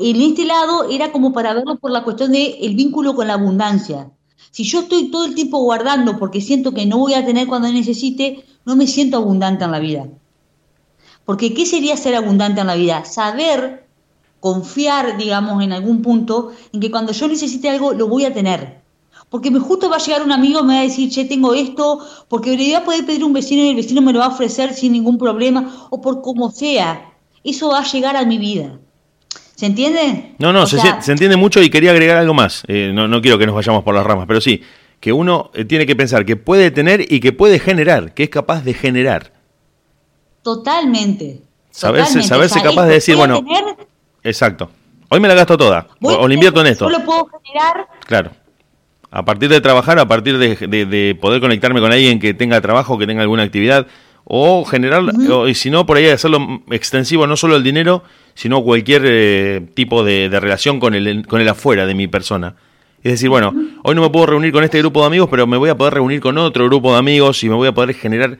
en 0.00 0.20
este 0.20 0.44
lado, 0.44 0.88
era 0.90 1.12
como 1.12 1.32
para 1.32 1.54
verlo 1.54 1.76
por 1.78 1.90
la 1.90 2.04
cuestión 2.04 2.32
del 2.32 2.56
el 2.60 2.74
vínculo 2.74 3.14
con 3.14 3.26
la 3.26 3.34
abundancia. 3.34 4.10
Si 4.50 4.64
yo 4.64 4.80
estoy 4.80 5.10
todo 5.10 5.24
el 5.24 5.34
tiempo 5.34 5.58
guardando 5.58 6.18
porque 6.18 6.40
siento 6.40 6.72
que 6.72 6.86
no 6.86 6.98
voy 6.98 7.14
a 7.14 7.24
tener 7.24 7.46
cuando 7.46 7.72
necesite, 7.72 8.44
no 8.64 8.76
me 8.76 8.86
siento 8.86 9.16
abundante 9.16 9.64
en 9.64 9.72
la 9.72 9.80
vida. 9.80 10.08
Porque 11.24 11.54
¿qué 11.54 11.66
sería 11.66 11.96
ser 11.96 12.14
abundante 12.14 12.60
en 12.60 12.66
la 12.66 12.76
vida? 12.76 13.04
Saber, 13.04 13.86
confiar, 14.40 15.16
digamos, 15.16 15.62
en 15.62 15.72
algún 15.72 16.02
punto, 16.02 16.52
en 16.72 16.80
que 16.80 16.90
cuando 16.90 17.12
yo 17.12 17.28
necesite 17.28 17.68
algo, 17.68 17.92
lo 17.94 18.08
voy 18.08 18.26
a 18.26 18.34
tener. 18.34 18.82
Porque 19.30 19.50
me 19.50 19.58
justo 19.58 19.88
va 19.88 19.96
a 19.96 19.98
llegar 19.98 20.22
un 20.22 20.32
amigo 20.32 20.60
y 20.60 20.64
me 20.64 20.74
va 20.74 20.80
a 20.80 20.84
decir, 20.84 21.10
che, 21.10 21.24
tengo 21.24 21.54
esto, 21.54 21.98
porque 22.28 22.50
le 22.50 22.64
voy 22.64 22.74
a 22.74 22.84
poder 22.84 23.06
pedir 23.06 23.24
un 23.24 23.32
vecino 23.32 23.62
y 23.62 23.70
el 23.70 23.76
vecino 23.76 24.02
me 24.02 24.12
lo 24.12 24.20
va 24.20 24.26
a 24.26 24.28
ofrecer 24.28 24.74
sin 24.74 24.92
ningún 24.92 25.18
problema, 25.18 25.88
o 25.90 26.00
por 26.00 26.22
como 26.22 26.50
sea. 26.50 27.13
Eso 27.44 27.68
va 27.68 27.80
a 27.80 27.84
llegar 27.84 28.16
a 28.16 28.24
mi 28.24 28.38
vida. 28.38 28.78
¿Se 29.54 29.66
entiende? 29.66 30.34
No, 30.38 30.52
no, 30.52 30.66
se, 30.66 30.80
sea, 30.80 31.00
se 31.00 31.12
entiende 31.12 31.36
mucho 31.36 31.62
y 31.62 31.70
quería 31.70 31.92
agregar 31.92 32.16
algo 32.16 32.34
más. 32.34 32.64
Eh, 32.66 32.90
no, 32.92 33.06
no 33.06 33.22
quiero 33.22 33.38
que 33.38 33.46
nos 33.46 33.54
vayamos 33.54 33.84
por 33.84 33.94
las 33.94 34.04
ramas, 34.04 34.24
pero 34.26 34.40
sí, 34.40 34.62
que 34.98 35.12
uno 35.12 35.50
eh, 35.54 35.64
tiene 35.64 35.86
que 35.86 35.94
pensar 35.94 36.24
que 36.24 36.36
puede 36.36 36.70
tener 36.70 37.12
y 37.12 37.20
que 37.20 37.32
puede 37.32 37.60
generar, 37.60 38.14
que 38.14 38.24
es 38.24 38.30
capaz 38.30 38.64
de 38.64 38.74
generar. 38.74 39.32
Totalmente. 40.42 41.42
Saberse- 41.70 42.06
totalmente. 42.06 42.28
saberse 42.28 42.62
capaz 42.62 42.86
de 42.86 42.94
decir, 42.94 43.16
bueno, 43.16 43.42
tener, 43.44 43.76
Exacto. 44.22 44.70
Hoy 45.10 45.20
me 45.20 45.28
la 45.28 45.34
gasto 45.34 45.56
toda, 45.56 45.86
voy 46.00 46.14
o, 46.14 46.18
a 46.18 46.20
o 46.22 46.28
le 46.28 46.34
invierto 46.34 46.60
en 46.60 46.68
esto. 46.68 46.88
Puedo 47.04 47.28
generar 47.44 47.86
Claro. 48.06 48.30
A 49.10 49.24
partir 49.24 49.48
de 49.48 49.60
trabajar, 49.60 49.98
a 50.00 50.08
partir 50.08 50.38
de, 50.38 50.56
de, 50.86 51.14
poder 51.14 51.40
conectarme 51.40 51.80
con 51.80 51.92
alguien 51.92 52.18
que 52.18 52.34
tenga 52.34 52.60
trabajo, 52.60 52.98
que 52.98 53.06
tenga 53.06 53.22
alguna 53.22 53.44
actividad, 53.44 53.86
o 54.24 54.64
generar, 54.64 55.02
y 55.46 55.54
si 55.54 55.70
no, 55.70 55.86
por 55.86 55.96
ahí 55.96 56.06
hacerlo 56.06 56.62
extensivo, 56.70 57.26
no 57.26 57.36
solo 57.36 57.56
el 57.56 57.62
dinero, 57.62 58.02
sino 58.34 58.62
cualquier 58.62 59.02
eh, 59.04 59.66
tipo 59.74 60.02
de, 60.02 60.28
de, 60.28 60.40
relación 60.40 60.80
con 60.80 60.94
el, 60.94 61.26
con 61.26 61.40
el 61.40 61.48
afuera 61.48 61.86
de 61.86 61.94
mi 61.94 62.08
persona. 62.08 62.56
Es 63.04 63.12
decir, 63.12 63.28
bueno, 63.28 63.52
hoy 63.82 63.94
no 63.94 64.00
me 64.00 64.08
puedo 64.08 64.24
reunir 64.24 64.50
con 64.50 64.64
este 64.64 64.78
grupo 64.78 65.00
de 65.00 65.08
amigos, 65.08 65.28
pero 65.30 65.46
me 65.46 65.58
voy 65.58 65.68
a 65.68 65.76
poder 65.76 65.92
reunir 65.92 66.20
con 66.20 66.38
otro 66.38 66.64
grupo 66.64 66.92
de 66.92 66.98
amigos 66.98 67.44
y 67.44 67.50
me 67.50 67.54
voy 67.54 67.68
a 67.68 67.72
poder 67.72 67.94
generar 67.94 68.38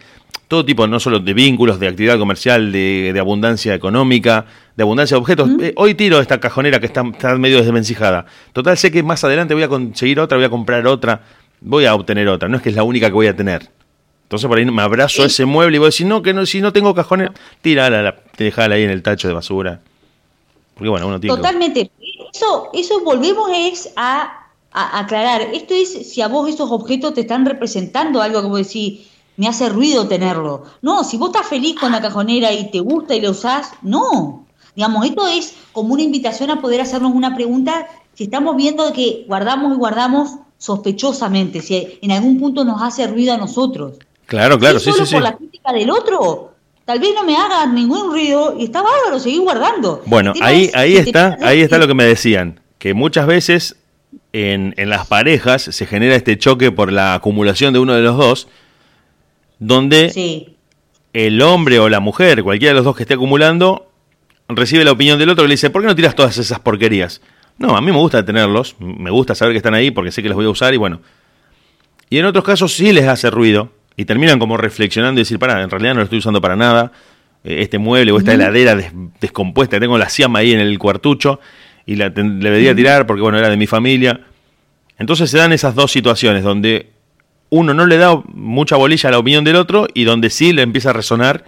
todo 0.49 0.65
tipo, 0.65 0.87
no 0.87 0.99
solo 1.01 1.21
de 1.21 1.35
vínculos, 1.35 1.79
de 1.79 1.89
actividad 1.89 2.19
comercial, 2.19 2.73
de, 2.73 3.15
abundancia 3.21 3.75
económica, 3.75 4.47
de 4.75 4.83
abundancia 4.83 5.17
de 5.17 5.21
objetos. 5.21 5.51
Eh, 5.61 5.75
hoy 5.77 5.95
tiro 5.95 6.19
esta 6.19 6.41
cajonera 6.41 6.81
que 6.81 6.87
está, 6.87 7.03
medio 7.37 7.59
desvencijada. 7.59 8.25
Total, 8.55 8.79
sé 8.79 8.91
que 8.91 9.03
más 9.03 9.23
adelante 9.23 9.53
voy 9.53 9.65
a 9.65 9.69
conseguir 9.69 10.19
otra, 10.19 10.39
voy 10.39 10.47
a 10.47 10.51
comprar 10.51 10.87
otra, 10.87 11.21
voy 11.61 11.85
a 11.85 11.95
obtener 11.95 12.29
otra. 12.29 12.49
No 12.49 12.57
es 12.57 12.63
que 12.63 12.71
es 12.71 12.75
la 12.75 12.85
única 12.85 13.09
que 13.09 13.13
voy 13.13 13.27
a 13.27 13.37
tener. 13.37 13.69
Entonces 14.25 14.49
por 14.49 14.59
ahí 14.59 14.65
me 14.65 14.83
abrazo 14.83 15.23
a 15.23 15.27
ese 15.27 15.45
mueble 15.45 15.77
y 15.77 15.79
voy 15.79 15.87
a 15.87 15.89
decir, 15.89 16.07
no, 16.07 16.23
que 16.23 16.35
no, 16.35 16.45
si 16.45 16.61
no 16.61 16.73
tengo 16.73 16.95
cajonera, 16.95 17.33
tírala, 17.63 18.17
dejala 18.37 18.75
ahí 18.75 18.83
en 18.83 18.91
el 18.91 19.03
tacho 19.03 19.29
de 19.29 19.35
basura. 19.35 19.81
Porque 20.75 20.89
bueno, 20.89 21.07
uno 21.07 21.21
tiene 21.21 21.37
Totalmente. 21.37 21.91
Eso, 22.33 22.71
eso 22.73 23.01
volvemos 23.05 23.49
es 23.55 23.93
a 23.97 24.41
aclarar, 24.75 25.43
esto 25.53 25.73
es 25.73 26.11
si 26.11 26.21
a 26.21 26.27
vos 26.27 26.49
esos 26.49 26.71
objetos 26.71 27.15
te 27.15 27.21
están 27.21 27.47
representando 27.47 28.21
algo 28.21 28.43
vos 28.49 28.67
decís, 28.67 29.07
me 29.37 29.47
hace 29.47 29.69
ruido 29.69 30.09
tenerlo. 30.09 30.65
No, 30.83 31.05
si 31.05 31.17
vos 31.17 31.31
estás 31.31 31.47
feliz 31.47 31.77
con 31.79 31.93
la 31.93 32.01
cajonera 32.01 32.53
y 32.53 32.71
te 32.71 32.81
gusta 32.81 33.15
y 33.15 33.21
lo 33.21 33.31
usás, 33.31 33.73
no. 33.83 34.47
Digamos, 34.75 35.07
esto 35.07 35.27
es 35.29 35.55
como 35.73 35.95
una 35.95 36.03
invitación 36.03 36.51
a 36.51 36.61
poder 36.61 36.81
hacernos 36.81 37.15
una 37.15 37.35
pregunta 37.35 37.87
si 38.15 38.25
estamos 38.25 38.57
viendo 38.57 38.93
que 38.93 39.25
guardamos 39.29 39.75
y 39.75 39.77
guardamos 39.77 40.31
sospechosamente, 40.59 41.61
si 41.61 41.99
en 42.01 42.13
algún 42.13 42.39
punto 42.39 42.65
nos 42.65 42.81
hace 42.83 43.07
ruido 43.07 43.35
a 43.35 43.37
nosotros. 43.37 43.99
Claro, 44.27 44.59
claro, 44.59 44.79
sí, 44.81 44.91
solo 44.91 45.07
sí, 45.07 45.15
por 45.15 45.23
la 45.23 45.37
crítica 45.37 45.73
del 45.73 45.91
otro, 45.91 46.55
tal 46.85 46.99
vez 46.99 47.11
no 47.15 47.25
me 47.25 47.37
haga 47.37 47.67
ningún 47.67 48.11
ruido 48.11 48.57
y 48.59 48.65
está 48.65 48.83
bárbaro, 48.83 49.19
seguir 49.19 49.41
guardando. 49.43 50.03
Bueno, 50.07 50.33
ahí, 50.41 50.71
ahí 50.75 50.97
está, 50.97 51.37
ahí 51.43 51.61
está 51.61 51.79
lo 51.79 51.87
que 51.87 51.95
me 51.95 52.05
decían, 52.05 52.61
que 52.79 52.95
muchas 52.95 53.27
veces 53.27 53.77
en, 54.33 54.75
las 54.77 55.07
parejas 55.07 55.63
se 55.63 55.87
genera 55.87 56.17
este 56.17 56.37
choque 56.39 56.73
por 56.73 56.93
la 56.93 57.15
acumulación 57.15 57.73
de 57.73 57.79
uno 57.79 57.95
de 57.95 58.03
los 58.03 58.17
dos, 58.17 58.49
donde 59.59 60.57
el 61.13 61.43
hombre 61.43 61.79
o 61.79 61.89
la 61.89 62.01
mujer, 62.01 62.43
cualquiera 62.43 62.73
de 62.73 62.77
los 62.77 62.85
dos 62.85 62.97
que 62.97 63.05
esté 63.05 63.15
acumulando, 63.15 63.91
recibe 64.49 64.85
la 64.85 64.93
opinión 64.93 65.19
del 65.19 65.31
otro 65.31 65.45
y 65.45 65.49
le 65.49 65.55
dice, 65.55 65.71
¿por 65.71 65.83
qué 65.83 65.89
no 65.89 65.95
tiras 65.95 66.15
todas 66.15 66.37
esas 66.37 66.59
porquerías? 66.59 67.21
No, 67.59 67.77
a 67.77 67.81
mí 67.81 67.93
me 67.93 67.99
gusta 67.99 68.25
tenerlos, 68.25 68.75
me 68.81 69.11
gusta 69.11 69.35
saber 69.35 69.55
que 69.55 69.59
están 69.59 69.75
ahí 69.75 69.91
porque 69.91 70.11
sé 70.11 70.23
que 70.23 70.29
los 70.29 70.37
voy 70.37 70.47
a 70.47 70.51
usar 70.51 70.75
y 70.75 70.77
bueno. 70.77 71.01
Y 72.11 72.19
en 72.19 72.25
otros 72.25 72.45
casos 72.45 72.75
sí 72.75 72.93
les 72.93 73.07
hace 73.07 73.31
ruido 73.31 73.71
y 73.97 74.05
terminan 74.05 74.39
como 74.39 74.57
reflexionando 74.57 75.21
y 75.21 75.23
decir, 75.23 75.39
para, 75.39 75.63
en 75.63 75.71
realidad 75.71 75.95
no 75.95 76.01
lo 76.01 76.05
estoy 76.05 76.19
usando 76.19 76.41
para 76.41 76.57
nada, 76.57 76.93
eh, 77.45 77.61
este 77.61 77.79
mueble 77.79 78.13
o 78.13 78.19
esta 78.19 78.35
heladera 78.35 78.77
descompuesta, 79.21 79.79
tengo 79.79 79.99
la 79.99 80.09
ciama 80.09 80.41
ahí 80.41 80.53
en 80.53 80.61
el 80.61 80.79
cuartucho 80.79 81.41
y 81.87 81.97
la 81.97 82.09
le 82.09 82.15
debería 82.15 82.75
tirar 82.75 83.07
porque, 83.07 83.23
bueno, 83.23 83.39
era 83.39 83.51
de 83.51 83.57
mi 83.57 83.67
familia. 83.67 84.21
Entonces 84.99 85.31
se 85.31 85.39
dan 85.39 85.53
esas 85.53 85.75
dos 85.75 85.93
situaciones 85.93 86.45
donde 86.45 86.91
uno 87.51 87.75
no 87.75 87.87
le 87.87 87.99
da 87.99 88.21
mucha 88.33 88.77
bolilla 88.77 89.09
a 89.09 89.13
la 89.13 89.19
opinión 89.19 89.45
del 89.45 89.57
otro 89.57 89.87
y 89.93 90.05
donde 90.05 90.31
sí 90.31 90.53
le 90.53 90.63
empieza 90.63 90.91
a 90.91 90.93
resonar 90.93 91.45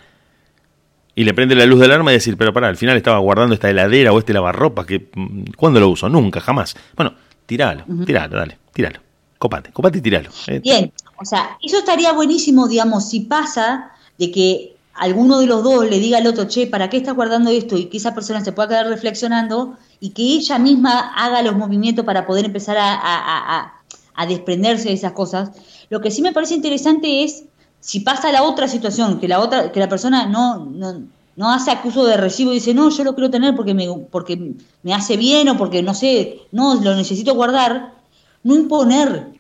y 1.15 1.25
le 1.25 1.33
prende 1.33 1.55
la 1.55 1.65
luz 1.65 1.81
del 1.81 1.91
arma 1.91 2.11
y 2.13 2.15
decir, 2.15 2.37
pero 2.37 2.53
para, 2.53 2.69
al 2.69 2.77
final 2.77 2.97
estaba 2.97 3.19
guardando 3.19 3.55
esta 3.55 3.71
heladera 3.71 4.13
o 4.13 4.19
este 4.19 4.35
lavarropa 4.35 4.85
que 4.85 5.09
mm, 5.15 5.53
¿cuándo 5.57 5.81
lo 5.81 5.89
uso? 5.89 6.09
Nunca, 6.09 6.41
jamás. 6.41 6.77
Bueno, 6.95 7.15
tiralo, 7.47 7.85
tiralo, 8.05 8.37
dale, 8.37 8.59
tiralo. 8.73 9.01
Copate, 9.39 9.73
copate 9.73 9.99
y 9.99 10.01
tiralo. 10.03 10.29
Eh, 10.47 10.61
Bien, 10.63 10.93
o 11.19 11.25
sea, 11.25 11.57
eso 11.63 11.79
estaría 11.79 12.13
buenísimo, 12.13 12.69
digamos, 12.69 13.09
si 13.09 13.21
pasa 13.21 13.93
de 14.19 14.31
que 14.31 14.77
alguno 14.95 15.39
de 15.41 15.47
los 15.47 15.63
dos 15.63 15.89
le 15.89 15.99
diga 15.99 16.19
al 16.19 16.27
otro, 16.27 16.45
che, 16.45 16.67
¿para 16.67 16.89
qué 16.89 16.99
estás 16.99 17.15
guardando 17.15 17.51
esto? 17.51 17.77
Y 17.77 17.87
que 17.87 17.99
esa 17.99 18.15
persona 18.15 18.43
se 18.43 18.53
pueda 18.53 18.69
quedar 18.69 18.87
reflexionando 18.89 19.77
y 20.01 20.11
que 20.11 20.23
ella 20.23 20.59
misma 20.59 21.13
haga 21.15 21.43
los 21.43 21.57
movimientos 21.57 22.05
para 22.05 22.27
poder 22.27 22.47
empezar 22.47 22.77
a, 22.79 23.73
desprenderse 24.27 24.89
de 24.89 24.95
esas 24.95 25.13
cosas. 25.13 25.51
Lo 25.91 26.01
que 26.01 26.11
sí 26.11 26.23
me 26.23 26.33
parece 26.33 26.55
interesante 26.55 27.23
es 27.23 27.45
si 27.81 28.01
pasa 28.01 28.33
la 28.33 28.43
otra 28.43 28.67
situación, 28.67 29.21
que 29.21 29.29
la 29.29 29.41
otra, 29.41 29.71
que 29.71 29.79
la 29.79 29.89
persona 29.89 30.27
no, 30.27 30.65
no, 30.65 31.03
no 31.37 31.53
hace 31.53 31.71
acuso 31.71 32.05
de 32.07 32.17
recibo 32.17 32.51
y 32.51 32.55
dice, 32.55 32.73
no, 32.73 32.89
yo 32.89 33.05
lo 33.05 33.15
quiero 33.15 33.31
tener 33.31 33.55
porque 33.55 33.75
me, 33.75 33.87
porque 34.11 34.55
me 34.83 34.95
hace 34.95 35.19
bien 35.19 35.49
o 35.51 35.59
porque 35.59 35.83
no 35.83 35.93
sé, 35.95 36.41
no, 36.51 36.77
lo 36.77 36.97
necesito 36.97 37.35
guardar, 37.35 37.95
no 38.43 38.55
imponer. 38.55 39.36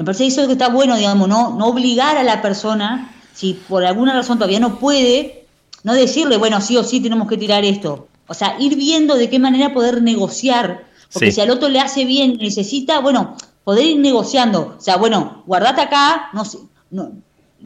Me 0.00 0.06
parece 0.06 0.28
eso 0.28 0.46
que 0.46 0.52
está 0.54 0.70
bueno, 0.70 0.96
digamos, 0.96 1.28
no, 1.28 1.54
no 1.58 1.66
obligar 1.66 2.16
a 2.16 2.22
la 2.22 2.40
persona 2.40 3.12
si 3.34 3.52
por 3.52 3.84
alguna 3.84 4.14
razón 4.14 4.38
todavía 4.38 4.58
no 4.58 4.78
puede, 4.78 5.44
no 5.84 5.92
decirle, 5.92 6.38
bueno, 6.38 6.58
sí 6.62 6.74
o 6.78 6.82
sí 6.82 7.00
tenemos 7.00 7.28
que 7.28 7.36
tirar 7.36 7.66
esto. 7.66 8.08
O 8.26 8.32
sea, 8.32 8.56
ir 8.58 8.76
viendo 8.76 9.14
de 9.14 9.28
qué 9.28 9.38
manera 9.38 9.74
poder 9.74 10.00
negociar, 10.00 10.86
porque 11.12 11.30
si 11.30 11.42
al 11.42 11.50
otro 11.50 11.68
le 11.68 11.80
hace 11.80 12.06
bien, 12.06 12.38
necesita, 12.38 13.00
bueno, 13.00 13.36
poder 13.62 13.84
ir 13.84 13.98
negociando. 13.98 14.74
O 14.78 14.80
sea, 14.80 14.96
bueno, 14.96 15.42
guardate 15.44 15.82
acá, 15.82 16.30
no, 16.32 16.44
no 16.90 17.12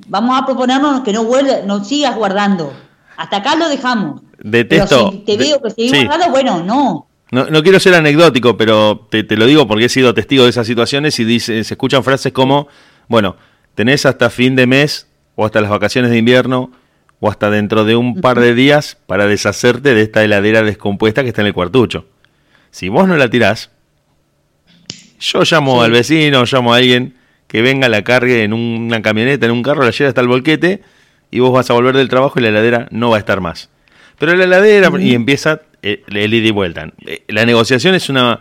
vamos 0.08 0.36
a 0.36 0.44
proponernos 0.44 1.02
que 1.02 1.12
no 1.12 1.22
vuelva, 1.22 1.58
no 1.64 1.84
sigas 1.84 2.16
guardando. 2.16 2.72
Hasta 3.16 3.36
acá 3.36 3.54
lo 3.54 3.68
dejamos. 3.68 4.22
Detesto. 4.42 4.96
Pero 4.96 5.10
si 5.12 5.18
te 5.18 5.36
veo 5.36 5.62
que 5.62 5.70
seguís 5.70 6.04
guardando, 6.04 6.32
bueno, 6.32 6.64
no. 6.64 7.06
No, 7.34 7.46
no, 7.50 7.62
quiero 7.64 7.80
ser 7.80 7.94
anecdótico, 7.94 8.56
pero 8.56 9.08
te, 9.10 9.24
te, 9.24 9.36
lo 9.36 9.46
digo 9.46 9.66
porque 9.66 9.86
he 9.86 9.88
sido 9.88 10.14
testigo 10.14 10.44
de 10.44 10.50
esas 10.50 10.68
situaciones 10.68 11.18
y 11.18 11.24
dice, 11.24 11.64
se 11.64 11.74
escuchan 11.74 12.04
frases 12.04 12.32
como, 12.32 12.68
bueno, 13.08 13.36
tenés 13.74 14.06
hasta 14.06 14.30
fin 14.30 14.54
de 14.54 14.68
mes 14.68 15.08
o 15.34 15.44
hasta 15.44 15.60
las 15.60 15.68
vacaciones 15.68 16.12
de 16.12 16.18
invierno 16.18 16.70
o 17.18 17.28
hasta 17.28 17.50
dentro 17.50 17.84
de 17.84 17.96
un 17.96 18.20
par 18.20 18.38
de 18.38 18.54
días 18.54 18.98
para 19.06 19.26
deshacerte 19.26 19.94
de 19.94 20.02
esta 20.02 20.22
heladera 20.22 20.62
descompuesta 20.62 21.22
que 21.22 21.30
está 21.30 21.40
en 21.40 21.48
el 21.48 21.54
cuartucho. 21.54 22.06
Si 22.70 22.88
vos 22.88 23.08
no 23.08 23.16
la 23.16 23.28
tirás, 23.28 23.72
yo 25.18 25.42
llamo 25.42 25.82
al 25.82 25.90
vecino, 25.90 26.44
llamo 26.44 26.72
a 26.72 26.76
alguien 26.76 27.16
que 27.48 27.62
venga, 27.62 27.88
la 27.88 28.02
cargue 28.02 28.44
en 28.44 28.52
una 28.52 29.02
camioneta, 29.02 29.46
en 29.46 29.52
un 29.52 29.64
carro, 29.64 29.82
la 29.82 29.90
lleve 29.90 30.06
hasta 30.06 30.20
el 30.20 30.28
volquete 30.28 30.82
y 31.32 31.40
vos 31.40 31.52
vas 31.52 31.68
a 31.68 31.74
volver 31.74 31.96
del 31.96 32.08
trabajo 32.08 32.38
y 32.38 32.42
la 32.42 32.50
heladera 32.50 32.86
no 32.92 33.10
va 33.10 33.16
a 33.16 33.18
estar 33.18 33.40
más. 33.40 33.70
Pero 34.18 34.36
la 34.36 34.44
heladera, 34.44 34.92
y 35.00 35.14
empieza 35.14 35.62
el 35.84 36.34
ida 36.34 36.48
y 36.48 36.50
vuelta. 36.50 36.92
Eh, 37.06 37.24
la 37.28 37.44
negociación 37.44 37.94
es 37.94 38.08
una 38.08 38.40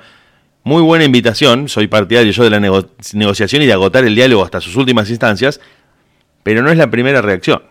muy 0.64 0.82
buena 0.82 1.04
invitación, 1.04 1.68
soy 1.68 1.88
partidario 1.88 2.32
yo 2.32 2.44
de 2.44 2.50
la 2.50 2.60
negociación 2.60 3.62
y 3.62 3.66
de 3.66 3.74
agotar 3.74 4.06
el 4.06 4.16
diálogo 4.16 4.44
hasta 4.44 4.62
sus 4.62 4.76
últimas 4.78 5.10
instancias, 5.10 5.60
pero 6.42 6.62
no 6.62 6.72
es 6.72 6.78
la 6.78 6.90
primera 6.90 7.22
reacción. 7.22 7.62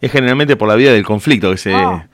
Es 0.00 0.12
generalmente 0.12 0.56
por 0.56 0.68
la 0.68 0.76
vía 0.76 0.92
del 0.92 1.04
conflicto 1.04 1.50
que 1.50 1.56
se, 1.56 1.74
ah. 1.74 2.08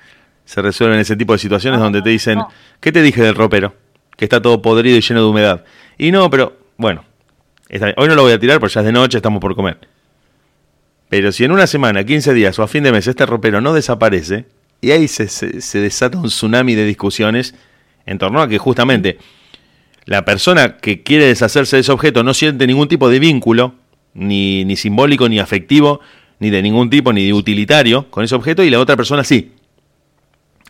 se 0.45 0.63
resuelven 0.63 0.99
ese 0.99 1.17
tipo 1.17 1.35
de 1.35 1.39
situaciones 1.39 1.81
donde 1.81 2.01
te 2.01 2.11
dicen, 2.11 2.41
¿qué 2.81 2.91
te 2.91 3.03
dije 3.03 3.23
del 3.23 3.35
ropero? 3.35 3.75
Que 4.17 4.25
está 4.25 4.41
todo 4.41 4.63
podrido 4.63 4.97
y 4.97 5.01
lleno 5.01 5.21
de 5.21 5.27
humedad. 5.27 5.65
Y 5.99 6.11
no, 6.11 6.31
pero 6.31 6.59
bueno, 6.77 7.05
hoy 7.97 8.09
no 8.09 8.15
lo 8.15 8.23
voy 8.23 8.33
a 8.33 8.39
tirar 8.39 8.61
porque 8.61 8.75
ya 8.75 8.81
es 8.81 8.87
de 8.87 8.93
noche, 8.93 9.19
estamos 9.19 9.41
por 9.41 9.55
comer. 9.55 9.79
Pero 11.09 11.33
si 11.33 11.45
en 11.45 11.53
una 11.53 11.67
semana, 11.67 12.05
15 12.05 12.35
días 12.35 12.59
o 12.59 12.63
a 12.63 12.69
fin 12.69 12.83
de 12.83 12.93
mes 12.93 13.07
este 13.07 13.25
ropero 13.27 13.61
no 13.61 13.73
desaparece, 13.73 14.47
y 14.81 14.91
ahí 14.91 15.09
se, 15.09 15.29
se 15.29 15.81
desata 15.81 16.19
un 16.19 16.29
tsunami 16.29 16.75
de 16.75 16.85
discusiones 16.85 17.55
en 18.07 18.19
torno 18.19 18.41
a 18.41 18.49
que 18.49 18.59
justamente 18.59 19.19
la 20.05 20.25
persona 20.25 20.79
que 20.79 21.03
quiere 21.03 21.27
deshacerse 21.27 21.77
de 21.77 21.81
ese 21.81 21.93
objeto 21.93 22.25
no 22.25 22.33
siente 22.33 22.67
ningún 22.67 22.89
tipo 22.89 23.11
de 23.11 23.19
vínculo 23.19 23.75
ni, 24.15 24.65
ni 24.65 24.77
simbólico, 24.77 25.29
ni 25.29 25.39
afectivo, 25.39 26.01
ni 26.39 26.49
de 26.49 26.63
ningún 26.63 26.89
tipo, 26.89 27.13
ni 27.13 27.27
de 27.27 27.33
utilitario 27.35 28.11
con 28.11 28.25
ese 28.25 28.35
objeto, 28.35 28.63
y 28.63 28.71
la 28.71 28.81
otra 28.81 28.97
persona 28.97 29.25
sí. 29.25 29.53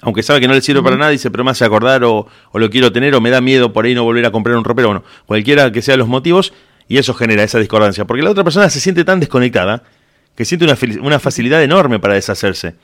Aunque 0.00 0.22
sabe 0.22 0.40
que 0.40 0.48
no 0.48 0.54
le 0.54 0.60
sirve 0.60 0.82
para 0.82 0.96
nada, 0.96 1.10
dice, 1.10 1.30
pero 1.30 1.44
me 1.44 1.52
hace 1.52 1.64
acordar, 1.64 2.02
o, 2.04 2.26
o, 2.50 2.58
lo 2.58 2.70
quiero 2.70 2.92
tener, 2.92 3.14
o 3.14 3.20
me 3.20 3.30
da 3.30 3.40
miedo 3.40 3.72
por 3.72 3.84
ahí 3.84 3.94
no 3.94 4.04
volver 4.04 4.26
a 4.26 4.32
comprar 4.32 4.56
un 4.56 4.64
ropero, 4.64 4.88
bueno, 4.88 5.04
cualquiera 5.26 5.70
que 5.70 5.82
sean 5.82 6.00
los 6.00 6.08
motivos, 6.08 6.52
y 6.88 6.98
eso 6.98 7.14
genera 7.14 7.42
esa 7.42 7.58
discordancia. 7.58 8.06
Porque 8.06 8.22
la 8.22 8.30
otra 8.30 8.44
persona 8.44 8.70
se 8.70 8.80
siente 8.80 9.04
tan 9.04 9.20
desconectada 9.20 9.84
que 10.34 10.44
siente 10.44 10.64
una, 10.64 10.76
una 11.02 11.18
facilidad 11.18 11.62
enorme 11.62 11.98
para 11.98 12.14
deshacerse. 12.14 12.74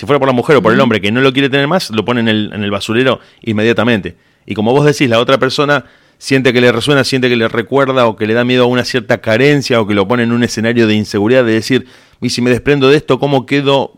Si 0.00 0.06
fuera 0.06 0.18
por 0.18 0.28
la 0.28 0.32
mujer 0.32 0.56
o 0.56 0.62
por 0.62 0.72
el 0.72 0.80
hombre 0.80 0.98
que 0.98 1.12
no 1.12 1.20
lo 1.20 1.30
quiere 1.30 1.50
tener 1.50 1.68
más, 1.68 1.90
lo 1.90 2.06
pone 2.06 2.20
en 2.20 2.28
el, 2.28 2.50
en 2.54 2.64
el 2.64 2.70
basurero 2.70 3.20
inmediatamente. 3.42 4.16
Y 4.46 4.54
como 4.54 4.72
vos 4.72 4.86
decís, 4.86 5.10
la 5.10 5.18
otra 5.18 5.36
persona 5.36 5.84
siente 6.16 6.54
que 6.54 6.62
le 6.62 6.72
resuena, 6.72 7.04
siente 7.04 7.28
que 7.28 7.36
le 7.36 7.48
recuerda 7.48 8.06
o 8.06 8.16
que 8.16 8.26
le 8.26 8.32
da 8.32 8.42
miedo 8.42 8.64
a 8.64 8.66
una 8.66 8.86
cierta 8.86 9.20
carencia 9.20 9.78
o 9.78 9.86
que 9.86 9.92
lo 9.92 10.08
pone 10.08 10.22
en 10.22 10.32
un 10.32 10.42
escenario 10.42 10.86
de 10.86 10.94
inseguridad, 10.94 11.44
de 11.44 11.52
decir, 11.52 11.86
y 12.22 12.30
si 12.30 12.40
me 12.40 12.48
desprendo 12.48 12.88
de 12.88 12.96
esto, 12.96 13.18
¿cómo 13.18 13.44
quedo, 13.44 13.92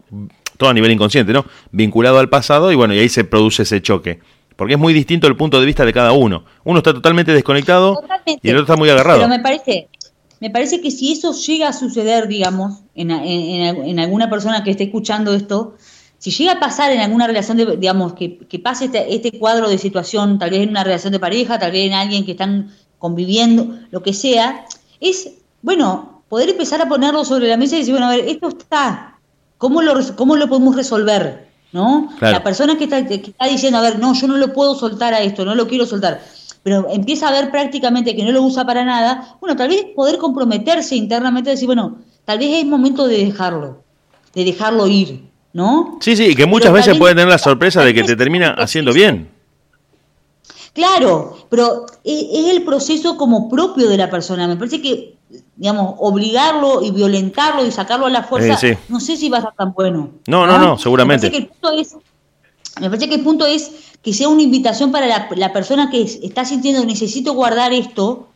todo 0.56 0.70
a 0.70 0.74
nivel 0.74 0.90
inconsciente, 0.90 1.32
¿no? 1.32 1.44
Vinculado 1.70 2.18
al 2.18 2.28
pasado 2.28 2.72
y 2.72 2.74
bueno, 2.74 2.94
y 2.94 2.98
ahí 2.98 3.08
se 3.08 3.22
produce 3.22 3.62
ese 3.62 3.80
choque. 3.80 4.18
Porque 4.56 4.74
es 4.74 4.80
muy 4.80 4.92
distinto 4.92 5.28
el 5.28 5.36
punto 5.36 5.60
de 5.60 5.66
vista 5.66 5.84
de 5.84 5.92
cada 5.92 6.10
uno. 6.10 6.44
Uno 6.64 6.78
está 6.78 6.92
totalmente 6.92 7.30
desconectado 7.30 8.02
y 8.42 8.50
el 8.50 8.56
otro 8.56 8.64
está 8.64 8.76
muy 8.76 8.90
agarrado. 8.90 9.20
Pero 9.20 9.30
me 9.30 9.38
parece, 9.38 9.86
me 10.40 10.50
parece 10.50 10.80
que 10.80 10.90
si 10.90 11.12
eso 11.12 11.32
llega 11.32 11.68
a 11.68 11.72
suceder, 11.72 12.26
digamos, 12.26 12.80
en, 12.96 13.12
en 13.12 14.00
alguna 14.00 14.28
persona 14.28 14.64
que 14.64 14.72
esté 14.72 14.82
escuchando 14.82 15.32
esto, 15.32 15.76
si 16.22 16.30
llega 16.30 16.52
a 16.52 16.60
pasar 16.60 16.92
en 16.92 17.00
alguna 17.00 17.26
relación, 17.26 17.56
de, 17.56 17.76
digamos, 17.76 18.12
que, 18.12 18.60
pase 18.62 18.84
este, 18.84 19.12
este, 19.12 19.36
cuadro 19.40 19.68
de 19.68 19.76
situación, 19.76 20.38
tal 20.38 20.50
vez 20.50 20.60
en 20.60 20.68
una 20.68 20.84
relación 20.84 21.12
de 21.12 21.18
pareja, 21.18 21.58
tal 21.58 21.72
vez 21.72 21.84
en 21.84 21.94
alguien 21.94 22.24
que 22.24 22.30
están 22.30 22.70
conviviendo, 23.00 23.66
lo 23.90 24.04
que 24.04 24.12
sea, 24.12 24.64
es, 25.00 25.30
bueno, 25.62 26.22
poder 26.28 26.50
empezar 26.50 26.80
a 26.80 26.88
ponerlo 26.88 27.24
sobre 27.24 27.48
la 27.48 27.56
mesa 27.56 27.74
y 27.74 27.80
decir, 27.80 27.94
bueno, 27.94 28.06
a 28.06 28.10
ver, 28.10 28.28
esto 28.28 28.50
está, 28.50 29.18
¿cómo 29.58 29.82
lo, 29.82 29.94
cómo 30.14 30.36
lo 30.36 30.48
podemos 30.48 30.76
resolver? 30.76 31.48
¿No? 31.72 32.08
La 32.20 32.44
persona 32.44 32.78
que 32.78 32.84
está, 32.84 33.04
que 33.04 33.14
está 33.14 33.48
diciendo, 33.48 33.80
a 33.80 33.82
ver, 33.82 33.98
no, 33.98 34.14
yo 34.14 34.28
no 34.28 34.36
lo 34.36 34.52
puedo 34.52 34.76
soltar 34.76 35.14
a 35.14 35.22
esto, 35.22 35.44
no 35.44 35.56
lo 35.56 35.66
quiero 35.66 35.86
soltar 35.86 36.20
pero 36.62 36.88
empieza 36.88 37.26
a 37.26 37.32
ver 37.32 37.50
prácticamente 37.50 38.14
que 38.14 38.22
no 38.22 38.30
lo 38.30 38.42
usa 38.42 38.64
para 38.64 38.84
nada, 38.84 39.36
bueno, 39.40 39.56
tal 39.56 39.68
vez 39.68 39.86
poder 39.96 40.18
comprometerse 40.18 40.94
internamente 40.94 41.50
y 41.50 41.54
decir, 41.54 41.66
bueno, 41.66 41.98
tal 42.24 42.38
vez 42.38 42.58
es 42.58 42.64
momento 42.64 43.08
de 43.08 43.24
dejarlo, 43.24 43.82
de 44.32 44.44
dejarlo 44.44 44.86
ir, 44.86 45.31
¿no? 45.52 45.98
Sí, 46.00 46.16
sí, 46.16 46.24
y 46.26 46.34
que 46.34 46.46
muchas 46.46 46.72
veces 46.72 46.98
puede 46.98 47.14
tener 47.14 47.28
la 47.28 47.38
sorpresa 47.38 47.84
de 47.84 47.94
que 47.94 48.04
te 48.04 48.16
termina 48.16 48.50
haciendo 48.50 48.92
bien. 48.92 49.28
Claro, 50.72 51.46
pero 51.50 51.84
es 52.02 52.46
el 52.48 52.62
proceso 52.64 53.16
como 53.18 53.50
propio 53.50 53.90
de 53.90 53.98
la 53.98 54.08
persona. 54.08 54.48
Me 54.48 54.56
parece 54.56 54.80
que, 54.80 55.16
digamos, 55.56 55.96
obligarlo 55.98 56.82
y 56.82 56.90
violentarlo 56.90 57.66
y 57.66 57.70
sacarlo 57.70 58.06
a 58.06 58.10
la 58.10 58.22
fuerza, 58.22 58.58
no 58.88 58.98
sé 58.98 59.16
si 59.16 59.28
va 59.28 59.38
a 59.38 59.42
ser 59.42 59.52
tan 59.56 59.74
bueno. 59.74 60.10
No, 60.26 60.46
no, 60.46 60.58
no, 60.58 60.78
seguramente. 60.78 61.26
Me 61.26 61.30
parece 61.30 61.46
que 61.46 61.52
el 61.52 61.60
punto 61.60 61.78
es, 61.78 61.96
me 62.80 62.88
parece 62.88 63.08
que 63.08 63.14
el 63.16 63.22
punto 63.22 63.46
es 63.46 63.70
que 64.02 64.14
sea 64.14 64.28
una 64.28 64.42
invitación 64.42 64.90
para 64.90 65.06
la, 65.06 65.52
persona 65.52 65.90
que 65.90 66.02
está 66.02 66.44
sintiendo 66.44 66.84
necesito 66.84 67.34
guardar 67.34 67.72
esto, 67.74 68.28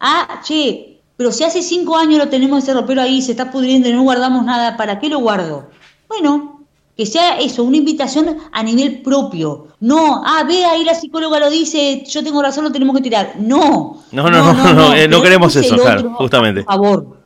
ah, 0.00 0.40
che, 0.42 1.00
pero 1.16 1.32
si 1.32 1.44
hace 1.44 1.62
cinco 1.62 1.96
años 1.96 2.18
lo 2.18 2.28
tenemos 2.28 2.62
ese 2.62 2.74
ropero 2.74 3.02
ahí, 3.02 3.22
se 3.22 3.30
está 3.32 3.50
pudriendo 3.50 3.88
y 3.88 3.92
no 3.92 4.02
guardamos 4.02 4.44
nada, 4.44 4.76
¿para 4.76 4.98
qué 4.98 5.08
lo 5.08 5.20
guardo? 5.20 5.70
Bueno, 6.08 6.66
que 6.96 7.06
sea 7.06 7.38
eso, 7.38 7.62
una 7.62 7.76
invitación 7.76 8.38
a 8.50 8.62
nivel 8.62 9.02
propio. 9.02 9.68
No, 9.80 10.22
ah, 10.24 10.42
ve 10.46 10.64
ahí 10.64 10.82
la 10.82 10.94
psicóloga 10.94 11.38
lo 11.38 11.48
dice, 11.48 12.04
yo 12.08 12.24
tengo 12.24 12.42
razón, 12.42 12.64
lo 12.64 12.72
tenemos 12.72 12.96
que 12.96 13.02
tirar. 13.02 13.34
No. 13.38 14.02
No, 14.10 14.30
no, 14.30 14.42
no, 14.42 14.52
no, 14.52 14.72
no, 14.74 15.08
no, 15.08 15.22
queremos 15.22 15.54
eso, 15.54 15.76
claro, 15.76 16.14
justamente. 16.14 16.64
Por 16.64 16.72
favor. 16.74 17.18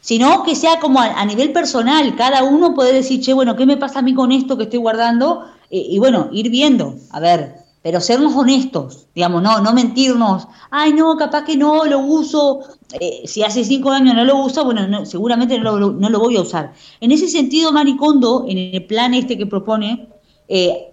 Sino 0.00 0.42
que 0.42 0.56
sea 0.56 0.80
como 0.80 1.00
a, 1.00 1.24
nivel 1.24 1.52
personal, 1.52 2.16
cada 2.16 2.42
uno 2.42 2.74
puede 2.74 2.92
decir, 2.92 3.20
che, 3.20 3.34
bueno, 3.34 3.54
¿qué 3.54 3.66
me 3.66 3.76
pasa 3.76 4.00
a 4.00 4.02
mí 4.02 4.14
con 4.14 4.32
esto 4.32 4.56
que 4.56 4.64
estoy 4.64 4.78
guardando? 4.78 5.44
y, 5.72 6.00
bueno, 6.00 6.28
ir 6.32 6.50
viendo, 6.50 6.96
a 7.10 7.20
ver, 7.20 7.59
pero 7.82 8.00
sernos 8.00 8.34
honestos, 8.34 9.06
digamos, 9.14 9.42
no, 9.42 9.60
no 9.60 9.72
mentirnos, 9.72 10.46
ay 10.70 10.92
no, 10.92 11.16
capaz 11.16 11.44
que 11.44 11.56
no, 11.56 11.84
lo 11.86 12.00
uso, 12.00 12.60
eh, 13.00 13.22
si 13.26 13.42
hace 13.42 13.64
cinco 13.64 13.90
años 13.90 14.14
no 14.14 14.24
lo 14.24 14.44
uso, 14.44 14.64
bueno, 14.64 15.06
seguramente 15.06 15.58
no 15.58 15.78
lo, 15.78 16.18
voy 16.18 16.36
a 16.36 16.42
usar. 16.42 16.74
En 17.00 17.10
ese 17.10 17.28
sentido, 17.28 17.72
Maricondo, 17.72 18.44
en 18.46 18.58
el 18.58 18.84
plan 18.84 19.14
este 19.14 19.38
que 19.38 19.46
propone, 19.46 20.08
eh, 20.48 20.88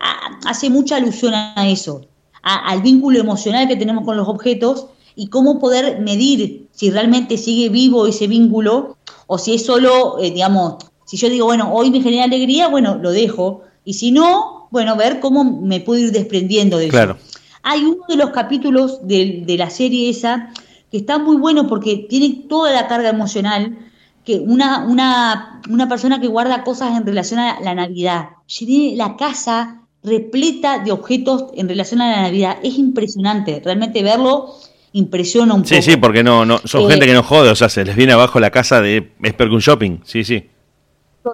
hace 0.45 0.69
mucha 0.69 0.95
alusión 0.95 1.33
a 1.33 1.67
eso, 1.67 2.01
al 2.41 2.81
vínculo 2.81 3.19
emocional 3.19 3.67
que 3.67 3.75
tenemos 3.75 4.05
con 4.05 4.15
los 4.15 4.27
objetos 4.27 4.87
y 5.15 5.27
cómo 5.27 5.59
poder 5.59 5.99
medir 5.99 6.69
si 6.71 6.89
realmente 6.91 7.37
sigue 7.37 7.67
vivo 7.69 8.07
ese 8.07 8.27
vínculo 8.27 8.95
o 9.25 9.37
si 9.37 9.55
es 9.55 9.65
solo, 9.65 10.19
eh, 10.19 10.31
digamos, 10.31 10.75
si 11.05 11.17
yo 11.17 11.29
digo, 11.29 11.45
bueno, 11.47 11.73
hoy 11.73 11.91
me 11.91 12.01
genera 12.01 12.25
alegría, 12.25 12.69
bueno, 12.69 12.95
lo 12.95 13.11
dejo, 13.11 13.61
y 13.83 13.93
si 13.95 14.11
no, 14.11 14.56
bueno, 14.71 14.95
ver 14.95 15.19
cómo 15.19 15.43
me 15.43 15.79
puedo 15.79 16.01
ir 16.01 16.11
desprendiendo 16.11 16.77
de 16.77 16.89
claro. 16.89 17.17
eso. 17.19 17.39
Hay 17.63 17.83
uno 17.83 18.03
de 18.07 18.15
los 18.15 18.29
capítulos 18.29 19.05
de, 19.07 19.43
la 19.57 19.69
serie 19.69 20.09
esa 20.09 20.53
que 20.91 20.97
está 20.97 21.17
muy 21.19 21.35
bueno 21.35 21.67
porque 21.67 22.05
tiene 22.09 22.45
toda 22.47 22.71
la 22.71 22.87
carga 22.87 23.09
emocional 23.09 23.77
que 24.23 24.35
una, 24.35 24.85
una, 24.85 25.61
una 25.69 25.89
persona 25.89 26.21
que 26.21 26.27
guarda 26.27 26.63
cosas 26.63 26.97
en 26.97 27.05
relación 27.05 27.39
a 27.39 27.59
la 27.61 27.75
Navidad. 27.75 28.29
Tiene 28.45 28.95
la 28.95 29.15
casa 29.17 29.81
repleta 30.03 30.79
de 30.79 30.91
objetos 30.91 31.45
en 31.55 31.67
relación 31.67 32.01
a 32.01 32.11
la 32.11 32.21
Navidad. 32.23 32.57
Es 32.63 32.77
impresionante, 32.77 33.61
realmente 33.63 34.03
verlo 34.03 34.53
impresiona 34.93 35.53
un 35.53 35.61
poco. 35.61 35.75
Sí, 35.75 35.81
sí, 35.81 35.97
porque 35.97 36.23
no, 36.23 36.45
no 36.45 36.59
son 36.63 36.89
gente 36.89 37.05
eh, 37.05 37.09
que 37.09 37.13
no 37.13 37.23
jode, 37.23 37.49
o 37.49 37.55
sea, 37.55 37.69
se 37.69 37.85
les 37.85 37.95
viene 37.95 38.13
abajo 38.13 38.39
la 38.39 38.49
casa 38.49 38.81
de 38.81 39.11
un 39.19 39.59
Shopping, 39.59 39.99
sí, 40.03 40.23
sí. 40.23 40.49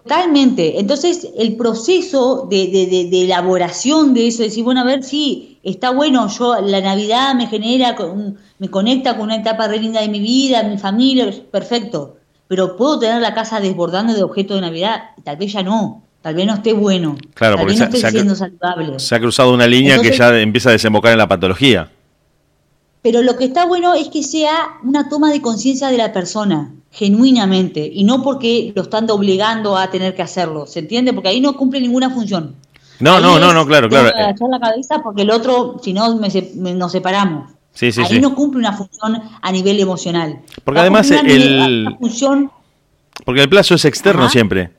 Totalmente. 0.02 0.80
Entonces, 0.80 1.30
el 1.38 1.56
proceso 1.56 2.48
de, 2.50 3.10
elaboración 3.12 4.14
de 4.14 4.28
eso, 4.28 4.42
decir, 4.44 4.64
bueno, 4.64 4.82
a 4.82 4.86
ver 4.86 5.04
si 5.04 5.60
está 5.64 5.92
bueno, 5.92 6.28
yo 6.30 6.60
la 6.62 6.82
Navidad 6.82 7.36
me 7.36 7.48
genera, 7.48 7.96
me 8.58 8.70
conecta 8.70 9.16
con 9.16 9.26
una 9.26 9.36
etapa 9.36 9.68
re 9.68 9.80
linda 9.80 10.02
de 10.02 10.10
mi 10.10 10.20
vida, 10.20 10.64
mi 10.64 10.78
familia, 10.78 11.32
perfecto. 11.52 12.18
Pero 12.48 12.76
puedo 12.76 13.00
tener 13.00 13.22
la 13.22 13.34
casa 13.34 13.60
desbordando 13.60 14.14
de 14.14 14.24
objetos 14.24 14.58
de 14.58 14.62
Navidad, 14.62 15.04
tal 15.24 15.38
vez 15.38 15.54
ya 15.54 15.62
no, 15.62 16.04
tal 16.22 16.36
vez 16.36 16.48
no 16.48 16.56
esté 16.56 16.74
bueno, 16.74 17.16
claro, 17.36 17.58
tal 17.58 17.66
vez 17.68 17.80
no 17.80 17.86
esté 17.86 18.10
siendo 18.10 18.36
saludable. 18.36 19.00
Se 19.00 19.16
ha 19.16 19.20
cruzado 19.20 19.54
una 19.54 19.68
línea 19.68 20.00
que 20.00 20.12
ya 20.12 20.40
empieza 20.40 20.70
a 20.70 20.72
desembocar 20.74 21.12
en 21.12 21.20
la 21.20 21.28
patología. 21.28 21.90
Pero 23.04 23.22
lo 23.22 23.36
que 23.36 23.44
está 23.44 23.66
bueno 23.66 23.94
es 23.94 24.08
que 24.08 24.24
sea 24.24 24.80
una 24.82 25.10
toma 25.10 25.30
de 25.30 25.42
conciencia 25.42 25.90
de 25.90 25.98
la 25.98 26.14
persona, 26.14 26.72
genuinamente, 26.90 27.92
y 27.94 28.06
no 28.06 28.24
porque 28.24 28.72
lo 28.76 28.84
están 28.84 29.12
obligando 29.12 29.78
a 29.78 29.92
tener 29.92 30.16
que 30.16 30.22
hacerlo, 30.22 30.66
¿se 30.66 30.80
entiende? 30.80 31.12
Porque 31.12 31.28
ahí 31.28 31.42
no 31.42 31.58
cumple 31.58 31.82
ninguna 31.82 32.10
función. 32.10 32.56
No, 33.02 33.20
no, 33.20 33.40
no, 33.40 33.54
no, 33.54 33.68
claro, 33.68 33.90
claro. 33.90 34.08
echar 34.08 34.48
la 34.50 34.60
cabeza 34.60 35.04
porque 35.04 35.24
el 35.24 35.32
otro, 35.32 35.82
si 35.84 35.92
no, 35.92 36.16
nos 36.16 36.92
separamos. 36.94 37.52
Sí, 37.74 37.92
sí, 37.92 38.02
ahí 38.10 38.22
no 38.22 38.34
cumple 38.36 38.60
una 38.60 38.72
función 38.72 39.22
a 39.42 39.52
nivel 39.52 39.82
emocional. 39.82 40.40
Porque 40.64 40.80
además 40.80 41.12
el... 41.12 41.98
función... 42.00 42.52
Porque 43.26 43.42
el 43.42 43.50
plazo 43.50 43.76
es 43.76 43.84
externo 43.84 44.30
siempre. 44.30 44.72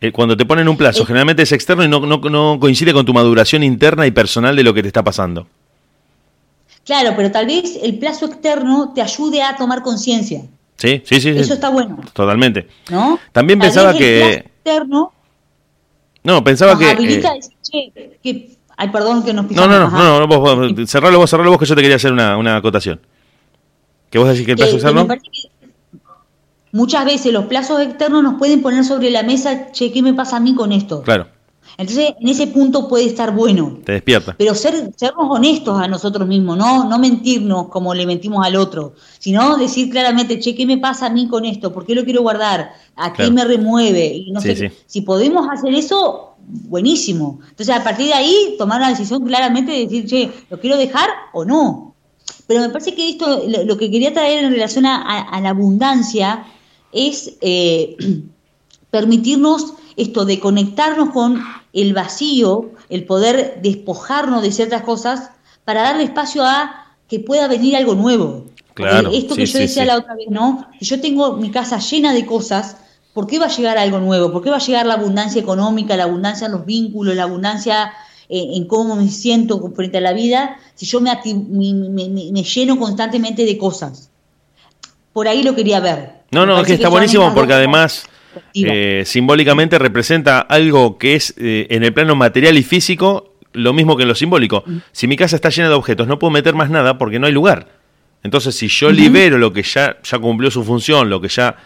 Eh, 0.00 0.12
cuando 0.12 0.36
te 0.36 0.46
ponen 0.46 0.66
un 0.66 0.76
plazo, 0.78 1.04
generalmente 1.04 1.42
es 1.42 1.52
externo 1.52 1.84
y 1.84 1.88
no, 1.88 2.00
no, 2.00 2.16
no 2.18 2.58
coincide 2.58 2.94
con 2.94 3.04
tu 3.04 3.12
maduración 3.12 3.62
interna 3.62 4.06
y 4.06 4.12
personal 4.12 4.56
de 4.56 4.62
lo 4.62 4.72
que 4.72 4.82
te 4.82 4.88
está 4.88 5.04
pasando. 5.04 5.46
Claro, 6.86 7.14
pero 7.16 7.32
tal 7.32 7.46
vez 7.46 7.78
el 7.82 7.98
plazo 7.98 8.26
externo 8.26 8.92
te 8.94 9.02
ayude 9.02 9.42
a 9.42 9.56
tomar 9.56 9.82
conciencia. 9.82 10.42
Sí, 10.76 11.02
sí, 11.04 11.20
sí. 11.20 11.30
Eso 11.30 11.54
está 11.54 11.68
bueno. 11.68 11.98
Totalmente. 12.12 12.68
¿No? 12.90 13.18
También 13.32 13.58
pensaba 13.58 13.92
que. 13.92 14.20
El 14.20 14.22
plazo 14.22 14.46
externo. 14.46 15.12
No, 16.22 16.44
pensaba 16.44 16.78
que. 16.78 16.90
Habilita 16.90 17.34
eh, 17.34 17.40
decir, 17.40 18.18
que. 18.22 18.56
Ay, 18.76 18.88
perdón 18.90 19.24
que 19.24 19.32
nos 19.32 19.46
pisamos. 19.46 19.68
No, 19.68 19.90
no, 19.90 19.90
no, 19.90 20.26
no, 20.26 20.26
vos, 20.28 20.88
cerralo 20.88 21.18
vos, 21.18 21.28
cerralo 21.28 21.50
vos, 21.50 21.58
que 21.58 21.66
yo 21.66 21.74
te 21.74 21.80
quería 21.80 21.96
hacer 21.96 22.12
una, 22.12 22.36
una 22.36 22.56
acotación. 22.56 23.00
¿Que 24.10 24.18
vos 24.18 24.28
decís 24.28 24.44
que 24.44 24.52
el 24.52 24.58
plazo 24.58 24.76
externo? 24.76 25.08
muchas 26.72 27.06
veces 27.06 27.32
los 27.32 27.46
plazos 27.46 27.80
externos 27.80 28.22
nos 28.22 28.34
pueden 28.34 28.60
poner 28.60 28.84
sobre 28.84 29.10
la 29.10 29.22
mesa, 29.22 29.72
che, 29.72 29.90
¿qué 29.90 30.02
me 30.02 30.12
pasa 30.12 30.36
a 30.36 30.40
mí 30.40 30.54
con 30.54 30.72
esto? 30.72 31.02
Claro. 31.02 31.26
Entonces, 31.78 32.14
en 32.18 32.28
ese 32.28 32.46
punto 32.46 32.88
puede 32.88 33.04
estar 33.04 33.34
bueno. 33.34 33.78
Te 33.84 33.92
despierta. 33.92 34.34
Pero 34.38 34.54
ser, 34.54 34.92
sernos 34.96 35.26
honestos 35.28 35.78
a 35.78 35.86
nosotros 35.88 36.26
mismos, 36.26 36.56
no, 36.56 36.88
no 36.88 36.98
mentirnos 36.98 37.68
como 37.68 37.92
le 37.92 38.06
mentimos 38.06 38.44
al 38.46 38.56
otro, 38.56 38.94
sino 39.18 39.56
decir 39.56 39.90
claramente, 39.90 40.40
che, 40.40 40.54
¿qué 40.54 40.64
me 40.64 40.78
pasa 40.78 41.06
a 41.06 41.10
mí 41.10 41.28
con 41.28 41.44
esto? 41.44 41.72
¿Por 41.72 41.84
qué 41.84 41.94
lo 41.94 42.04
quiero 42.04 42.22
guardar? 42.22 42.72
¿A 42.96 43.12
qué 43.12 43.30
me 43.30 43.44
remueve? 43.44 44.06
Y 44.06 44.30
no 44.30 44.40
sé, 44.40 44.72
si 44.86 45.02
podemos 45.02 45.46
hacer 45.50 45.74
eso, 45.74 46.36
buenísimo. 46.46 47.40
Entonces, 47.50 47.74
a 47.74 47.84
partir 47.84 48.06
de 48.06 48.14
ahí, 48.14 48.54
tomar 48.58 48.80
una 48.80 48.90
decisión 48.90 49.24
claramente 49.24 49.72
de 49.72 49.86
decir, 49.86 50.06
che, 50.06 50.30
¿lo 50.48 50.58
quiero 50.58 50.78
dejar 50.78 51.10
o 51.34 51.44
no? 51.44 51.94
Pero 52.46 52.60
me 52.60 52.68
parece 52.70 52.94
que 52.94 53.10
esto, 53.10 53.42
lo 53.64 53.76
que 53.76 53.90
quería 53.90 54.14
traer 54.14 54.44
en 54.44 54.52
relación 54.52 54.86
a, 54.86 55.40
la 55.40 55.50
abundancia 55.50 56.46
es 56.92 57.36
eh, 57.40 57.96
permitirnos 58.90 59.74
esto 59.96 60.24
de 60.24 60.38
conectarnos 60.38 61.10
con 61.10 61.42
el 61.76 61.92
vacío, 61.92 62.70
el 62.88 63.04
poder 63.04 63.60
despojarnos 63.62 64.42
de 64.42 64.50
ciertas 64.50 64.82
cosas 64.82 65.30
para 65.64 65.82
darle 65.82 66.04
espacio 66.04 66.42
a 66.44 66.86
que 67.06 67.20
pueda 67.20 67.48
venir 67.48 67.76
algo 67.76 67.94
nuevo. 67.94 68.46
Claro, 68.72 69.10
esto 69.12 69.36
que 69.36 69.46
yo 69.46 69.58
decía 69.58 69.84
la 69.84 69.98
otra 69.98 70.14
vez, 70.14 70.28
¿no? 70.30 70.68
Si 70.80 70.86
yo 70.86 71.00
tengo 71.00 71.36
mi 71.36 71.50
casa 71.50 71.78
llena 71.78 72.14
de 72.14 72.24
cosas, 72.24 72.78
¿por 73.12 73.26
qué 73.26 73.38
va 73.38 73.46
a 73.46 73.50
llegar 73.50 73.76
algo 73.76 73.98
nuevo? 73.98 74.32
¿Por 74.32 74.42
qué 74.42 74.50
va 74.50 74.56
a 74.56 74.60
llegar 74.60 74.86
la 74.86 74.94
abundancia 74.94 75.40
económica, 75.40 75.96
la 75.96 76.04
abundancia 76.04 76.46
en 76.46 76.52
los 76.52 76.64
vínculos, 76.64 77.14
la 77.14 77.24
abundancia 77.24 77.92
en, 78.28 78.66
cómo 78.66 78.96
me 78.96 79.08
siento 79.08 79.60
frente 79.74 79.98
a 79.98 80.00
la 80.00 80.14
vida, 80.14 80.58
si 80.74 80.86
yo 80.86 81.00
me, 81.00 81.12
me, 81.12 82.42
lleno 82.42 82.78
constantemente 82.78 83.44
de 83.44 83.58
cosas? 83.58 84.10
Por 85.12 85.28
ahí 85.28 85.42
lo 85.42 85.54
quería 85.54 85.80
ver. 85.80 86.22
No, 86.30 86.46
no, 86.46 86.58
es 86.60 86.66
que 86.66 86.74
está 86.74 86.88
buenísimo 86.88 87.32
porque 87.34 87.52
además 87.52 88.06
eh, 88.54 89.02
simbólicamente 89.04 89.78
representa 89.78 90.40
algo 90.40 90.98
que 90.98 91.14
es 91.14 91.34
eh, 91.38 91.66
en 91.70 91.82
el 91.82 91.92
plano 91.92 92.14
material 92.14 92.56
y 92.58 92.62
físico 92.62 93.36
lo 93.52 93.72
mismo 93.72 93.96
que 93.96 94.02
en 94.02 94.08
lo 94.08 94.14
simbólico. 94.14 94.64
Si 94.92 95.06
mi 95.06 95.16
casa 95.16 95.36
está 95.36 95.48
llena 95.48 95.68
de 95.68 95.74
objetos, 95.74 96.06
no 96.06 96.18
puedo 96.18 96.30
meter 96.30 96.54
más 96.54 96.70
nada 96.70 96.98
porque 96.98 97.18
no 97.18 97.26
hay 97.26 97.32
lugar. 97.32 97.68
Entonces, 98.22 98.54
si 98.54 98.68
yo 98.68 98.90
libero 98.90 99.38
lo 99.38 99.52
que 99.52 99.62
ya, 99.62 99.96
ya 100.02 100.18
cumplió 100.18 100.50
su 100.50 100.62
función, 100.62 101.08
lo 101.08 101.20
que 101.20 101.28
ya 101.28 101.56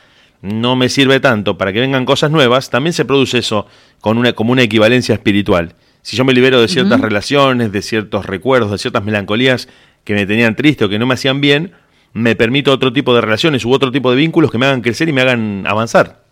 no 0.43 0.77
me 0.77 0.89
sirve 0.89 1.21
tanto 1.21 1.59
para 1.59 1.73
que 1.73 1.81
vengan 1.81 2.05
cosas 2.05 2.31
nuevas, 2.31 2.71
también 2.71 2.93
se 2.93 3.05
produce 3.05 3.39
eso 3.39 3.67
con 4.01 4.19
una, 4.19 4.33
como 4.33 4.53
una 4.53 4.63
equivalencia 4.63 5.15
espiritual. 5.15 5.75
Si 6.03 6.17
yo 6.17 6.25
me 6.25 6.33
libero 6.33 6.61
de 6.61 6.69
ciertas 6.69 7.01
relaciones, 7.01 7.73
de 7.73 7.83
ciertos 7.83 8.25
recuerdos, 8.25 8.71
de 8.71 8.79
ciertas 8.79 9.05
melancolías 9.05 9.69
que 10.05 10.15
me 10.15 10.27
tenían 10.27 10.57
triste 10.57 10.85
o 10.85 10.89
que 10.89 10.99
no 10.99 11.07
me 11.07 11.15
hacían 11.15 11.41
bien, 11.41 11.73
me 12.13 12.37
permito 12.37 12.73
otro 12.73 12.93
tipo 12.93 13.15
de 13.15 13.21
relaciones 13.21 13.65
u 13.65 13.73
otro 13.73 13.93
tipo 13.93 14.11
de 14.11 14.17
vínculos 14.17 14.51
que 14.51 14.59
me 14.59 14.67
hagan 14.67 14.81
crecer 14.81 15.09
y 15.09 15.13
me 15.13 15.21
hagan 15.21 15.65
avanzar. 15.67 16.25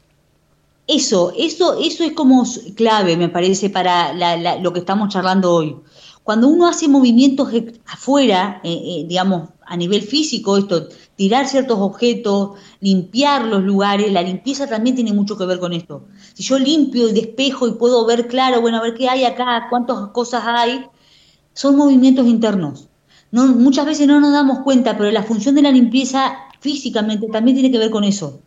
Eso, 0.89 1.33
eso, 1.37 1.79
eso 1.79 2.03
es 2.03 2.13
como 2.13 2.45
clave, 2.75 3.17
me 3.17 3.29
parece, 3.29 3.69
para 3.69 4.13
lo 4.59 4.73
que 4.73 4.81
estamos 4.81 5.11
charlando 5.11 5.53
hoy. 5.55 5.77
cuando 6.25 6.49
uno 6.49 6.67
hace 6.67 6.89
movimientos 6.89 7.49
afuera, 7.87 8.61
eh, 8.65 8.73
eh, 8.73 9.05
digamos, 9.07 9.51
a 9.67 9.77
nivel 9.77 10.03
físico, 10.03 10.57
esto, 10.57 10.89
tirar 11.17 11.47
ciertos 11.47 11.79
objetos, 11.79 12.59
limpiar 12.81 13.45
los 13.47 13.63
lugares, 13.63 14.11
la 14.13 14.23
limpieza 14.23 14.67
también 14.67 14.97
tiene 14.97 15.13
mucho 15.13 15.37
que 15.37 15.47
ver 15.47 15.59
con 15.61 15.73
esto. 15.75 16.07
Si 16.35 16.43
yo 16.43 16.59
limpio 16.59 17.09
y 17.09 17.13
despejo 17.13 17.69
y 17.69 17.73
puedo 17.73 18.07
ver 18.07 18.27
claro, 18.27 18.61
bueno, 18.63 18.79
a 18.79 18.83
ver 18.83 18.95
qué 18.95 19.09
hay 19.11 19.25
acá, 19.25 19.67
cuántas 19.71 20.09
cosas 20.09 20.43
hay, 20.47 20.87
son 21.55 21.77
movimientos 21.77 22.27
internos. 22.27 22.89
No, 23.31 23.47
muchas 23.47 23.85
veces 23.87 24.07
no 24.07 24.21
nos 24.21 24.33
damos 24.33 24.61
cuenta, 24.61 24.97
pero 24.97 25.11
la 25.11 25.23
función 25.23 25.55
de 25.55 25.63
la 25.63 25.71
limpieza 25.73 26.35
físicamente 26.61 27.27
también 27.29 27.57
tiene 27.57 27.71
que 27.71 27.79
ver 27.79 27.91
con 27.91 28.05
eso. 28.05 28.41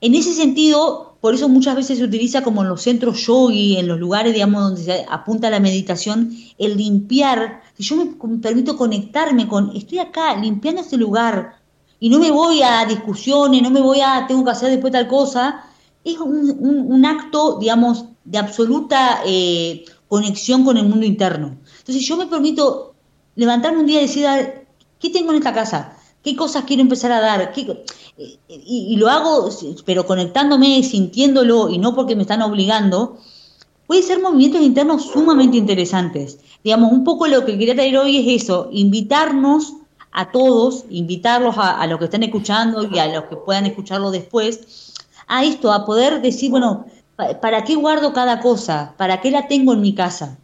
En 0.00 0.14
ese 0.14 0.32
sentido, 0.34 1.13
por 1.24 1.34
eso 1.34 1.48
muchas 1.48 1.74
veces 1.74 1.96
se 1.96 2.04
utiliza 2.04 2.42
como 2.42 2.62
en 2.62 2.68
los 2.68 2.82
centros 2.82 3.26
yogi, 3.26 3.78
en 3.78 3.88
los 3.88 3.98
lugares, 3.98 4.34
digamos, 4.34 4.62
donde 4.62 4.82
se 4.82 5.06
apunta 5.08 5.48
la 5.48 5.58
meditación, 5.58 6.36
el 6.58 6.76
limpiar. 6.76 7.62
Si 7.78 7.82
yo 7.82 7.96
me 7.96 8.36
permito 8.42 8.76
conectarme 8.76 9.48
con, 9.48 9.74
estoy 9.74 10.00
acá 10.00 10.36
limpiando 10.36 10.82
este 10.82 10.98
lugar 10.98 11.62
y 11.98 12.10
no 12.10 12.18
me 12.18 12.30
voy 12.30 12.60
a 12.62 12.84
discusiones, 12.84 13.62
no 13.62 13.70
me 13.70 13.80
voy 13.80 14.02
a, 14.02 14.26
tengo 14.28 14.44
que 14.44 14.50
hacer 14.50 14.68
después 14.68 14.92
tal 14.92 15.08
cosa, 15.08 15.64
es 16.04 16.18
un, 16.18 17.06
acto, 17.06 17.56
digamos, 17.58 18.04
de 18.26 18.36
absoluta 18.36 19.22
eh, 19.24 19.86
conexión 20.08 20.62
con 20.62 20.76
el 20.76 20.86
mundo 20.86 21.06
interno. 21.06 21.56
Entonces 21.78 22.06
yo 22.06 22.18
me 22.18 22.26
permito 22.26 22.96
levantarme 23.34 23.80
un 23.80 23.86
día 23.86 24.00
y 24.00 24.08
decir, 24.08 24.26
¿qué 24.98 25.08
tengo 25.08 25.30
en 25.30 25.38
esta 25.38 25.54
casa? 25.54 25.96
¿Qué 26.24 26.34
cosas 26.34 26.64
quiero 26.64 26.80
empezar 26.80 27.12
a 27.12 27.20
dar? 27.20 27.52
Y, 28.48 28.96
lo 28.96 29.08
hago, 29.10 29.50
pero 29.84 30.06
conectándome, 30.06 30.82
sintiéndolo 30.82 31.68
y 31.68 31.76
no 31.76 31.94
porque 31.94 32.16
me 32.16 32.22
están 32.22 32.40
obligando, 32.40 33.18
puede 33.86 34.02
ser 34.02 34.22
movimientos 34.22 34.62
internos 34.62 35.10
sumamente 35.12 35.58
interesantes. 35.58 36.38
Digamos, 36.64 36.92
un 36.92 37.04
poco 37.04 37.26
lo 37.26 37.44
que 37.44 37.58
quería 37.58 37.74
traer 37.74 37.98
hoy 37.98 38.16
es 38.16 38.42
eso, 38.42 38.70
invitarnos 38.72 39.74
a 40.12 40.30
todos, 40.30 40.86
invitarlos 40.88 41.56
a 41.58 41.86
los 41.86 41.98
que 41.98 42.06
están 42.06 42.22
escuchando 42.22 42.88
y 42.90 42.98
a 42.98 43.06
los 43.06 43.24
que 43.24 43.36
puedan 43.36 43.66
escucharlo 43.66 44.10
después, 44.10 44.94
a 45.26 45.44
esto, 45.44 45.72
a 45.72 45.84
poder 45.84 46.22
decir, 46.22 46.50
bueno, 46.50 46.86
¿para 47.42 47.64
qué 47.64 47.74
guardo 47.74 48.14
cada 48.14 48.40
cosa? 48.40 48.94
¿Para 48.96 49.20
qué 49.20 49.30
la 49.30 49.46
tengo 49.46 49.74
en 49.74 49.82
mi 49.82 49.94
casa? 49.94 50.38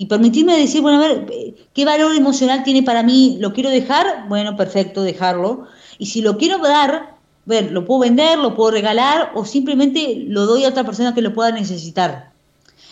Y 0.00 0.06
permitirme 0.06 0.56
decir, 0.56 0.80
bueno, 0.80 0.96
a 0.96 1.06
ver, 1.06 1.26
¿qué 1.74 1.84
valor 1.84 2.16
emocional 2.16 2.62
tiene 2.62 2.82
para 2.82 3.02
mí? 3.02 3.36
¿Lo 3.38 3.52
quiero 3.52 3.68
dejar? 3.68 4.26
Bueno, 4.30 4.56
perfecto, 4.56 5.02
dejarlo. 5.02 5.66
Y 5.98 6.06
si 6.06 6.22
lo 6.22 6.38
quiero 6.38 6.56
dar, 6.56 7.18
ver, 7.44 7.70
lo 7.70 7.84
puedo 7.84 8.00
vender, 8.00 8.38
lo 8.38 8.54
puedo 8.54 8.70
regalar 8.70 9.32
o 9.34 9.44
simplemente 9.44 10.24
lo 10.26 10.46
doy 10.46 10.64
a 10.64 10.70
otra 10.70 10.84
persona 10.84 11.12
que 11.12 11.20
lo 11.20 11.34
pueda 11.34 11.52
necesitar. 11.52 12.32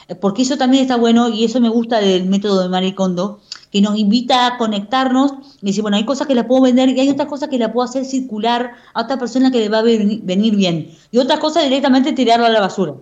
Eh, 0.08 0.16
porque 0.16 0.42
eso 0.42 0.58
también 0.58 0.82
está 0.82 0.96
bueno 0.96 1.30
y 1.30 1.46
eso 1.46 1.62
me 1.62 1.70
gusta 1.70 1.98
del 1.98 2.26
método 2.26 2.60
de 2.60 2.68
Maricondo, 2.68 3.40
que 3.72 3.80
nos 3.80 3.96
invita 3.96 4.46
a 4.46 4.58
conectarnos 4.58 5.32
y 5.62 5.66
decir, 5.68 5.80
bueno, 5.80 5.96
hay 5.96 6.04
cosas 6.04 6.26
que 6.26 6.34
la 6.34 6.46
puedo 6.46 6.60
vender 6.60 6.90
y 6.90 7.00
hay 7.00 7.08
otras 7.08 7.28
cosas 7.28 7.48
que 7.48 7.56
la 7.56 7.72
puedo 7.72 7.88
hacer 7.88 8.04
circular 8.04 8.72
a 8.92 9.04
otra 9.04 9.18
persona 9.18 9.50
que 9.50 9.60
le 9.60 9.70
va 9.70 9.78
a 9.78 9.82
venir 9.82 10.56
bien. 10.56 10.94
Y 11.10 11.16
otras 11.16 11.40
cosas 11.40 11.64
directamente 11.64 12.12
tirarlo 12.12 12.44
a 12.44 12.50
la 12.50 12.60
basura. 12.60 12.96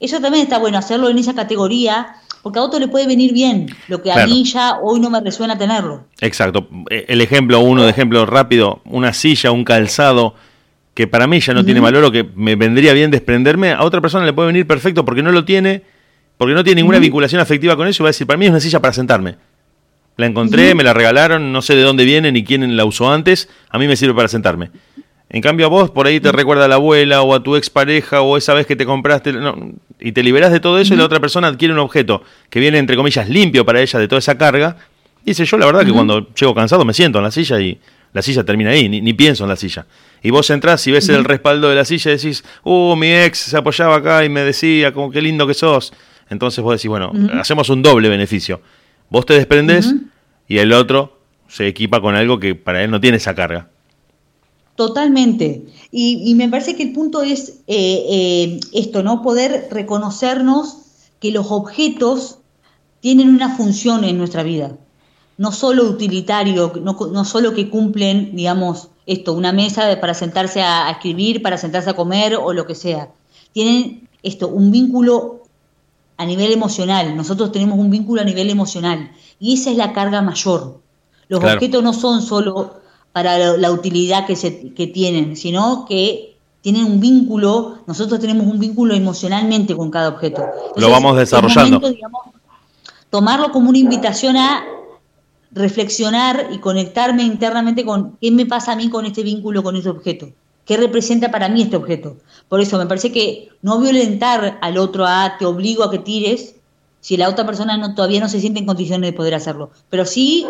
Eso 0.00 0.20
también 0.20 0.42
está 0.42 0.58
bueno, 0.58 0.78
hacerlo 0.78 1.08
en 1.08 1.18
esa 1.18 1.34
categoría 1.34 2.16
porque 2.46 2.60
a 2.60 2.62
otro 2.62 2.78
le 2.78 2.86
puede 2.86 3.08
venir 3.08 3.32
bien, 3.32 3.66
lo 3.88 4.00
que 4.00 4.12
a 4.12 4.24
mí 4.24 4.44
ya 4.44 4.76
hoy 4.80 5.00
no 5.00 5.10
me 5.10 5.20
resuena 5.20 5.58
tenerlo. 5.58 6.04
Exacto. 6.20 6.68
Eh, 6.90 7.06
el 7.08 7.20
ejemplo, 7.20 7.58
uno 7.58 7.82
de 7.82 7.90
ejemplo 7.90 8.24
rápido, 8.24 8.82
una 8.84 9.12
silla, 9.12 9.50
un 9.50 9.64
calzado, 9.64 10.36
que 10.94 11.08
para 11.08 11.26
mí 11.26 11.40
ya 11.40 11.54
no 11.54 11.64
tiene 11.64 11.80
valor 11.80 12.04
o 12.04 12.12
que 12.12 12.24
me 12.36 12.54
vendría 12.54 12.92
bien 12.92 13.10
desprenderme, 13.10 13.72
a 13.72 13.82
otra 13.82 14.00
persona 14.00 14.24
le 14.24 14.32
puede 14.32 14.46
venir 14.46 14.64
perfecto 14.64 15.04
porque 15.04 15.24
no 15.24 15.32
lo 15.32 15.44
tiene, 15.44 15.82
porque 16.36 16.54
no 16.54 16.62
tiene 16.62 16.82
ninguna 16.82 17.00
vinculación 17.00 17.40
afectiva 17.40 17.74
con 17.74 17.88
eso 17.88 18.00
y 18.00 18.04
va 18.04 18.10
a 18.10 18.12
decir, 18.12 18.28
para 18.28 18.36
mí 18.36 18.44
es 18.44 18.52
una 18.52 18.60
silla 18.60 18.78
para 18.78 18.92
sentarme. 18.92 19.34
La 20.16 20.26
encontré, 20.26 20.76
me 20.76 20.84
la 20.84 20.94
regalaron, 20.94 21.50
no 21.50 21.62
sé 21.62 21.74
de 21.74 21.82
dónde 21.82 22.04
viene 22.04 22.30
ni 22.30 22.44
quién 22.44 22.76
la 22.76 22.84
usó 22.84 23.12
antes, 23.12 23.48
a 23.70 23.78
mí 23.80 23.88
me 23.88 23.96
sirve 23.96 24.14
para 24.14 24.28
sentarme. 24.28 24.70
En 25.28 25.42
cambio 25.42 25.66
a 25.66 25.68
vos 25.68 25.90
por 25.90 26.06
ahí 26.06 26.20
te 26.20 26.30
recuerda 26.30 26.66
a 26.66 26.68
la 26.68 26.76
abuela 26.76 27.22
o 27.22 27.34
a 27.34 27.42
tu 27.42 27.56
expareja 27.56 28.20
o 28.22 28.36
esa 28.36 28.54
vez 28.54 28.66
que 28.66 28.76
te 28.76 28.86
compraste 28.86 29.34
y 29.98 30.12
te 30.12 30.22
liberas 30.22 30.52
de 30.52 30.60
todo 30.60 30.78
eso 30.78 30.94
y 30.94 30.96
la 30.96 31.04
otra 31.04 31.18
persona 31.18 31.48
adquiere 31.48 31.74
un 31.74 31.80
objeto 31.80 32.22
que 32.48 32.60
viene 32.60 32.78
entre 32.78 32.96
comillas 32.96 33.28
limpio 33.28 33.64
para 33.66 33.80
ella 33.80 33.98
de 33.98 34.06
toda 34.06 34.20
esa 34.20 34.38
carga. 34.38 34.76
Dice 35.24 35.44
yo 35.44 35.58
la 35.58 35.66
verdad 35.66 35.84
que 35.84 35.92
cuando 35.92 36.32
llego 36.32 36.54
cansado 36.54 36.84
me 36.84 36.94
siento 36.94 37.18
en 37.18 37.24
la 37.24 37.32
silla 37.32 37.60
y 37.60 37.78
la 38.12 38.22
silla 38.22 38.44
termina 38.44 38.70
ahí, 38.70 38.88
ni, 38.88 39.12
pienso 39.12 39.44
en 39.44 39.50
la 39.50 39.56
silla. 39.56 39.84
Y 40.22 40.30
vos 40.30 40.48
entrás 40.50 40.86
y 40.86 40.92
ves 40.92 41.08
el 41.08 41.24
respaldo 41.24 41.68
de 41.68 41.74
la 41.74 41.84
silla 41.84 42.12
y 42.12 42.16
decís, 42.16 42.44
uh, 42.62 42.96
mi 42.96 43.12
ex 43.12 43.38
se 43.40 43.56
apoyaba 43.56 43.96
acá 43.96 44.24
y 44.24 44.28
me 44.28 44.40
decía 44.40 44.92
como 44.92 45.10
qué 45.10 45.20
lindo 45.20 45.46
que 45.46 45.54
sos. 45.54 45.92
Entonces 46.30 46.62
vos 46.62 46.76
decís, 46.76 46.88
bueno, 46.88 47.12
hacemos 47.38 47.68
un 47.68 47.82
doble 47.82 48.08
beneficio. 48.08 48.62
Vos 49.10 49.26
te 49.26 49.34
desprendes 49.34 49.94
y 50.48 50.58
el 50.58 50.72
otro 50.72 51.20
se 51.48 51.66
equipa 51.66 52.00
con 52.00 52.14
algo 52.14 52.40
que 52.40 52.54
para 52.54 52.82
él 52.82 52.90
no 52.90 53.00
tiene 53.00 53.18
esa 53.18 53.34
carga. 53.34 53.68
Totalmente. 54.76 55.66
Y, 55.90 56.34
me 56.34 56.48
parece 56.48 56.76
que 56.76 56.82
el 56.82 56.92
punto 56.92 57.22
es 57.22 57.60
eh, 57.66 58.04
eh, 58.08 58.60
esto, 58.72 59.02
¿no? 59.02 59.22
Poder 59.22 59.68
reconocernos 59.70 60.78
que 61.18 61.32
los 61.32 61.50
objetos 61.50 62.38
tienen 63.00 63.30
una 63.30 63.56
función 63.56 64.04
en 64.04 64.18
nuestra 64.18 64.42
vida. 64.42 64.76
No 65.38 65.52
solo 65.52 65.84
utilitario, 65.84 66.72
no, 66.82 66.96
no 67.10 67.24
solo 67.24 67.54
que 67.54 67.70
cumplen, 67.70 68.36
digamos, 68.36 68.88
esto, 69.06 69.32
una 69.32 69.52
mesa 69.52 69.98
para 70.00 70.12
sentarse 70.12 70.60
a, 70.62 70.90
escribir, 70.90 71.40
para 71.40 71.56
sentarse 71.56 71.90
a 71.90 71.96
comer 71.96 72.36
o 72.36 72.52
lo 72.52 72.66
que 72.66 72.74
sea. 72.74 73.08
Tienen 73.52 74.08
esto, 74.22 74.48
un 74.48 74.70
vínculo 74.70 75.42
a 76.18 76.26
nivel 76.26 76.52
emocional. 76.52 77.16
Nosotros 77.16 77.52
tenemos 77.52 77.78
un 77.78 77.90
vínculo 77.90 78.20
a 78.20 78.24
nivel 78.24 78.50
emocional. 78.50 79.10
Y 79.38 79.54
esa 79.54 79.70
es 79.70 79.76
la 79.76 79.92
carga 79.92 80.20
mayor. 80.20 80.80
Los 81.28 81.42
objetos 81.42 81.82
no 81.82 81.92
son 81.92 82.20
solo 82.22 82.85
para 83.16 83.56
la 83.56 83.72
utilidad 83.72 84.26
que, 84.26 84.36
se, 84.36 84.74
que 84.74 84.88
tienen, 84.88 85.36
sino 85.36 85.86
que 85.88 86.36
tienen 86.60 86.84
un 86.84 87.00
vínculo, 87.00 87.78
nosotros 87.86 88.20
tenemos 88.20 88.46
un 88.46 88.58
vínculo 88.58 88.92
emocionalmente 88.94 89.74
con 89.74 89.90
cada 89.90 90.10
objeto. 90.10 90.44
Lo 90.76 90.90
vamos 90.90 91.16
desarrollando. 91.16 91.80
tomarlo 93.08 93.52
como 93.52 93.70
una 93.70 93.78
invitación 93.78 94.36
a 94.36 94.66
reflexionar 95.50 96.48
y 96.52 96.58
conectarme 96.58 97.22
internamente 97.22 97.86
con 97.86 98.18
qué 98.20 98.30
me 98.30 98.44
pasa 98.44 98.72
a 98.72 98.76
mí 98.76 98.90
con 98.90 99.06
este 99.06 99.22
vínculo, 99.22 99.62
con 99.62 99.76
este 99.76 99.88
objeto. 99.88 100.28
¿Qué 100.66 100.76
representa 100.76 101.30
para 101.30 101.48
mí 101.48 101.62
este 101.62 101.78
objeto? 101.78 102.18
Por 102.50 102.60
eso 102.60 102.76
me 102.76 102.84
parece 102.84 103.12
que 103.12 103.48
no 103.62 103.80
violentar 103.80 104.58
al 104.60 104.76
otro 104.76 105.06
a 105.06 105.38
te 105.38 105.46
obligo 105.46 105.84
a 105.84 105.90
que 105.90 106.00
tires 106.00 106.56
si 107.00 107.16
la 107.16 107.30
otra 107.30 107.46
persona 107.46 107.78
no, 107.78 107.94
todavía 107.94 108.20
no 108.20 108.28
se 108.28 108.40
siente 108.40 108.60
en 108.60 108.66
condiciones 108.66 109.10
de 109.10 109.16
poder 109.16 109.34
hacerlo. 109.34 109.70
Pero 109.88 110.04
sí 110.04 110.46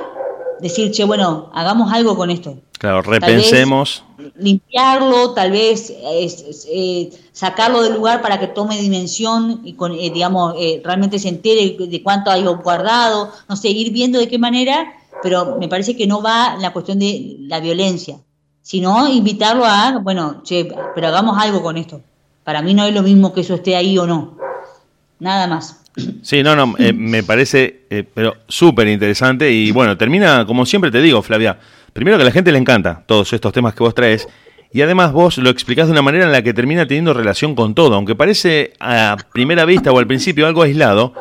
decir, 0.61 0.91
che, 0.93 1.05
bueno, 1.05 1.51
hagamos 1.55 1.93
algo 1.93 2.17
con 2.17 2.31
esto. 2.31 2.57
Claro, 2.79 3.03
repensemos. 3.03 4.05
limpiarlo, 4.39 5.33
tal 5.33 5.51
vez 5.51 5.91
eh, 5.91 7.11
sacarlo 7.33 7.83
del 7.83 7.95
lugar 7.95 8.21
para 8.23 8.39
que 8.39 8.49
tome 8.49 8.79
dimensión 8.79 9.61
y, 9.65 9.75
con, 9.75 9.93
eh, 9.93 10.11
digamos, 10.11 10.55
eh, 10.59 10.81
realmente 10.85 11.19
se 11.19 11.29
entere 11.29 11.77
de 11.79 12.03
cuánto 12.03 12.31
hay 12.31 12.45
guardado, 12.45 13.31
no 13.49 13.57
sé, 13.57 13.69
ir 13.69 13.93
viendo 13.93 14.19
de 14.19 14.29
qué 14.29 14.39
manera, 14.39 14.93
pero 15.23 15.57
me 15.59 15.69
parece 15.69 15.97
que 15.97 16.07
no 16.07 16.23
va 16.23 16.57
la 16.59 16.73
cuestión 16.73 16.99
de 16.99 17.37
la 17.41 17.61
violencia, 17.61 18.19
sino 18.63 19.09
invitarlo 19.09 19.65
a, 19.65 19.99
bueno, 20.03 20.43
che, 20.43 20.69
pero 20.95 21.09
hagamos 21.09 21.39
algo 21.39 21.63
con 21.63 21.77
esto. 21.77 22.03
Para 22.45 22.63
mí 22.63 22.75
no 22.75 22.85
es 22.85 22.95
lo 22.95 23.03
mismo 23.03 23.33
que 23.33 23.41
eso 23.41 23.55
esté 23.55 23.75
ahí 23.75 23.99
o 23.99 24.07
no. 24.07 24.37
Nada 25.19 25.47
más. 25.47 25.81
Sí, 26.23 26.43
no, 26.43 26.55
no, 26.55 26.75
eh, 26.79 26.93
me 26.93 27.23
parece, 27.23 27.87
eh, 27.89 28.05
pero 28.13 28.37
súper 28.49 28.87
interesante 28.89 29.51
y 29.51 29.71
bueno, 29.73 29.97
termina, 29.97 30.45
como 30.45 30.67
siempre 30.67 30.91
te 30.91 31.01
digo, 31.01 31.23
Flavia, 31.23 31.59
primero 31.93 32.19
que 32.19 32.23
a 32.23 32.27
la 32.27 32.33
gente 32.33 32.53
le 32.53 32.59
encanta 32.59 33.03
todos 33.07 33.33
estos 33.33 33.53
temas 33.53 33.75
que 33.75 33.83
vos 33.83 33.95
traes 33.95 34.29
y 34.73 34.83
además 34.83 35.13
vos 35.13 35.39
lo 35.39 35.49
explicás 35.49 35.87
de 35.87 35.93
una 35.93 36.03
manera 36.03 36.27
en 36.27 36.33
la 36.33 36.43
que 36.43 36.53
termina 36.53 36.87
teniendo 36.87 37.15
relación 37.15 37.55
con 37.55 37.75
todo, 37.75 37.95
aunque 37.95 38.15
parece 38.15 38.75
a 38.79 39.17
primera 39.33 39.65
vista 39.65 39.91
o 39.91 39.99
al 39.99 40.07
principio 40.07 40.47
algo 40.47 40.63
aislado, 40.63 41.15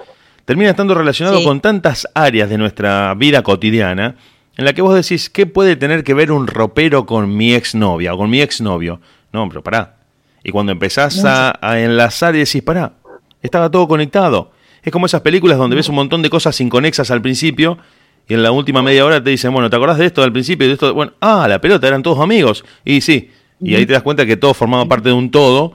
termina 0.44 0.72
estando 0.72 0.94
relacionado 0.94 1.42
con 1.44 1.62
tantas 1.62 2.08
áreas 2.14 2.50
de 2.50 2.58
nuestra 2.58 3.14
vida 3.14 3.44
cotidiana 3.44 4.16
en 4.58 4.66
la 4.66 4.74
que 4.74 4.82
vos 4.82 4.94
decís, 4.94 5.30
¿qué 5.30 5.46
puede 5.46 5.78
tener 5.78 6.04
que 6.04 6.14
ver 6.14 6.32
un 6.32 6.48
ropero 6.48 7.06
con 7.06 7.36
mi 7.36 7.54
exnovia 7.54 8.14
o 8.14 8.18
con 8.18 8.30
mi 8.30 8.42
exnovio? 8.42 9.00
No, 9.32 9.48
pero 9.48 9.64
pará. 9.64 9.98
Y 10.44 10.52
cuando 10.52 10.74
empezás 10.74 11.24
a, 11.24 11.58
a 11.62 11.80
enlazar 11.80 12.36
y 12.36 12.40
decís, 12.40 12.62
pará, 12.62 12.94
estaba 13.42 13.72
todo 13.72 13.88
conectado 13.88 14.52
es 14.86 14.92
como 14.92 15.08
esas 15.08 15.22
películas 15.22 15.58
donde 15.58 15.76
ves 15.76 15.90
un 15.90 15.96
montón 15.96 16.22
de 16.22 16.30
cosas 16.30 16.62
inconexas 16.62 17.10
al 17.10 17.22
principio 17.22 17.80
y 18.28 18.36
en 18.36 18.44
la 18.44 18.52
última 18.52 18.82
media 18.82 19.04
hora 19.04 19.24
te 19.24 19.32
dicen, 19.32 19.52
bueno, 19.52 19.70
¿te 19.70 19.76
acordás 19.76 19.98
de 19.98 20.06
esto 20.06 20.24
al 20.24 20.32
principio? 20.32 20.68
De 20.68 20.74
esto? 20.74 20.94
Bueno, 20.94 21.14
ah, 21.20 21.48
la 21.48 21.60
pelota, 21.60 21.88
eran 21.88 22.04
todos 22.04 22.20
amigos. 22.20 22.64
Y 22.84 23.02
sí, 23.02 23.32
y 23.60 23.76
ahí 23.76 23.86
te 23.86 23.94
das 23.94 24.04
cuenta 24.04 24.26
que 24.26 24.38
todo 24.38 24.54
formaba 24.54 24.86
parte 24.88 25.10
de 25.10 25.14
un 25.14 25.32
todo, 25.32 25.74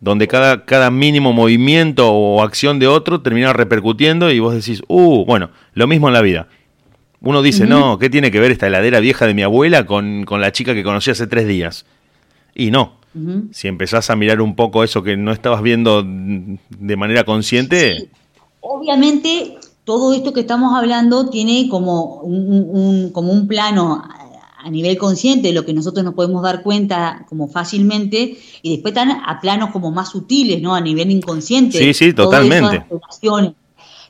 donde 0.00 0.28
cada, 0.28 0.64
cada 0.64 0.90
mínimo 0.90 1.32
movimiento 1.32 2.10
o 2.10 2.42
acción 2.42 2.78
de 2.78 2.86
otro 2.86 3.20
terminaba 3.20 3.52
repercutiendo 3.52 4.30
y 4.30 4.38
vos 4.38 4.54
decís, 4.54 4.82
uh, 4.88 5.24
bueno, 5.24 5.50
lo 5.74 5.86
mismo 5.86 6.08
en 6.08 6.14
la 6.14 6.22
vida. 6.22 6.48
Uno 7.20 7.42
dice, 7.42 7.66
no, 7.66 7.98
¿qué 7.98 8.10
tiene 8.10 8.30
que 8.30 8.38
ver 8.38 8.52
esta 8.52 8.66
heladera 8.68 9.00
vieja 9.00 9.26
de 9.26 9.34
mi 9.34 9.42
abuela 9.42 9.86
con, 9.86 10.24
la 10.28 10.52
chica 10.52 10.74
que 10.74 10.84
conocí 10.84 11.10
hace 11.10 11.26
tres 11.26 11.48
días? 11.48 11.86
Y 12.54 12.70
no. 12.70 12.98
Si 13.50 13.66
empezás 13.66 14.10
a 14.10 14.16
mirar 14.16 14.42
un 14.42 14.54
poco 14.54 14.84
eso 14.84 15.02
que 15.02 15.16
no 15.16 15.32
estabas 15.32 15.62
viendo 15.62 16.04
de 16.04 16.96
manera 16.96 17.24
consciente, 17.24 18.10
obviamente 18.68 19.58
todo 19.84 20.12
esto 20.12 20.32
que 20.32 20.40
estamos 20.40 20.76
hablando 20.76 21.30
tiene 21.30 21.68
como 21.68 22.16
un, 22.16 23.10
como 23.12 23.32
un 23.32 23.46
plano 23.46 24.02
a 24.58 24.68
nivel 24.68 24.98
consciente, 24.98 25.52
lo 25.52 25.64
que 25.64 25.72
nosotros 25.72 26.04
nos 26.04 26.14
podemos 26.14 26.42
dar 26.42 26.64
cuenta 26.64 27.24
como 27.28 27.46
fácilmente, 27.46 28.36
y 28.62 28.72
después 28.72 28.92
están 28.92 29.12
a 29.24 29.40
planos 29.40 29.70
como 29.70 29.92
más 29.92 30.10
sutiles, 30.10 30.60
¿no? 30.60 30.74
A 30.74 30.80
nivel 30.80 31.12
inconsciente. 31.12 31.78
Sí, 31.78 31.94
sí, 31.94 32.12
totalmente. 32.12 32.84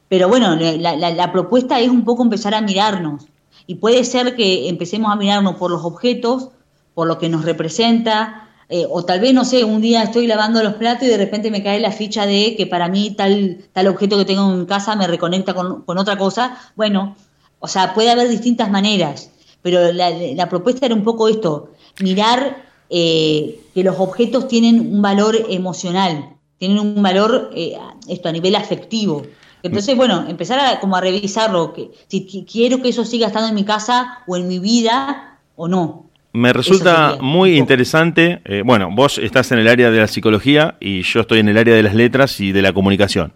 Pero 0.08 0.28
bueno, 0.28 0.56
la, 0.56 0.96
la 0.96 1.32
propuesta 1.32 1.78
es 1.80 1.90
un 1.90 2.04
poco 2.04 2.22
empezar 2.22 2.54
a 2.54 2.62
mirarnos. 2.62 3.26
Y 3.66 3.74
puede 3.74 4.02
ser 4.04 4.34
que 4.34 4.70
empecemos 4.70 5.12
a 5.12 5.16
mirarnos 5.16 5.56
por 5.56 5.70
los 5.70 5.84
objetos, 5.84 6.48
por 6.94 7.06
lo 7.06 7.18
que 7.18 7.28
nos 7.28 7.44
representa, 7.44 8.45
eh, 8.68 8.84
o 8.90 9.04
tal 9.04 9.20
vez, 9.20 9.32
no 9.32 9.44
sé, 9.44 9.64
un 9.64 9.80
día 9.80 10.02
estoy 10.02 10.26
lavando 10.26 10.62
los 10.62 10.74
platos 10.74 11.06
y 11.06 11.10
de 11.10 11.16
repente 11.16 11.52
me 11.52 11.62
cae 11.62 11.78
la 11.78 11.92
ficha 11.92 12.26
de 12.26 12.56
que 12.56 12.66
para 12.66 12.88
mí 12.88 13.14
tal, 13.16 13.58
tal 13.72 13.86
objeto 13.86 14.18
que 14.18 14.24
tengo 14.24 14.50
en 14.50 14.60
mi 14.60 14.66
casa 14.66 14.96
me 14.96 15.06
reconecta 15.06 15.54
con, 15.54 15.84
otra 15.86 16.18
cosa. 16.18 16.58
Bueno, 16.74 17.16
o 17.60 17.68
sea, 17.68 17.94
puede 17.94 18.10
haber 18.10 18.28
distintas 18.28 18.68
maneras, 18.70 19.30
pero 19.62 19.92
la, 19.92 20.48
propuesta 20.48 20.86
era 20.86 20.96
un 20.96 21.04
poco 21.04 21.28
esto, 21.28 21.70
mirar 22.00 22.64
eh, 22.90 23.60
que 23.72 23.84
los 23.84 24.00
objetos 24.00 24.48
tienen 24.48 24.80
un 24.80 25.00
valor 25.00 25.36
emocional, 25.48 26.36
tienen 26.58 26.80
un 26.80 27.00
valor, 27.00 27.50
eh, 27.54 27.78
esto, 28.08 28.28
a 28.28 28.32
nivel 28.32 28.56
afectivo. 28.56 29.22
Entonces, 29.62 29.96
bueno, 29.96 30.26
empezar 30.28 30.58
a, 30.58 30.80
como 30.80 30.96
a 30.96 31.00
revisarlo, 31.00 31.72
que, 31.72 31.92
si 32.08 32.44
quiero 32.44 32.82
que 32.82 32.88
eso 32.88 33.04
siga 33.04 33.28
estando 33.28 33.48
en 33.48 33.54
mi 33.54 33.64
casa 33.64 34.24
o 34.26 34.36
en 34.36 34.48
mi 34.48 34.58
vida 34.58 35.38
o 35.54 35.68
no. 35.68 36.05
Me 36.36 36.52
resulta 36.52 37.16
muy 37.18 37.56
interesante. 37.56 38.42
Eh, 38.44 38.62
bueno, 38.62 38.90
vos 38.92 39.16
estás 39.16 39.52
en 39.52 39.58
el 39.58 39.68
área 39.68 39.90
de 39.90 40.00
la 40.00 40.06
psicología 40.06 40.76
y 40.80 41.00
yo 41.00 41.20
estoy 41.20 41.38
en 41.38 41.48
el 41.48 41.56
área 41.56 41.74
de 41.74 41.82
las 41.82 41.94
letras 41.94 42.38
y 42.42 42.52
de 42.52 42.60
la 42.60 42.74
comunicación. 42.74 43.32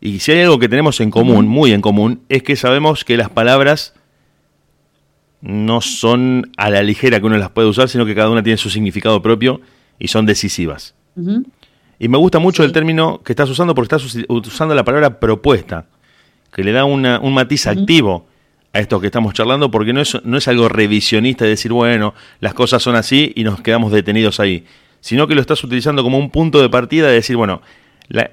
Y 0.00 0.18
si 0.18 0.32
hay 0.32 0.40
algo 0.40 0.58
que 0.58 0.68
tenemos 0.68 1.00
en 1.00 1.12
común, 1.12 1.46
muy 1.46 1.70
en 1.70 1.80
común, 1.80 2.22
es 2.28 2.42
que 2.42 2.56
sabemos 2.56 3.04
que 3.04 3.16
las 3.16 3.30
palabras 3.30 3.94
no 5.40 5.80
son 5.80 6.50
a 6.56 6.68
la 6.68 6.82
ligera 6.82 7.20
que 7.20 7.26
uno 7.26 7.36
las 7.36 7.50
puede 7.50 7.68
usar, 7.68 7.88
sino 7.88 8.04
que 8.04 8.16
cada 8.16 8.28
una 8.28 8.42
tiene 8.42 8.56
su 8.56 8.70
significado 8.70 9.22
propio 9.22 9.60
y 10.00 10.08
son 10.08 10.26
decisivas. 10.26 10.96
Y 12.00 12.08
me 12.08 12.18
gusta 12.18 12.40
mucho 12.40 12.64
el 12.64 12.72
término 12.72 13.22
que 13.22 13.34
estás 13.34 13.48
usando 13.50 13.72
porque 13.72 13.94
estás 13.94 14.26
usando 14.28 14.74
la 14.74 14.84
palabra 14.84 15.20
propuesta, 15.20 15.86
que 16.52 16.64
le 16.64 16.72
da 16.72 16.84
un 16.84 17.34
matiz 17.34 17.68
activo 17.68 18.26
a 18.76 18.80
esto 18.80 19.00
que 19.00 19.06
estamos 19.06 19.34
charlando, 19.34 19.70
porque 19.70 19.92
no 19.92 20.00
es, 20.00 20.18
no 20.24 20.36
es 20.36 20.48
algo 20.48 20.68
revisionista 20.68 21.44
de 21.44 21.50
decir, 21.50 21.72
bueno, 21.72 22.14
las 22.40 22.54
cosas 22.54 22.82
son 22.82 22.94
así 22.94 23.32
y 23.34 23.42
nos 23.42 23.60
quedamos 23.60 23.90
detenidos 23.90 24.38
ahí, 24.38 24.64
sino 25.00 25.26
que 25.26 25.34
lo 25.34 25.40
estás 25.40 25.62
utilizando 25.64 26.02
como 26.02 26.18
un 26.18 26.30
punto 26.30 26.60
de 26.60 26.68
partida 26.68 27.08
de 27.08 27.14
decir, 27.14 27.36
bueno, 27.36 27.62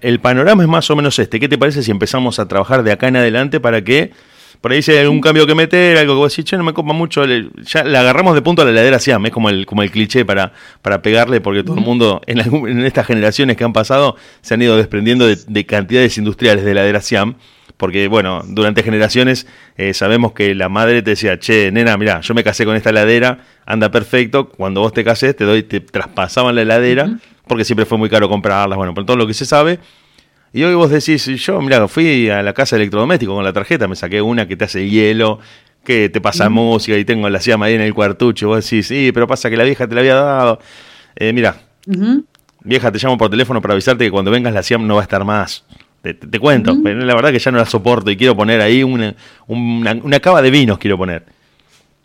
el 0.01 0.19
panorama 0.19 0.63
es 0.63 0.69
más 0.69 0.89
o 0.91 0.95
menos 0.95 1.17
este. 1.17 1.39
¿Qué 1.39 1.49
te 1.49 1.57
parece 1.57 1.81
si 1.81 1.91
empezamos 1.91 2.37
a 2.39 2.47
trabajar 2.47 2.83
de 2.83 2.91
acá 2.91 3.07
en 3.07 3.15
adelante 3.15 3.59
para 3.59 3.83
que 3.83 4.11
por 4.61 4.71
ahí 4.71 4.81
si 4.81 4.91
hay 4.91 4.99
algún 4.99 5.19
cambio 5.19 5.47
que 5.47 5.55
meter, 5.55 5.97
algo 5.97 6.13
que 6.13 6.17
vos 6.19 6.31
decís, 6.31 6.45
che, 6.45 6.57
no 6.57 6.63
me 6.63 6.73
copa 6.73 6.93
mucho, 6.93 7.25
ya 7.25 7.83
la 7.83 8.01
agarramos 8.01 8.35
de 8.35 8.41
punto 8.41 8.61
a 8.61 8.65
la 8.65 8.71
heladera 8.71 8.99
Siam, 8.99 9.25
es 9.25 9.31
como 9.31 9.49
el, 9.49 9.65
como 9.65 9.83
el 9.83 9.91
cliché 9.91 10.23
para, 10.23 10.53
para 10.81 11.01
pegarle, 11.01 11.41
porque 11.41 11.63
todo 11.63 11.75
el 11.75 11.83
mundo 11.83 12.21
en, 12.27 12.39
en 12.39 12.85
estas 12.85 13.07
generaciones 13.07 13.57
que 13.57 13.63
han 13.63 13.73
pasado 13.73 14.15
se 14.41 14.53
han 14.53 14.61
ido 14.61 14.77
desprendiendo 14.77 15.27
de, 15.27 15.37
de 15.47 15.65
cantidades 15.65 16.17
industriales 16.17 16.63
de 16.63 16.71
heladera 16.71 17.01
Siam 17.01 17.35
porque 17.83 18.07
bueno, 18.07 18.43
durante 18.47 18.81
generaciones 18.81 19.45
eh, 19.75 19.93
sabemos 19.93 20.31
que 20.31 20.55
la 20.55 20.69
madre 20.69 21.01
te 21.01 21.09
decía, 21.09 21.37
che, 21.37 21.69
nena, 21.69 21.97
mira, 21.97 22.21
yo 22.21 22.33
me 22.33 22.41
casé 22.41 22.63
con 22.63 22.77
esta 22.77 22.91
heladera, 22.91 23.39
anda 23.65 23.91
perfecto, 23.91 24.47
cuando 24.47 24.79
vos 24.79 24.93
te 24.93 25.03
casés 25.03 25.35
te 25.35 25.43
doy, 25.43 25.63
te 25.63 25.81
traspasaban 25.81 26.55
la 26.55 26.61
heladera, 26.61 27.19
porque 27.45 27.65
siempre 27.65 27.85
fue 27.85 27.97
muy 27.97 28.09
caro 28.09 28.29
comprarlas, 28.29 28.77
bueno, 28.77 28.93
por 28.93 29.05
todo 29.05 29.17
lo 29.17 29.27
que 29.27 29.33
se 29.33 29.45
sabe. 29.45 29.79
Y 30.53 30.63
hoy 30.63 30.75
vos 30.75 30.91
decís, 30.91 31.25
yo, 31.25 31.59
mira, 31.59 31.85
fui 31.89 32.29
a 32.29 32.41
la 32.41 32.53
casa 32.53 32.77
de 32.77 32.83
electrodoméstico 32.83 33.35
con 33.35 33.43
la 33.43 33.51
tarjeta, 33.51 33.85
me 33.89 33.97
saqué 33.97 34.21
una 34.21 34.47
que 34.47 34.55
te 34.55 34.63
hace 34.63 34.87
hielo, 34.87 35.39
que 35.83 36.07
te 36.07 36.21
pasa 36.21 36.49
música 36.49 36.97
y 36.97 37.03
tengo 37.03 37.29
la 37.29 37.39
llama 37.39 37.65
ahí 37.65 37.73
en 37.73 37.81
el 37.81 37.93
cuartucho, 37.93 38.47
vos 38.47 38.63
decís, 38.63 38.87
sí, 38.87 39.11
pero 39.13 39.27
pasa 39.27 39.49
que 39.49 39.57
la 39.57 39.65
vieja 39.65 39.89
te 39.89 39.93
la 39.93 39.99
había 39.99 40.15
dado. 40.15 40.59
Eh, 41.17 41.33
mira, 41.33 41.57
vieja, 42.63 42.93
te 42.93 42.97
llamo 42.97 43.17
por 43.17 43.29
teléfono 43.29 43.61
para 43.61 43.73
avisarte 43.73 44.05
que 44.05 44.11
cuando 44.11 44.31
vengas 44.31 44.53
la 44.53 44.63
SIAM 44.63 44.87
no 44.87 44.95
va 44.95 45.01
a 45.01 45.03
estar 45.03 45.25
más. 45.25 45.65
Te, 46.03 46.37
cuento, 46.37 46.75
pero 46.83 46.99
la 46.99 47.15
verdad 47.15 47.31
que 47.31 47.39
ya 47.39 47.49
no 47.49 47.57
la 47.57 47.65
soporto 47.65 48.11
y 48.11 48.17
quiero 48.17 48.35
poner 48.35 48.59
ahí 48.59 48.83
una, 48.83 49.15
una, 49.47 50.19
cava 50.19 50.41
de 50.41 50.51
vinos, 50.51 50.77
quiero 50.77 50.97
poner. 50.97 51.23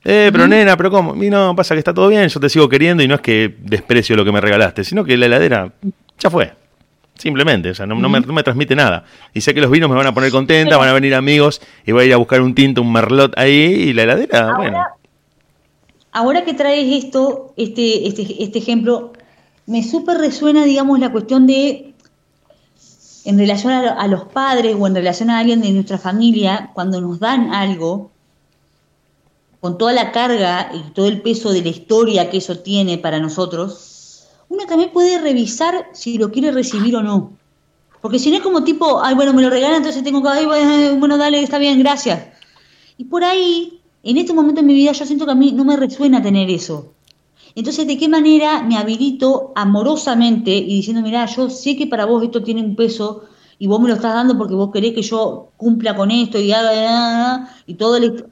Eh, 0.04 0.28
pero 0.30 0.46
nena, 0.46 0.76
pero 0.76 0.88
¿cómo? 0.88 1.20
Y 1.20 1.28
no, 1.28 1.56
pasa 1.56 1.74
que 1.74 1.80
está 1.80 1.92
todo 1.92 2.06
bien, 2.06 2.28
yo 2.28 2.38
te 2.38 2.48
sigo 2.48 2.68
queriendo 2.68 3.02
y 3.02 3.08
no 3.08 3.16
es 3.16 3.20
que 3.20 3.56
desprecio 3.58 4.14
lo 4.14 4.24
que 4.24 4.30
me 4.30 4.40
regalaste, 4.40 4.84
sino 4.84 5.04
que 5.04 5.16
la 5.16 5.26
heladera 5.26 5.72
ya 6.16 6.30
fue. 6.30 6.52
Simplemente, 7.14 7.70
o 7.70 7.74
sea, 7.74 7.86
no, 7.86 7.96
me, 7.96 8.20
no, 8.20 8.32
me, 8.32 8.42
transmite 8.44 8.76
nada. 8.76 9.04
Y 9.34 9.40
sé 9.40 9.52
que 9.52 9.60
los 9.60 9.68
vinos 9.68 9.90
me 9.90 9.96
van 9.96 10.06
a 10.06 10.14
poner 10.14 10.30
contenta, 10.30 10.76
van 10.76 10.90
a 10.90 10.92
venir 10.92 11.16
amigos 11.16 11.60
y 11.84 11.90
voy 11.90 12.04
a 12.04 12.06
ir 12.06 12.14
a 12.14 12.18
buscar 12.18 12.40
un 12.40 12.54
tinto, 12.54 12.82
un 12.82 12.92
merlot 12.92 13.36
ahí 13.36 13.52
y 13.52 13.92
la 13.94 14.04
heladera, 14.04 14.54
bueno. 14.56 14.78
Ahora 16.12 16.44
que 16.44 16.54
traes 16.54 17.04
esto, 17.04 17.52
este, 17.56 18.06
este, 18.06 18.44
este 18.44 18.58
ejemplo, 18.60 19.12
me 19.66 19.82
súper 19.82 20.18
resuena, 20.18 20.64
digamos, 20.64 21.00
la 21.00 21.10
cuestión 21.10 21.48
de 21.48 21.87
en 23.28 23.36
relación 23.36 23.74
a, 23.74 24.06
los 24.06 24.24
padres 24.24 24.74
o 24.80 24.86
en 24.86 24.94
relación 24.94 25.28
a 25.28 25.38
alguien 25.38 25.60
de 25.60 25.70
nuestra 25.70 25.98
familia, 25.98 26.70
cuando 26.72 26.98
nos 26.98 27.20
dan 27.20 27.52
algo, 27.52 28.10
con 29.60 29.76
toda 29.76 29.92
la 29.92 30.12
carga 30.12 30.70
y 30.72 30.92
todo 30.92 31.08
el 31.08 31.20
peso 31.20 31.52
de 31.52 31.60
la 31.60 31.68
historia 31.68 32.30
que 32.30 32.38
eso 32.38 32.60
tiene 32.60 32.96
para 32.96 33.20
nosotros, 33.20 34.24
uno 34.48 34.64
también 34.64 34.92
puede 34.92 35.20
revisar 35.20 35.90
si 35.92 36.16
lo 36.16 36.32
quiere 36.32 36.52
recibir 36.52 36.96
o 36.96 37.02
no. 37.02 37.36
Porque 38.00 38.18
si 38.18 38.30
no 38.30 38.36
es 38.36 38.42
como 38.42 38.64
tipo, 38.64 39.04
ay, 39.04 39.14
bueno, 39.14 39.34
me 39.34 39.42
lo 39.42 39.50
regalan, 39.50 39.76
entonces 39.76 40.02
tengo 40.02 40.22
que, 40.22 40.28
ay, 40.30 40.96
bueno, 40.96 41.18
dale, 41.18 41.42
está 41.42 41.58
bien, 41.58 41.78
gracias. 41.80 42.28
Y 42.96 43.04
por 43.04 43.24
ahí, 43.24 43.82
en 44.04 44.16
este 44.16 44.32
momento 44.32 44.62
en 44.62 44.68
mi 44.68 44.72
vida, 44.72 44.92
yo 44.92 45.04
siento 45.04 45.26
que 45.26 45.32
a 45.32 45.34
mí 45.34 45.52
no 45.52 45.66
me 45.66 45.76
resuena 45.76 46.22
tener 46.22 46.48
eso. 46.48 46.94
Entonces, 47.54 47.86
¿de 47.86 47.96
qué 47.96 48.08
manera 48.08 48.62
me 48.62 48.76
habilito 48.76 49.52
amorosamente 49.54 50.50
y 50.50 50.76
diciendo, 50.76 51.02
mira, 51.02 51.26
yo 51.26 51.50
sé 51.50 51.76
que 51.76 51.86
para 51.86 52.04
vos 52.04 52.22
esto 52.22 52.42
tiene 52.42 52.62
un 52.62 52.76
peso 52.76 53.24
y 53.58 53.66
vos 53.66 53.80
me 53.80 53.88
lo 53.88 53.94
estás 53.94 54.14
dando 54.14 54.38
porque 54.38 54.54
vos 54.54 54.70
querés 54.72 54.94
que 54.94 55.02
yo 55.02 55.50
cumpla 55.56 55.96
con 55.96 56.10
esto 56.10 56.38
y 56.38 56.52
haga 56.52 57.54
y 57.66 57.74
todo 57.74 57.96
el... 57.96 58.26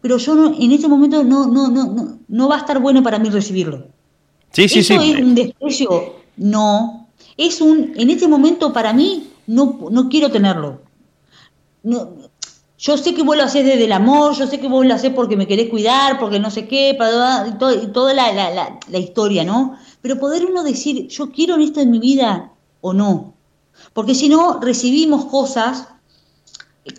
Pero 0.00 0.18
yo 0.18 0.34
no, 0.34 0.54
en 0.58 0.72
este 0.72 0.88
momento 0.88 1.24
no, 1.24 1.46
no, 1.46 1.68
no, 1.68 1.92
no, 1.92 2.18
no 2.28 2.48
va 2.48 2.56
a 2.56 2.58
estar 2.58 2.80
bueno 2.80 3.02
para 3.02 3.18
mí 3.18 3.28
recibirlo. 3.28 3.88
Sí, 4.52 4.68
sí, 4.68 4.80
¿Eso 4.80 5.00
sí. 5.00 5.12
es 5.12 5.20
un 5.20 5.34
desprecio? 5.34 6.14
No. 6.36 7.08
Es 7.36 7.60
un, 7.60 7.92
en 7.96 8.10
este 8.10 8.28
momento 8.28 8.72
para 8.72 8.92
mí, 8.92 9.30
no, 9.46 9.78
no 9.90 10.08
quiero 10.08 10.30
tenerlo. 10.30 10.80
No, 11.82 12.25
yo 12.78 12.96
sé 12.98 13.14
que 13.14 13.22
vos 13.22 13.36
lo 13.36 13.44
haces 13.44 13.64
desde 13.64 13.84
el 13.84 13.92
amor, 13.92 14.34
yo 14.34 14.46
sé 14.46 14.60
que 14.60 14.68
vos 14.68 14.84
lo 14.84 14.94
haces 14.94 15.12
porque 15.12 15.36
me 15.36 15.46
querés 15.46 15.70
cuidar, 15.70 16.18
porque 16.18 16.38
no 16.38 16.50
sé 16.50 16.68
qué, 16.68 16.94
para, 16.96 17.48
y, 17.48 17.86
toda 17.92 18.12
la, 18.12 18.32
la, 18.32 18.78
la, 18.88 18.98
historia, 18.98 19.44
¿no? 19.44 19.78
Pero 20.02 20.18
poder 20.18 20.44
uno 20.44 20.62
decir, 20.62 21.08
yo 21.08 21.30
quiero 21.30 21.56
esto 21.56 21.80
en 21.80 21.90
mi 21.90 21.98
vida 21.98 22.52
o 22.82 22.92
no. 22.92 23.34
Porque 23.94 24.14
si 24.14 24.28
no, 24.28 24.60
recibimos 24.60 25.24
cosas 25.26 25.88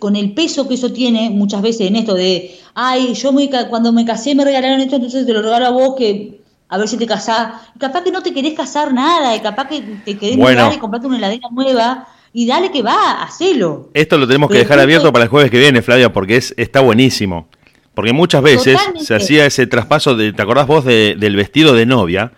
con 0.00 0.16
el 0.16 0.34
peso 0.34 0.68
que 0.68 0.74
eso 0.74 0.92
tiene 0.92 1.30
muchas 1.30 1.62
veces 1.62 1.86
en 1.86 1.96
esto 1.96 2.14
de, 2.14 2.58
ay, 2.74 3.14
yo 3.14 3.32
me, 3.32 3.48
cuando 3.70 3.92
me 3.92 4.04
casé 4.04 4.34
me 4.34 4.44
regalaron 4.44 4.80
esto, 4.80 4.96
entonces 4.96 5.26
te 5.26 5.32
lo 5.32 5.42
regalo 5.42 5.66
a 5.66 5.70
vos 5.70 5.94
que 5.96 6.42
a 6.68 6.76
ver 6.76 6.88
si 6.88 6.96
te 6.96 7.06
casás. 7.06 7.62
capaz 7.78 8.02
que 8.02 8.10
no 8.10 8.22
te 8.22 8.34
querés 8.34 8.54
casar 8.54 8.92
nada, 8.92 9.34
y 9.34 9.40
capaz 9.40 9.68
que 9.68 9.80
te 10.04 10.18
querés 10.18 10.36
bueno. 10.36 10.70
y 10.72 10.78
comprarte 10.78 11.06
una 11.06 11.16
heladera 11.16 11.48
nueva 11.50 12.08
y 12.32 12.46
dale 12.46 12.70
que 12.70 12.82
va, 12.82 13.22
hacelo. 13.22 13.90
Esto 13.94 14.18
lo 14.18 14.26
tenemos 14.26 14.50
que 14.50 14.58
dejar 14.58 14.78
abierto 14.78 15.12
para 15.12 15.24
el 15.24 15.30
jueves 15.30 15.50
que 15.50 15.58
viene, 15.58 15.82
Flavia, 15.82 16.12
porque 16.12 16.36
es 16.36 16.54
está 16.56 16.80
buenísimo. 16.80 17.48
Porque 17.94 18.12
muchas 18.12 18.42
veces 18.42 18.78
se 19.00 19.14
hacía 19.16 19.44
ese 19.44 19.66
traspaso, 19.66 20.14
de, 20.14 20.32
¿te 20.32 20.40
acordás 20.40 20.68
vos 20.68 20.84
del 20.84 21.34
vestido 21.36 21.74
de 21.74 21.84
novia? 21.84 22.32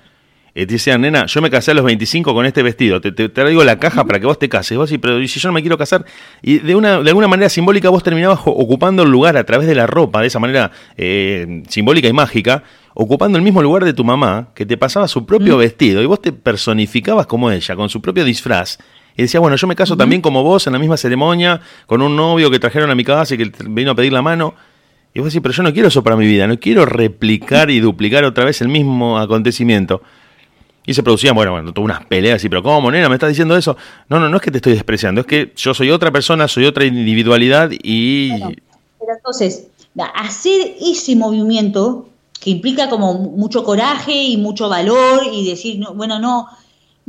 Y 0.55 0.66
te 0.66 0.74
decían, 0.74 1.03
nena, 1.03 1.26
yo 1.26 1.41
me 1.43 1.51
casé 1.51 1.70
a 1.70 1.74
los 1.74 1.84
25 1.84 2.34
con 2.34 2.45
este 2.45 2.62
vestido, 2.62 3.01
te, 3.01 3.12
traigo 3.28 3.62
la 3.62 3.78
caja 3.78 4.05
para 4.05 4.18
que 4.18 4.26
vos 4.26 4.38
te 4.38 4.49
cases. 4.49 4.76
Vos 4.76 4.91
sí, 4.91 4.99
pero 4.99 5.18
si 5.26 5.38
yo 5.38 5.49
no 5.49 5.53
me 5.53 5.61
quiero 5.61 5.78
casar? 5.78 6.05
Y 6.43 6.59
de, 6.59 6.74
una, 6.74 7.03
de 7.03 7.11
alguna 7.11 7.28
manera 7.28 7.49
simbólica 7.49 7.88
vos 7.88 8.03
terminabas 8.03 8.41
ocupando 8.45 9.03
el 9.03 9.11
lugar 9.11 9.36
a 9.36 9.45
través 9.45 9.68
de 9.68 9.74
la 9.74 9.86
ropa, 9.86 10.22
de 10.22 10.26
esa 10.26 10.38
manera 10.38 10.72
eh, 10.97 11.62
simbólica 11.68 12.09
y 12.09 12.12
mágica, 12.12 12.64
ocupando 12.95 13.38
el 13.38 13.45
mismo 13.45 13.62
lugar 13.62 13.84
de 13.84 13.93
tu 13.93 14.03
mamá, 14.03 14.49
que 14.55 14.66
te 14.66 14.76
pasaba 14.76 15.09
su 15.09 15.24
propio 15.24 15.57
vestido, 15.57 16.03
y 16.03 16.07
vos 16.07 16.20
te 16.20 16.32
personificabas 16.32 17.26
como 17.26 17.51
ella, 17.51 17.76
con 17.76 17.88
su 17.88 18.01
propio 18.01 18.24
disfraz, 18.24 18.78
y 19.21 19.25
decía, 19.25 19.39
bueno, 19.39 19.55
yo 19.55 19.66
me 19.66 19.77
caso 19.77 19.99
también 19.99 20.23
como 20.23 20.43
vos 20.43 20.66
en 20.66 20.73
la 20.73 20.79
misma 20.79 20.97
ceremonia, 20.97 21.61
con 21.85 22.01
un 22.01 22.16
novio 22.16 22.51
que 22.51 22.59
trajeron 22.59 22.91
a 22.91 22.95
mi 22.95 23.05
casa 23.05 23.35
y 23.35 23.37
que 23.37 23.53
vino 23.68 23.91
a 23.91 23.95
pedir 23.95 24.14
la 24.14 24.23
mano. 24.23 24.55
Y 25.12 25.18
vos 25.21 25.27
decís, 25.27 25.43
pero 25.43 25.53
yo 25.53 25.62
no 25.62 25.75
quiero 25.75 25.89
eso 25.89 26.03
para 26.03 26.16
mi 26.16 26.27
vida, 26.27 26.47
no 26.47 26.59
quiero 26.59 26.87
replicar 26.87 27.68
y 27.71 27.81
duplicar 27.81 28.25
otra 28.25 28.47
vez 28.47 28.62
el 28.62 28.68
mismo 28.68 29.18
acontecimiento. 29.18 30.01
Y 30.87 30.95
se 30.95 31.03
producían, 31.03 31.35
bueno, 31.35 31.53
bueno, 31.53 31.71
todas 31.75 31.85
unas 31.85 32.07
peleas 32.07 32.43
y, 32.45 32.49
pero 32.49 32.62
¿cómo, 32.62 32.91
nena? 32.91 33.11
¿Me 33.11 33.16
estás 33.16 33.29
diciendo 33.29 33.55
eso? 33.59 33.77
No, 34.09 34.18
no, 34.18 34.31
no 34.31 34.39
es 34.39 34.43
que 34.43 34.51
te 34.51 34.57
estoy 34.57 34.73
despreciando, 34.73 35.21
es 35.21 35.27
que 35.27 35.53
yo 35.55 35.75
soy 35.75 35.91
otra 35.91 36.11
persona, 36.11 36.49
soy 36.49 36.64
otra 36.64 36.87
individualidad 36.87 37.68
y... 37.73 38.31
pero 38.41 39.12
entonces, 39.18 39.66
hacer 40.14 40.77
ese 40.81 41.14
movimiento 41.14 42.09
que 42.41 42.49
implica 42.49 42.89
como 42.89 43.12
mucho 43.12 43.64
coraje 43.64 44.14
y 44.14 44.39
mucho 44.39 44.71
valor 44.71 45.25
y 45.31 45.47
decir, 45.47 45.79
no, 45.79 45.93
bueno, 45.93 46.18
no, 46.18 46.49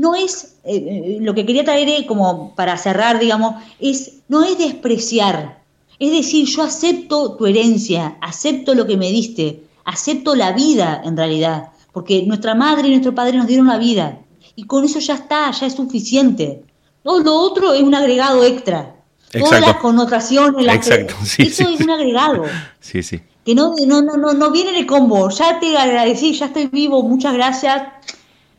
no 0.01 0.15
es, 0.15 0.55
eh, 0.63 0.75
eh, 0.75 1.17
lo 1.21 1.35
que 1.35 1.45
quería 1.45 1.63
traer 1.63 2.05
como 2.07 2.55
para 2.55 2.75
cerrar, 2.75 3.19
digamos, 3.19 3.63
es, 3.79 4.13
no 4.27 4.43
es 4.43 4.57
despreciar, 4.57 5.61
Es 5.99 6.11
decir, 6.11 6.47
yo 6.47 6.63
acepto 6.63 7.35
tu 7.37 7.45
herencia, 7.45 8.17
acepto 8.21 8.73
lo 8.73 8.87
que 8.87 8.97
me 8.97 9.11
diste, 9.11 9.61
acepto 9.85 10.33
la 10.33 10.51
vida 10.51 10.99
en 11.05 11.15
realidad, 11.15 11.69
porque 11.93 12.23
nuestra 12.23 12.55
madre 12.55 12.87
y 12.87 12.91
nuestro 12.91 13.13
padre 13.13 13.37
nos 13.37 13.45
dieron 13.45 13.67
la 13.67 13.77
vida 13.77 14.17
y 14.55 14.63
con 14.63 14.83
eso 14.83 14.99
ya 14.99 15.13
está, 15.13 15.51
ya 15.51 15.67
es 15.67 15.75
suficiente. 15.75 16.63
Todo 17.03 17.19
lo 17.19 17.35
otro 17.35 17.73
es 17.73 17.83
un 17.83 17.93
agregado 17.93 18.43
extra. 18.43 18.95
Todas 19.31 19.61
las 19.61 19.77
connotaciones, 19.77 20.65
las 20.65 20.75
Exacto. 20.75 21.15
eso 21.37 21.69
es 21.69 21.79
un 21.79 21.89
agregado. 21.89 22.43
Sí, 22.79 23.03
sí. 23.03 23.21
Que 23.45 23.53
no, 23.55 23.75
no, 23.87 24.01
no, 24.01 24.33
no, 24.33 24.51
viene 24.51 24.71
de 24.71 24.85
combo. 24.85 25.29
Ya 25.29 25.59
te 25.59 25.77
agradecí, 25.77 26.33
ya 26.33 26.47
estoy 26.47 26.67
vivo, 26.67 27.01
muchas 27.03 27.33
gracias. 27.33 27.83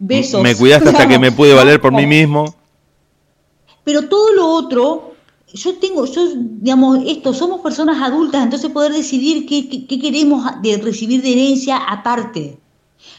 Besos. 0.05 0.43
Me 0.43 0.57
cuidaste 0.57 0.89
hasta 0.89 1.07
que 1.07 1.19
me 1.19 1.31
pude 1.31 1.55
valer 1.55 1.81
por 1.81 1.93
mí 1.93 2.07
mismo. 2.07 2.55
Pero 3.85 4.09
todo 4.09 4.33
lo 4.33 4.49
otro, 4.49 5.15
yo 5.53 5.75
tengo, 5.79 6.05
yo, 6.07 6.23
digamos, 6.37 6.99
esto, 7.07 7.33
somos 7.33 7.61
personas 7.61 8.03
adultas, 8.03 8.43
entonces 8.43 8.71
poder 8.71 8.93
decidir 8.93 9.47
qué, 9.47 9.87
qué 9.87 10.01
queremos 10.01 10.45
de 10.61 10.79
recibir 10.79 11.23
de 11.23 11.33
herencia 11.33 11.77
aparte. 11.77 12.59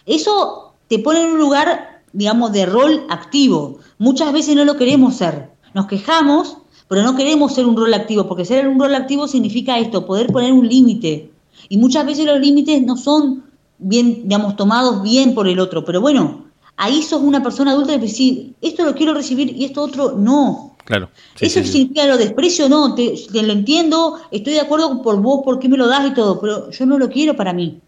Eso 0.06 0.74
te 0.88 1.00
pone 1.00 1.22
en 1.22 1.32
un 1.32 1.40
lugar 1.40 1.94
digamos, 2.14 2.54
de 2.54 2.66
rol 2.66 3.06
activo. 3.10 3.80
Muchas 3.98 4.32
veces 4.32 4.56
no 4.56 4.64
lo 4.64 4.78
queremos 4.78 5.16
ser. 5.16 5.50
Nos 5.74 5.88
quejamos, 5.88 6.58
pero 6.88 7.04
no 7.04 7.16
queremos 7.16 7.54
ser 7.54 7.66
un 7.66 7.76
rol 7.76 7.94
activo, 7.94 8.28
porque 8.28 8.46
ser 8.46 8.68
un 8.68 8.80
rol 8.80 8.96
activo 8.96 9.28
significa 9.28 9.80
esto, 9.80 10.06
poder 10.06 10.28
poner 10.28 10.54
un 10.54 10.68
límite. 10.68 11.32
Y 11.68 11.78
muchas 11.78 12.06
veces 12.06 12.26
los 12.26 12.40
límites 12.40 12.82
no 12.84 12.96
son 12.96 13.44
bien, 13.80 14.24
digamos, 14.24 14.56
tomados 14.56 15.02
bien 15.02 15.34
por 15.34 15.48
el 15.48 15.60
otro. 15.60 15.84
Pero 15.84 16.00
bueno, 16.00 16.46
ahí 16.78 17.02
sos 17.02 17.22
una 17.22 17.44
persona 17.44 17.72
adulta 17.72 17.94
y 17.94 18.00
decís, 18.00 18.52
esto 18.62 18.84
lo 18.86 18.96
quiero 18.96 19.14
recibir 19.14 19.56
y 19.56 19.66
esto 19.66 19.82
otro 19.82 20.14
no. 20.18 20.76
Claro. 20.86 21.10
Eso 21.40 21.64
significa 21.64 22.06
lo 22.06 22.18
desprecio, 22.18 22.68
no, 22.68 22.94
te, 22.94 23.16
te, 23.32 23.42
lo 23.44 23.54
entiendo, 23.54 24.20
estoy 24.32 24.54
de 24.54 24.62
acuerdo 24.62 25.02
por 25.02 25.22
vos, 25.22 25.42
por 25.46 25.60
qué 25.60 25.70
me 25.70 25.78
lo 25.78 25.88
das 25.88 26.08
y 26.08 26.14
todo, 26.14 26.42
pero 26.42 26.70
yo 26.72 26.86
no 26.86 26.98
lo 26.98 27.10
quiero 27.10 27.36
para 27.36 27.54
mí. 27.54 27.80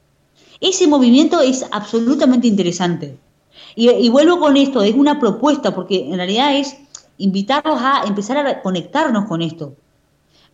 Ese 0.61 0.87
movimiento 0.87 1.41
es 1.41 1.65
absolutamente 1.71 2.47
interesante. 2.47 3.17
Y, 3.75 4.09
vuelvo 4.09 4.39
con 4.39 4.55
esto, 4.55 4.81
es 4.81 4.95
una 4.95 5.19
propuesta, 5.19 5.75
porque 5.75 6.07
en 6.07 6.15
realidad 6.15 6.55
es 6.55 6.77
invitarlos 7.17 7.79
a 7.81 8.03
empezar 8.07 8.37
a 8.37 8.61
conectarnos 8.61 9.25
con 9.25 9.41
esto. 9.41 9.73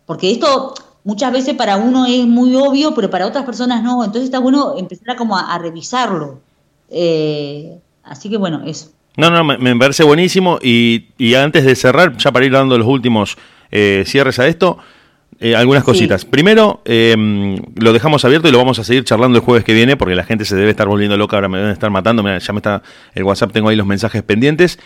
Porque 0.06 0.32
esto 0.32 0.74
muchas 1.04 1.32
veces 1.32 1.54
para 1.54 1.76
uno 1.76 2.04
es 2.06 2.26
muy 2.26 2.54
obvio, 2.56 2.94
pero 2.94 3.10
para 3.10 3.26
otras 3.26 3.44
personas 3.44 3.82
no. 3.82 4.02
Entonces 4.02 4.24
está 4.24 4.40
bueno 4.40 4.74
empezar 4.76 5.10
a 5.10 5.16
como 5.16 5.36
a, 5.36 5.56
revisarlo. 5.58 6.40
Eh, 6.88 7.80
así 8.02 8.30
que 8.30 8.36
bueno, 8.36 8.62
eso. 8.66 8.90
No, 9.16 9.30
no, 9.30 9.44
me, 9.44 9.76
parece 9.76 10.04
buenísimo. 10.04 10.58
Y, 10.62 11.08
y, 11.18 11.34
antes 11.34 11.64
de 11.64 11.74
cerrar, 11.74 12.16
ya 12.16 12.32
para 12.32 12.46
ir 12.46 12.52
dando 12.52 12.78
los 12.78 12.86
últimos 12.86 13.36
eh, 13.70 14.04
cierres 14.06 14.38
a 14.38 14.46
esto, 14.46 14.78
eh, 15.38 15.56
algunas 15.56 15.84
cositas. 15.84 16.24
Primero, 16.24 16.80
em, 16.84 17.56
lo 17.74 17.92
dejamos 17.92 18.24
abierto 18.24 18.48
y 18.48 18.52
lo 18.52 18.58
vamos 18.58 18.78
a 18.78 18.84
seguir 18.84 19.04
charlando 19.04 19.38
el 19.38 19.44
jueves 19.44 19.64
que 19.64 19.74
viene 19.74 19.96
porque 19.96 20.14
la 20.14 20.24
gente 20.24 20.44
se 20.44 20.56
debe 20.56 20.70
estar 20.70 20.86
volviendo 20.86 21.16
loca, 21.16 21.36
ahora 21.36 21.48
me 21.48 21.58
deben 21.58 21.72
estar 21.72 21.90
matando, 21.90 22.22
ya 22.22 22.52
me 22.52 22.58
está 22.58 22.82
el 23.14 23.24
WhatsApp, 23.24 23.52
tengo 23.52 23.68
ahí 23.68 23.76
los 23.76 23.86
mensajes 23.86 24.22
pendientes. 24.22 24.78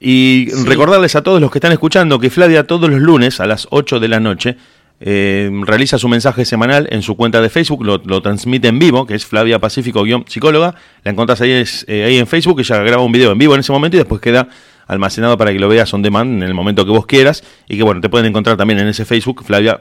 Y 0.00 0.50
recordarles 0.66 1.14
a 1.14 1.22
todos 1.22 1.40
los 1.40 1.50
que 1.50 1.58
están 1.58 1.72
escuchando 1.72 2.18
que 2.18 2.28
Flavia 2.28 2.66
todos 2.66 2.90
los 2.90 3.00
lunes 3.00 3.40
a 3.40 3.46
las 3.46 3.68
8 3.70 4.00
de 4.00 4.08
la 4.08 4.20
noche 4.20 4.56
em, 5.00 5.64
realiza 5.64 5.98
su 5.98 6.08
mensaje 6.08 6.44
semanal 6.44 6.88
en 6.90 7.02
su 7.02 7.16
cuenta 7.16 7.40
de 7.40 7.50
Facebook, 7.50 7.84
lo, 7.84 8.22
transmite 8.22 8.68
en 8.68 8.78
vivo, 8.78 9.06
que 9.06 9.14
es 9.14 9.26
Flavia 9.26 9.58
Pacífico-psicóloga. 9.58 10.74
La 11.02 11.10
encontrás 11.10 11.40
ahí, 11.40 11.64
eh, 11.86 12.04
ahí 12.04 12.18
en 12.18 12.26
Facebook, 12.26 12.60
ella 12.60 12.78
graba 12.78 13.02
un 13.02 13.12
video 13.12 13.32
en 13.32 13.38
vivo 13.38 13.54
en 13.54 13.60
ese 13.60 13.72
momento 13.72 13.96
y 13.96 13.98
después 13.98 14.20
queda 14.20 14.48
almacenado 14.86 15.36
para 15.38 15.52
que 15.52 15.58
lo 15.58 15.68
veas 15.68 15.92
on 15.94 16.02
demand 16.02 16.42
en 16.42 16.42
el 16.42 16.54
momento 16.54 16.84
que 16.84 16.90
vos 16.90 17.06
quieras 17.06 17.42
y 17.68 17.76
que 17.76 17.82
bueno, 17.82 18.00
te 18.00 18.08
pueden 18.08 18.26
encontrar 18.26 18.56
también 18.56 18.80
en 18.80 18.88
ese 18.88 19.04
Facebook, 19.04 19.44
Flavia 19.44 19.80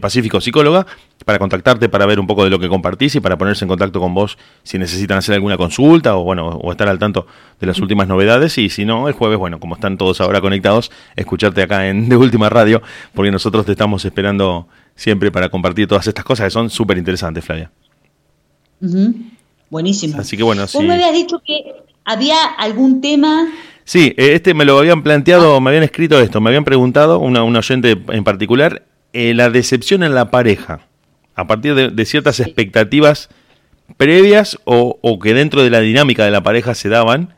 Pacífico 0.00 0.40
Psicóloga, 0.40 0.86
para 1.30 1.38
contactarte, 1.38 1.88
para 1.88 2.06
ver 2.06 2.18
un 2.18 2.26
poco 2.26 2.42
de 2.42 2.50
lo 2.50 2.58
que 2.58 2.68
compartís 2.68 3.14
y 3.14 3.20
para 3.20 3.38
ponerse 3.38 3.64
en 3.64 3.68
contacto 3.68 4.00
con 4.00 4.12
vos 4.14 4.36
si 4.64 4.80
necesitan 4.80 5.18
hacer 5.18 5.36
alguna 5.36 5.56
consulta 5.56 6.16
o 6.16 6.24
bueno, 6.24 6.48
o 6.48 6.72
estar 6.72 6.88
al 6.88 6.98
tanto 6.98 7.24
de 7.60 7.68
las 7.68 7.78
últimas 7.78 8.08
novedades. 8.08 8.58
Y 8.58 8.68
si 8.68 8.84
no, 8.84 9.06
el 9.06 9.14
jueves, 9.14 9.38
bueno, 9.38 9.60
como 9.60 9.76
están 9.76 9.96
todos 9.96 10.20
ahora 10.20 10.40
conectados, 10.40 10.90
escucharte 11.14 11.62
acá 11.62 11.86
en 11.86 12.08
De 12.08 12.16
Última 12.16 12.48
Radio, 12.48 12.82
porque 13.14 13.30
nosotros 13.30 13.64
te 13.64 13.70
estamos 13.70 14.04
esperando 14.04 14.66
siempre 14.96 15.30
para 15.30 15.50
compartir 15.50 15.86
todas 15.86 16.04
estas 16.08 16.24
cosas 16.24 16.46
que 16.46 16.50
son 16.50 16.68
súper 16.68 16.98
interesantes, 16.98 17.44
Flavia. 17.44 17.70
Buenísimo. 19.70 20.18
Así 20.18 20.36
que 20.36 20.42
bueno, 20.42 20.62
Vos 20.62 20.82
me 20.82 20.94
habías 20.94 21.12
dicho 21.12 21.40
que 21.46 21.62
había 22.04 22.42
algún 22.58 23.00
tema. 23.00 23.46
Sí, 23.84 24.14
eh, 24.16 24.32
este 24.34 24.52
me 24.52 24.64
lo 24.64 24.80
habían 24.80 25.04
planteado, 25.04 25.60
me 25.60 25.70
habían 25.70 25.84
escrito 25.84 26.18
esto, 26.18 26.40
me 26.40 26.50
habían 26.50 26.64
preguntado, 26.64 27.20
una, 27.20 27.44
oyente 27.44 27.96
en 28.08 28.24
particular, 28.24 28.82
eh, 29.12 29.32
la 29.32 29.48
decepción 29.48 30.02
en 30.02 30.16
la 30.16 30.32
pareja, 30.32 30.88
a 31.40 31.46
partir 31.46 31.74
de, 31.74 32.04
ciertas 32.04 32.40
expectativas 32.40 33.28
previas 33.96 34.58
o, 34.64 35.18
que 35.20 35.34
dentro 35.34 35.62
de 35.62 35.70
la 35.70 35.80
dinámica 35.80 36.24
de 36.24 36.30
la 36.30 36.42
pareja 36.42 36.74
se 36.74 36.88
daban 36.88 37.34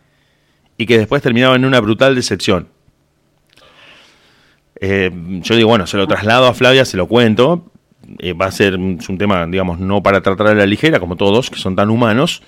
y 0.77 0.87
que 0.87 0.99
después 0.99 1.23
terminaban 1.23 1.63
en 1.63 1.65
una 1.67 1.81
brutal 1.81 2.15
decepción. 2.15 2.69
Eh, 4.81 5.11
yo 5.43 5.57
digo, 5.57 5.69
bueno, 5.69 5.87
se 5.87 5.97
lo 5.97 6.07
traslado 6.07 6.47
a 6.47 6.55
Flavia, 6.55 6.85
se 6.85 6.97
lo 6.97 7.07
cuento, 7.07 7.71
va 8.41 8.47
a 8.47 8.51
ser 8.51 8.77
un 8.77 9.19
tema, 9.19 9.47
digamos, 9.47 9.79
no 9.79 10.03
para 10.03 10.21
tratar 10.21 10.49
a 10.49 10.55
la 10.55 10.67
ligera, 10.67 10.99
como 11.01 11.17
todos, 11.17 11.51
que 11.51 11.59
son 11.59 11.77
tan 11.77 11.89
humanos, 11.89 12.43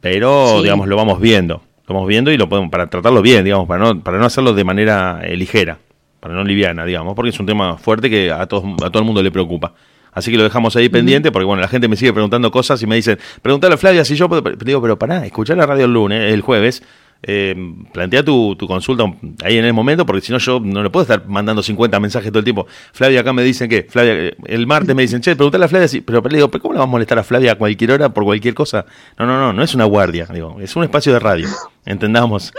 pero, 0.00 0.62
digamos, 0.62 0.88
lo 0.88 0.96
vamos 0.96 1.20
viendo 1.20 1.62
estamos 1.90 2.06
viendo 2.06 2.30
y 2.30 2.36
lo 2.36 2.48
podemos, 2.48 2.70
para 2.70 2.86
tratarlo 2.86 3.20
bien, 3.20 3.42
digamos, 3.42 3.66
para 3.66 3.82
no, 3.82 4.00
para 4.00 4.18
no 4.18 4.24
hacerlo 4.24 4.52
de 4.52 4.62
manera 4.62 5.22
eh, 5.24 5.36
ligera, 5.36 5.78
para 6.20 6.34
no 6.34 6.44
liviana, 6.44 6.84
digamos, 6.84 7.16
porque 7.16 7.30
es 7.30 7.40
un 7.40 7.46
tema 7.46 7.78
fuerte 7.78 8.08
que 8.08 8.30
a, 8.30 8.46
todos, 8.46 8.62
a 8.84 8.90
todo 8.90 9.00
el 9.00 9.04
mundo 9.04 9.24
le 9.24 9.32
preocupa. 9.32 9.74
Así 10.12 10.30
que 10.30 10.36
lo 10.36 10.44
dejamos 10.44 10.76
ahí 10.76 10.88
pendiente, 10.88 11.30
porque 11.30 11.44
bueno, 11.44 11.60
la 11.60 11.68
gente 11.68 11.88
me 11.88 11.96
sigue 11.96 12.12
preguntando 12.12 12.50
cosas 12.50 12.82
y 12.82 12.86
me 12.86 12.96
dicen, 12.96 13.18
pregúntale 13.42 13.74
a 13.74 13.78
Flavia 13.78 14.04
si 14.04 14.16
yo 14.16 14.28
puedo. 14.28 14.42
digo, 14.64 14.82
pero 14.82 14.98
pará, 14.98 15.24
escuchar 15.26 15.56
la 15.56 15.66
radio 15.66 15.84
el 15.84 15.92
lunes, 15.92 16.32
el 16.32 16.40
jueves, 16.40 16.82
eh, 17.22 17.54
plantea 17.92 18.24
tu, 18.24 18.56
consulta 18.66 19.04
ahí 19.44 19.58
en 19.58 19.64
el 19.64 19.74
momento, 19.74 20.06
porque 20.06 20.22
si 20.22 20.32
no 20.32 20.38
yo 20.38 20.58
no 20.58 20.82
le 20.82 20.88
puedo 20.88 21.02
estar 21.02 21.26
mandando 21.26 21.62
50 21.62 22.00
mensajes 22.00 22.30
todo 22.30 22.38
el 22.38 22.44
tiempo. 22.44 22.66
Flavia, 22.92 23.20
acá 23.20 23.32
me 23.32 23.42
dicen 23.42 23.68
que, 23.68 23.82
Flavia, 23.82 24.14
eh, 24.14 24.36
el 24.46 24.66
martes 24.66 24.94
me 24.94 25.02
dicen, 25.02 25.20
che, 25.20 25.36
pregúntale 25.36 25.66
a 25.66 25.68
Flavia, 25.68 25.88
si, 25.88 26.00
pero 26.00 26.22
le 26.22 26.36
digo, 26.36 26.50
¿cómo 26.50 26.74
le 26.74 26.78
vamos 26.78 26.90
a 26.90 26.92
molestar 26.92 27.18
a 27.18 27.24
Flavia 27.24 27.52
a 27.52 27.54
cualquier 27.56 27.92
hora 27.92 28.08
por 28.08 28.24
cualquier 28.24 28.54
cosa? 28.54 28.86
No, 29.18 29.26
no, 29.26 29.38
no, 29.38 29.52
no 29.52 29.62
es 29.62 29.74
una 29.74 29.84
guardia, 29.84 30.26
digo, 30.32 30.56
es 30.60 30.74
un 30.76 30.84
espacio 30.84 31.12
de 31.12 31.18
radio, 31.18 31.48
entendamos. 31.84 32.52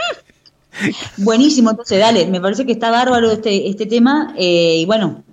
Buenísimo, 1.18 1.72
entonces 1.72 2.00
dale, 2.00 2.28
me 2.28 2.40
parece 2.40 2.66
que 2.66 2.72
está 2.72 2.92
bárbaro 2.92 3.32
este, 3.32 3.68
este 3.68 3.88
tema, 3.88 4.34
eh, 4.38 4.78
y 4.80 4.86
bueno, 4.86 5.24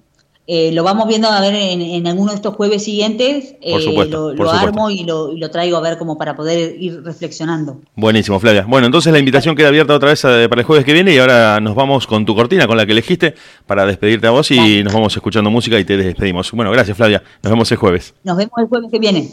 eh, 0.50 0.72
lo 0.72 0.82
vamos 0.82 1.06
viendo 1.06 1.28
a 1.28 1.42
ver 1.42 1.54
en, 1.54 2.06
alguno 2.06 2.30
de 2.30 2.36
estos 2.36 2.54
jueves 2.54 2.82
siguientes. 2.82 3.56
Eh, 3.60 4.08
lo, 4.34 4.50
armo 4.50 4.88
y 4.88 5.04
lo, 5.04 5.50
traigo 5.50 5.76
a 5.76 5.80
ver 5.80 5.98
como 5.98 6.16
para 6.16 6.36
poder 6.36 6.74
ir 6.80 7.02
reflexionando. 7.04 7.82
Buenísimo, 7.94 8.40
Flavia. 8.40 8.64
Bueno, 8.66 8.86
entonces 8.86 9.12
la 9.12 9.18
invitación 9.18 9.54
queda 9.54 9.68
abierta 9.68 9.94
otra 9.94 10.08
vez 10.08 10.24
eh, 10.24 10.46
para 10.48 10.62
el 10.62 10.66
jueves 10.66 10.86
que 10.86 10.94
viene 10.94 11.12
y 11.12 11.18
ahora 11.18 11.60
nos 11.60 11.74
vamos 11.74 12.06
con 12.06 12.24
tu 12.24 12.34
cortina, 12.34 12.66
con 12.66 12.78
la 12.78 12.86
que 12.86 12.92
elegiste, 12.92 13.34
para 13.66 13.84
despedirte 13.84 14.26
a 14.26 14.30
vos 14.30 14.50
y 14.50 14.82
nos 14.82 14.94
vamos 14.94 15.14
escuchando 15.14 15.50
música 15.50 15.78
y 15.78 15.84
te 15.84 15.98
despedimos. 15.98 16.50
Bueno, 16.52 16.70
gracias, 16.70 16.96
Flavia. 16.96 17.22
Nos 17.42 17.50
vemos 17.50 17.70
el 17.70 17.76
jueves. 17.76 18.14
Nos 18.24 18.38
vemos 18.38 18.54
el 18.56 18.68
jueves 18.68 18.90
que 18.90 18.98
viene. 18.98 19.28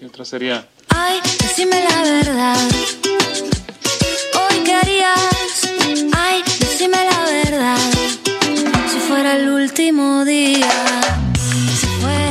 Y 0.00 0.04
otra 0.06 0.24
sería. 0.24 0.64
Ay, 1.02 1.18
decime 1.38 1.78
la 1.88 2.02
verdad. 2.02 2.68
Hoy 4.40 4.56
querías. 4.70 5.52
Ay, 6.14 6.42
decime 6.60 6.98
la 7.10 7.20
verdad. 7.24 7.78
Si 8.90 8.98
fuera 9.08 9.36
el 9.36 9.48
último 9.48 10.24
día, 10.26 10.74
si 11.80 11.86
fuera 12.00 12.30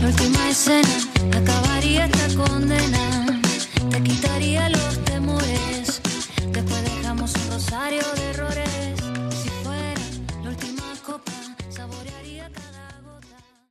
la 0.00 0.06
última 0.08 0.50
escena, 0.50 0.96
acabaría 1.40 2.04
esta 2.06 2.26
condena. 2.42 3.40
Te 3.90 4.02
quitaría 4.02 4.68
los 4.68 5.02
temores. 5.04 6.00
Después 6.56 6.80
dejamos 6.84 7.32
un 7.34 7.50
rosario 7.52 8.04
de 8.16 8.29